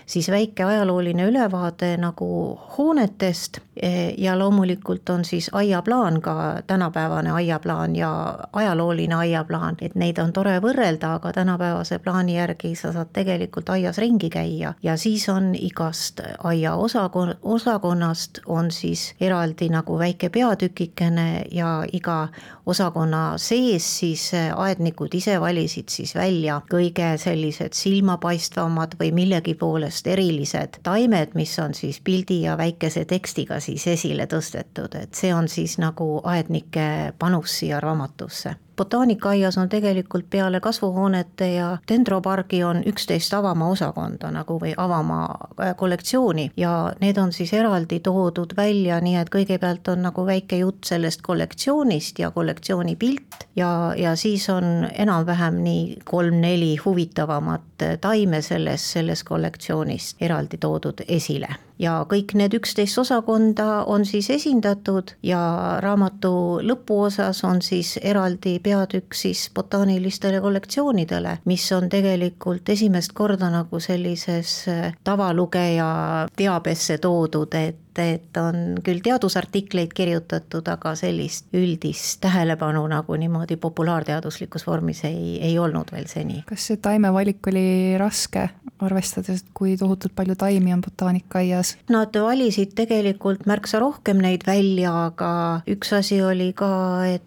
siis 0.07 0.29
väike 0.31 0.63
ajalooline 0.63 1.25
ülevaade 1.27 1.97
nagu 1.99 2.59
hoonetest 2.77 3.57
e, 3.81 4.13
ja 4.17 4.39
loomulikult 4.39 5.09
on 5.09 5.25
siis 5.25 5.49
aiaplaan 5.53 6.21
ka 6.21 6.61
tänapäevane 6.67 7.31
aiaplaan 7.31 7.95
ja 7.95 8.39
ajalooline 8.53 9.15
aiaplaan, 9.15 9.75
et 9.81 9.95
neid 9.95 10.17
on 10.17 10.33
tore 10.33 10.57
võrrelda, 10.63 11.13
aga 11.19 11.33
tänapäevase 11.33 11.99
plaani 11.99 12.37
järgi 12.37 12.75
sa 12.75 12.93
saad 12.95 13.11
tegelikult 13.13 13.69
aias 13.69 13.97
ringi 13.97 14.29
käia. 14.29 14.73
Ja 14.83 14.97
siis 14.97 15.29
on 15.29 15.51
igast 15.55 16.21
aia 16.43 16.73
osakon-, 16.75 17.35
osakonnast 17.41 18.39
on 18.45 18.71
siis 18.71 19.13
eraldi 19.21 19.69
nagu 19.69 19.99
väike 19.99 20.29
peatükikene 20.29 21.43
ja 21.51 21.83
iga 21.93 22.27
osakonna 22.67 23.21
sees 23.41 23.87
siis 23.99 24.31
aednikud 24.35 25.13
ise 25.15 25.39
valisid 25.41 25.89
siis 25.89 26.13
välja 26.15 26.59
kõige 26.71 27.13
sellised 27.21 27.77
silmapaistvamad 27.77 28.97
või 28.99 29.13
millegi 29.15 29.55
poolest 29.55 30.07
erilised 30.07 30.81
taimed, 30.83 31.33
mis 31.39 31.55
on 31.63 31.73
siis 31.77 32.01
pildi 32.03 32.41
ja 32.43 32.57
väikese 32.59 33.05
tekstiga 33.05 33.61
siis 33.63 33.87
esile 33.87 34.27
tõstetud, 34.27 34.99
et 34.99 35.15
see 35.15 35.33
on 35.33 35.47
siis 35.47 35.77
nagu 35.81 36.17
aednike 36.23 36.87
panus 37.19 37.59
siia 37.61 37.79
raamatusse 37.83 38.57
botaanikaaias 38.77 39.57
on 39.57 39.69
tegelikult 39.69 40.29
peale 40.29 40.59
kasvuhoonete 40.59 41.53
ja 41.53 41.77
dendropargi 41.91 42.63
on 42.63 42.83
üksteist 42.85 43.33
avamaa 43.33 43.69
osakonda 43.69 44.31
nagu 44.31 44.59
või 44.61 44.73
avamaa 44.77 45.27
äh, 45.61 45.75
kollektsiooni. 45.75 46.51
Ja 46.57 46.93
need 47.01 47.17
on 47.17 47.33
siis 47.33 47.53
eraldi 47.53 47.99
toodud 47.99 48.53
välja, 48.57 49.01
nii 49.01 49.15
et 49.15 49.33
kõigepealt 49.33 49.91
on 49.91 50.05
nagu 50.07 50.25
väike 50.25 50.61
jutt 50.63 50.89
sellest 50.89 51.21
kollektsioonist 51.21 52.19
ja 52.19 52.31
kollektsiooni 52.31 52.95
pilt. 52.95 53.47
Ja, 53.55 53.93
ja 53.97 54.15
siis 54.15 54.49
on 54.49 54.87
enam-vähem 54.93 55.61
nii 55.63 55.99
kolm-neli 56.05 56.75
huvitavamat 56.85 57.87
taime 58.01 58.41
selles, 58.41 58.91
selles 58.91 59.23
kollektsioonis 59.23 60.15
eraldi 60.21 60.57
toodud 60.57 61.05
esile 61.07 61.66
ja 61.79 61.97
kõik 62.09 62.33
need 62.37 62.55
üksteist 62.57 62.97
osakonda 62.97 63.83
on 63.85 64.05
siis 64.05 64.29
esindatud 64.33 65.13
ja 65.23 65.39
raamatu 65.83 66.59
lõpuosas 66.65 67.43
on 67.47 67.61
siis 67.61 67.95
eraldi 68.01 68.57
peatükk 68.63 69.13
siis 69.17 69.47
botaanilistele 69.55 70.41
kollektsioonidele, 70.41 71.37
mis 71.45 71.65
on 71.71 71.89
tegelikult 71.89 72.69
esimest 72.69 73.13
korda 73.17 73.51
nagu 73.53 73.79
sellises 73.79 74.53
äh, 74.71 74.93
tavalugeja 75.03 75.89
teabesse 76.35 76.97
toodud, 76.97 77.53
et 77.53 77.86
et 77.99 78.37
on 78.41 78.77
küll 78.85 79.01
teadusartikleid 79.03 79.93
kirjutatud, 79.97 80.67
aga 80.71 80.93
sellist 80.99 81.51
üldist 81.57 82.21
tähelepanu 82.23 82.85
nagu 82.91 83.17
niimoodi 83.19 83.57
populaarteaduslikus 83.61 84.67
vormis 84.67 85.03
ei, 85.07 85.37
ei 85.43 85.57
olnud 85.59 85.91
veel 85.93 86.07
seni. 86.11 86.43
kas 86.47 86.69
see 86.69 86.81
taimevalik 86.81 87.51
oli 87.51 87.97
raske, 87.99 88.47
arvestades, 88.83 89.43
kui 89.57 89.75
tohutult 89.77 90.15
palju 90.15 90.35
taimi 90.39 90.73
on 90.73 90.83
botaanikaaias? 90.85 91.75
Nad 91.93 92.15
valisid 92.21 92.75
tegelikult 92.77 93.47
märksa 93.49 93.81
rohkem 93.83 94.21
neid 94.23 94.45
välja, 94.47 94.93
aga 95.11 95.31
üks 95.69 95.93
asi 95.97 96.21
oli 96.23 96.51
ka, 96.57 96.71
et 97.09 97.26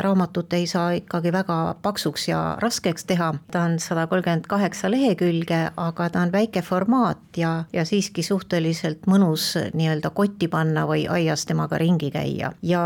raamatut 0.00 0.52
ei 0.52 0.66
saa 0.66 0.90
ikkagi 0.98 1.32
väga 1.32 1.76
paksuks 1.82 2.28
ja 2.28 2.56
raskeks 2.60 3.04
teha. 3.04 3.34
ta 3.50 3.62
on 3.62 3.78
sada 3.78 4.06
kolmkümmend 4.06 4.46
kaheksa 4.48 4.90
lehekülge, 4.90 5.70
aga 5.76 6.08
ta 6.10 6.20
on 6.20 6.32
väike 6.32 6.62
formaat 6.62 7.36
ja, 7.36 7.64
ja 7.72 7.84
siiski 7.84 8.22
suhteliselt 8.22 9.06
mõnus 9.06 9.54
nii-öelda 9.74 10.10
kotti 10.10 10.48
panna 10.48 10.86
või 10.86 11.06
aias 11.08 11.46
temaga 11.46 11.78
ringi 11.78 12.10
käia. 12.10 12.52
ja 12.62 12.82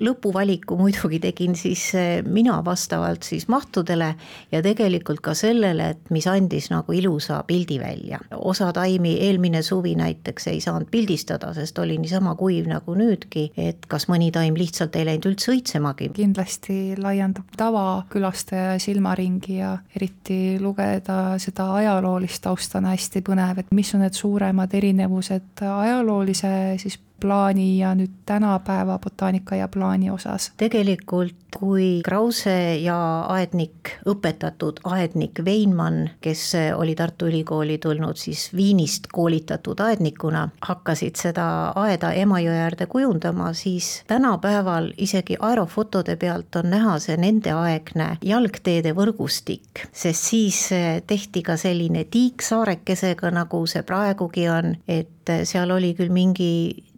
lõpuvaliku 0.00 0.76
muidugi 0.78 1.20
tegin 1.22 1.56
siis 1.56 1.90
äh, 1.94 2.22
mina 2.26 2.58
vastavalt 2.64 3.22
siis 3.22 3.48
mahtudele 3.48 4.14
ja 4.52 4.62
tegelikult 4.62 5.20
ka 5.20 5.34
sellele, 5.34 5.90
et 5.94 6.10
mis 6.10 6.26
andis 6.26 6.70
nagu 6.70 6.92
ilusa 6.92 7.42
pildi 7.46 7.78
välja. 7.80 8.18
osa 8.36 8.72
taimi 8.72 9.16
eelmine 9.28 9.62
suvi 9.62 9.94
näiteks 9.94 10.46
ei 10.46 10.60
saanud 10.60 10.90
pildistada, 10.90 11.54
sest 11.54 11.78
oli 11.78 11.98
niisama 11.98 12.34
kuiv 12.34 12.66
nagu 12.70 12.94
nüüdki, 12.94 13.50
et 13.56 13.86
kas 13.88 14.08
mõni 14.08 14.30
taim 14.32 14.56
lihtsalt 14.58 14.96
ei 14.96 15.06
läinud 15.08 15.32
üldse 15.32 15.52
õitsema 15.52 15.81
kunagi. 15.82 16.10
kindlasti 16.14 16.94
laiendab 16.98 17.50
tavakülastaja 17.56 18.78
silmaringi 18.78 19.56
ja 19.58 19.76
eriti 19.96 20.58
lugeda 20.60 21.38
seda 21.42 21.72
ajaloolist 21.74 22.42
tausta 22.42 22.78
on 22.78 22.90
hästi 22.90 23.22
põnev, 23.26 23.58
et 23.58 23.72
mis 23.72 23.94
on 23.94 24.04
need 24.04 24.16
suuremad 24.16 24.74
erinevused 24.74 25.64
ajaloolise 25.66 26.52
siis 26.78 26.98
plaani 27.22 27.78
ja 27.78 27.94
nüüd 27.94 28.18
tänapäeva 28.26 28.98
botaanika 28.98 29.56
ja 29.56 29.68
plaani 29.68 30.10
osas? 30.10 30.50
tegelikult 30.56 31.38
kui 31.58 32.00
Krause 32.04 32.76
ja 32.80 32.96
aednik, 33.28 33.92
õpetatud 34.08 34.80
aednik 34.88 35.42
Veinmann, 35.44 36.08
kes 36.24 36.44
oli 36.76 36.94
Tartu 36.96 37.28
Ülikooli 37.28 37.78
tulnud 37.78 38.16
siis 38.16 38.48
Viinist 38.56 39.06
koolitatud 39.12 39.80
aednikuna, 39.84 40.46
hakkasid 40.64 41.20
seda 41.20 41.46
aeda 41.76 42.12
Emajõe 42.16 42.56
äärde 42.64 42.86
kujundama, 42.90 43.52
siis 43.52 44.02
tänapäeval 44.10 44.92
isegi 44.96 45.36
aerofotode 45.40 46.16
pealt 46.16 46.56
on 46.56 46.70
näha 46.72 46.98
see 47.04 47.18
nendeaegne 47.20 48.16
jalgteede 48.24 48.94
võrgustik, 48.96 49.86
sest 49.92 50.30
siis 50.32 50.62
tehti 51.06 51.42
ka 51.44 51.56
selline 51.60 52.06
tiik 52.10 52.42
saarekesega, 52.42 53.30
nagu 53.34 53.66
see 53.68 53.84
praegugi 53.86 54.48
on, 54.48 54.74
et 54.88 55.36
seal 55.44 55.70
oli 55.70 55.92
küll 55.98 56.10
mingi 56.12 56.52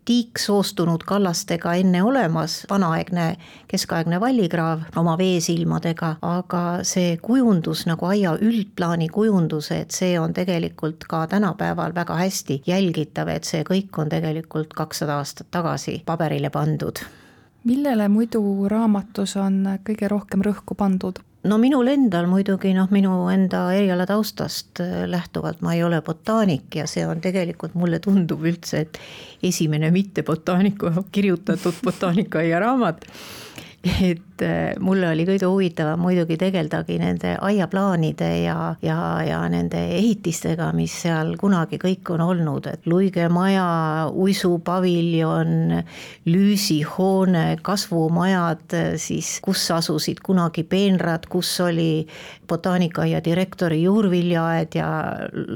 tiik 0.04 0.38
soostunud 0.38 1.04
kallastega 1.06 1.74
enne 1.80 2.02
olemas, 2.02 2.60
vanaaegne 2.70 3.26
keskaegne 3.68 4.20
vallikraav 4.20 4.86
oma 5.00 5.16
veesilmadega, 5.18 6.14
aga 6.22 6.62
see 6.82 7.16
kujundus 7.22 7.86
nagu 7.90 8.06
aia 8.10 8.36
üldplaani 8.36 9.08
kujundus, 9.08 9.70
et 9.70 9.90
see 9.90 10.18
on 10.20 10.34
tegelikult 10.36 11.08
ka 11.08 11.26
tänapäeval 11.26 11.94
väga 11.94 12.16
hästi 12.20 12.62
jälgitav, 12.66 13.28
et 13.28 13.44
see 13.44 13.64
kõik 13.64 13.98
on 13.98 14.08
tegelikult 14.12 14.74
kakssada 14.74 15.18
aastat 15.22 15.50
tagasi 15.50 16.02
paberile 16.06 16.50
pandud 16.50 17.04
millele 17.64 18.08
muidu 18.12 18.68
raamatus 18.68 19.36
on 19.40 19.62
kõige 19.86 20.08
rohkem 20.12 20.44
rõhku 20.44 20.76
pandud? 20.76 21.20
No 21.44 21.58
minul 21.60 21.88
endal 21.92 22.26
muidugi 22.30 22.72
noh, 22.76 22.88
minu 22.94 23.28
enda 23.32 23.66
eriala 23.76 24.06
taustast 24.08 24.80
äh, 24.84 25.04
lähtuvalt 25.10 25.62
ma 25.64 25.74
ei 25.76 25.82
ole 25.84 26.00
botaanik 26.04 26.80
ja 26.80 26.86
see 26.90 27.04
on 27.06 27.20
tegelikult 27.24 27.76
mulle 27.78 28.00
tundub 28.04 28.44
üldse, 28.48 28.84
et 28.86 29.00
esimene 29.44 29.90
mitte 29.94 30.24
botaaniku 30.26 30.92
kirjutatud 31.12 31.82
botaanikaaia 31.84 32.62
raamat 32.64 33.04
et 33.84 34.42
äh, 34.42 34.72
mulle 34.80 35.10
oli 35.12 35.26
kõige 35.28 35.48
huvitavam 35.48 36.00
muidugi 36.00 36.38
tegeldagi 36.40 36.96
nende 37.00 37.34
aiaplaanide 37.44 38.30
ja, 38.44 38.56
ja, 38.82 38.98
ja 39.26 39.40
nende 39.52 39.80
ehitistega, 39.98 40.70
mis 40.76 40.94
seal 41.04 41.34
kunagi 41.40 41.78
kõik 41.82 42.14
on 42.14 42.24
olnud, 42.24 42.68
et 42.70 42.88
Luige 42.88 43.28
maja, 43.32 44.08
uisupaviljon, 44.08 45.82
lüüsihoone, 46.28 47.44
kasvumajad, 47.64 48.78
siis 49.00 49.36
kus 49.44 49.66
asusid 49.74 50.22
kunagi 50.24 50.64
peenrad, 50.68 51.28
kus 51.28 51.52
oli 51.64 52.06
botaanikaaia 52.48 53.20
direktori 53.24 53.82
juurviljaaed 53.82 54.76
ja 54.76 54.88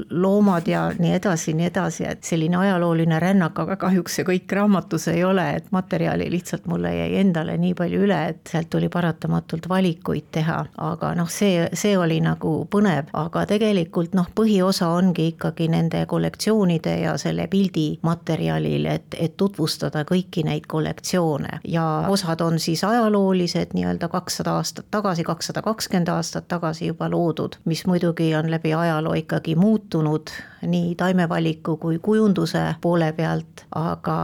loomad 0.09 0.67
ja 0.69 0.87
nii 0.99 1.13
edasi, 1.17 1.53
nii 1.57 1.69
edasi, 1.69 2.05
et 2.09 2.23
selline 2.25 2.57
ajalooline 2.61 3.19
rännak, 3.21 3.57
aga 3.65 3.77
kahjuks 3.81 4.19
see 4.19 4.27
kõik 4.27 4.57
raamatus 4.59 5.09
ei 5.13 5.23
ole, 5.25 5.45
et 5.57 5.69
materjali 5.75 6.29
lihtsalt 6.31 6.69
mulle 6.69 6.93
jäi 6.95 7.11
endale 7.21 7.57
nii 7.61 7.75
palju 7.77 8.05
üle, 8.05 8.18
et 8.27 8.51
sealt 8.51 8.69
tuli 8.69 8.89
paratamatult 8.89 9.69
valikuid 9.69 10.29
teha, 10.31 10.57
aga 10.77 11.13
noh, 11.15 11.29
see, 11.31 11.67
see 11.73 11.97
oli 11.97 12.19
nagu 12.23 12.53
põnev, 12.71 13.09
aga 13.13 13.45
tegelikult 13.49 14.15
noh, 14.17 14.27
põhiosa 14.35 14.89
ongi 14.95 15.29
ikkagi 15.33 15.69
nende 15.71 16.05
kollektsioonide 16.09 16.95
ja 17.03 17.15
selle 17.21 17.47
pildimaterjalil, 17.47 18.85
et, 18.91 19.17
et 19.19 19.37
tutvustada 19.37 20.03
kõiki 20.09 20.43
neid 20.47 20.67
kollektsioone. 20.67 21.59
Ja 21.67 21.85
osad 22.09 22.41
on 22.45 22.59
siis 22.59 22.83
ajaloolised 22.83 23.75
nii-öelda 23.77 24.09
kakssada 24.11 24.57
aastat 24.59 24.89
tagasi, 24.91 25.23
kakssada 25.23 25.63
kakskümmend 25.65 26.11
aastat 26.13 26.47
tagasi 26.47 26.91
juba 26.91 27.09
loodud, 27.11 27.59
mis 27.65 27.85
muidugi 27.87 28.31
on 28.35 28.51
läbi 28.51 28.73
ajaloo 28.73 29.13
ikkagi 29.19 29.55
muutunud 29.55 30.31
nii 30.61 30.95
taimevaliku 30.95 31.77
kui 31.77 31.99
kujunduse 31.99 32.75
poole 32.81 33.11
pealt, 33.13 33.65
aga 33.75 34.17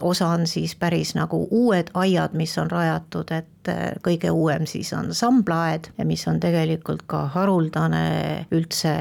osa 0.00 0.28
on 0.28 0.46
siis 0.46 0.74
päris 0.76 1.14
nagu 1.14 1.46
uued 1.50 1.90
aiad, 1.94 2.34
mis 2.36 2.58
on 2.58 2.70
rajatud, 2.70 3.29
et 3.30 3.60
Äh, 3.68 3.98
kõige 4.00 4.30
uuem 4.32 4.64
siis 4.68 4.88
on 4.96 5.10
samblaaed, 5.14 5.90
mis 6.08 6.22
on 6.30 6.38
tegelikult 6.40 7.02
ka 7.10 7.26
haruldane 7.34 8.46
üldse 8.56 8.92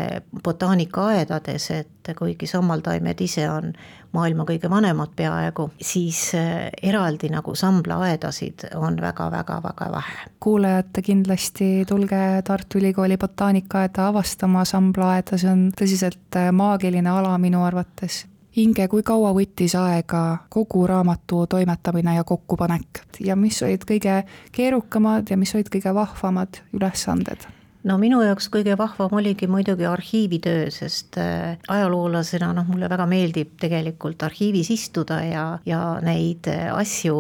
botaanikaaedades, 0.43 1.69
et 1.77 2.11
kuigi 2.17 2.47
sammaltaimed 2.49 3.21
ise 3.23 3.45
on 3.49 3.71
maailma 4.17 4.43
kõige 4.49 4.67
vanemad 4.71 5.13
peaaegu, 5.15 5.69
siis 5.79 6.33
äh, 6.35 6.67
eraldi 6.83 7.29
nagu 7.31 7.55
samblaaedasid 7.55 8.67
on 8.75 8.99
väga-väga-väga 8.99 9.91
vähe. 9.95 10.17
kuulajad 10.43 10.99
kindlasti 11.05 11.85
tulge 11.87 12.41
Tartu 12.43 12.81
Ülikooli 12.81 13.17
botaanikaaeda 13.17 14.09
avastama 14.11 14.65
samblaaeda, 14.65 15.39
see 15.39 15.53
on 15.53 15.69
tõsiselt 15.71 16.35
äh, 16.35 16.51
maagiline 16.51 17.09
ala 17.15 17.37
minu 17.37 17.63
arvates 17.63 18.25
Inge, 18.57 18.87
kui 18.89 19.03
kaua 19.05 19.29
võttis 19.37 19.75
aega 19.77 20.23
kogu 20.49 20.87
raamatu 20.89 21.43
toimetamine 21.49 22.15
ja 22.15 22.23
kokkupanek 22.23 23.03
ja 23.21 23.35
mis 23.37 23.61
olid 23.63 23.85
kõige 23.85 24.23
keerukamad 24.51 25.29
ja 25.29 25.37
mis 25.37 25.53
olid 25.55 25.69
kõige 25.69 25.93
vahvamad 25.93 26.63
ülesanded? 26.73 27.58
No 27.89 27.97
minu 28.01 28.19
jaoks 28.23 28.49
kõige 28.53 28.75
vahvam 28.77 29.15
oligi 29.19 29.47
muidugi 29.49 29.87
arhiivitöö, 29.89 30.67
sest 30.73 31.17
äh, 31.21 31.57
ajaloolasena 31.71 32.51
noh, 32.55 32.67
mulle 32.69 32.89
väga 32.91 33.07
meeldib 33.09 33.55
tegelikult 33.61 34.21
arhiivis 34.27 34.69
istuda 34.75 35.19
ja, 35.25 35.45
ja 35.65 35.81
neid 36.05 36.49
äh, 36.51 36.67
asju 36.73 37.15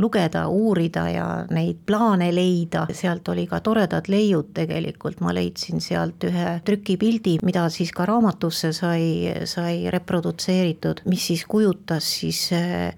lugeda, 0.00 0.46
uurida 0.52 1.06
ja 1.10 1.28
neid 1.50 1.80
plaane 1.88 2.30
leida, 2.34 2.86
sealt 2.96 3.28
oli 3.32 3.46
ka 3.50 3.62
toredad 3.64 4.10
leiud 4.12 4.52
tegelikult, 4.56 5.22
ma 5.24 5.34
leidsin 5.36 5.80
sealt 5.84 6.28
ühe 6.28 6.58
trükipildi, 6.66 7.38
mida 7.46 7.66
siis 7.72 7.94
ka 7.96 8.06
raamatusse 8.10 8.74
sai, 8.76 9.04
sai 9.48 9.88
reprodutseeritud, 9.92 11.04
mis 11.10 11.30
siis 11.32 11.46
kujutas 11.48 12.14
siis 12.20 12.46
äh, 12.56 12.92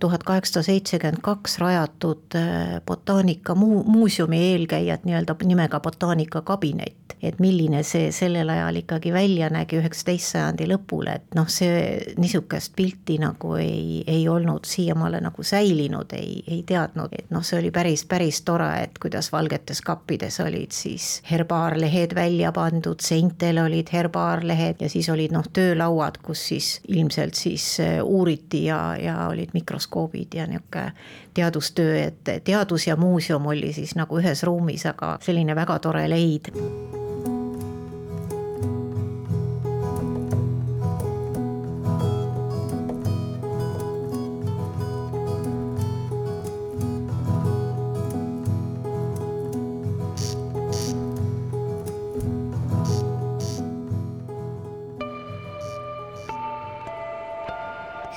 tuhat 0.00 0.22
kaheksasada 0.22 0.62
seitsekümmend 0.62 1.22
kaks 1.22 1.58
rajatud 1.58 2.36
äh, 2.36 2.80
botaanika 2.86 3.54
muu-, 3.54 3.84
muuseumi 3.86 4.38
eelkäijad 4.52 5.04
nii-öelda 5.04 5.36
nimega 5.44 5.80
botaanikakabinet. 5.80 6.94
et 7.22 7.40
milline 7.42 7.80
see 7.82 8.12
sellel 8.14 8.48
ajal 8.52 8.76
ikkagi 8.78 9.10
välja 9.12 9.48
nägi 9.50 9.80
üheksateist 9.80 10.36
sajandi 10.36 10.68
lõpul, 10.70 11.08
et 11.10 11.34
noh, 11.34 11.48
see 11.50 12.12
niisugust 12.14 12.76
pilti 12.76 13.16
nagu 13.18 13.56
ei, 13.58 14.04
ei 14.06 14.28
olnud 14.30 14.68
siiamaale 14.68 15.18
nagu 15.24 15.42
säilinud, 15.42 16.14
ei, 16.14 16.44
ei 16.46 16.60
teadnud, 16.62 17.16
et 17.18 17.32
noh, 17.34 17.42
see 17.42 17.58
oli 17.58 17.72
päris, 17.74 18.04
päris 18.06 18.38
tore, 18.46 18.68
et 18.84 19.00
kuidas 19.02 19.32
valgetes 19.32 19.82
kappides 19.82 20.38
olid 20.44 20.76
siis 20.76 21.08
herbaarlehed 21.30 22.14
välja 22.14 22.52
pandud, 22.54 23.02
seintel 23.02 23.64
olid 23.64 23.90
herbaarlehed 23.92 24.86
ja 24.86 24.92
siis 24.92 25.10
olid 25.10 25.34
noh, 25.34 25.50
töölauad, 25.52 26.22
kus 26.22 26.46
siis 26.52 26.70
ilmselt 26.86 27.34
siis 27.34 27.66
äh, 27.82 27.98
uuriti 28.04 28.68
ja, 28.68 28.94
ja 28.94 29.18
olid 29.26 29.58
mikroskoopid 29.58 29.87
mikroskoobid 29.88 30.34
ja 30.34 30.46
niisugune 30.46 30.92
teadustöö, 31.34 32.02
et 32.02 32.44
teadus 32.44 32.86
ja 32.86 32.96
muuseum 32.96 33.46
oli 33.46 33.72
siis 33.72 33.94
nagu 33.94 34.18
ühes 34.18 34.42
ruumis, 34.42 34.86
aga 34.86 35.18
selline 35.20 35.54
väga 35.54 35.78
tore 35.78 36.08
leid 36.10 36.52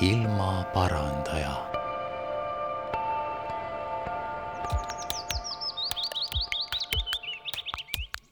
ilmaparandaja. 0.02 1.61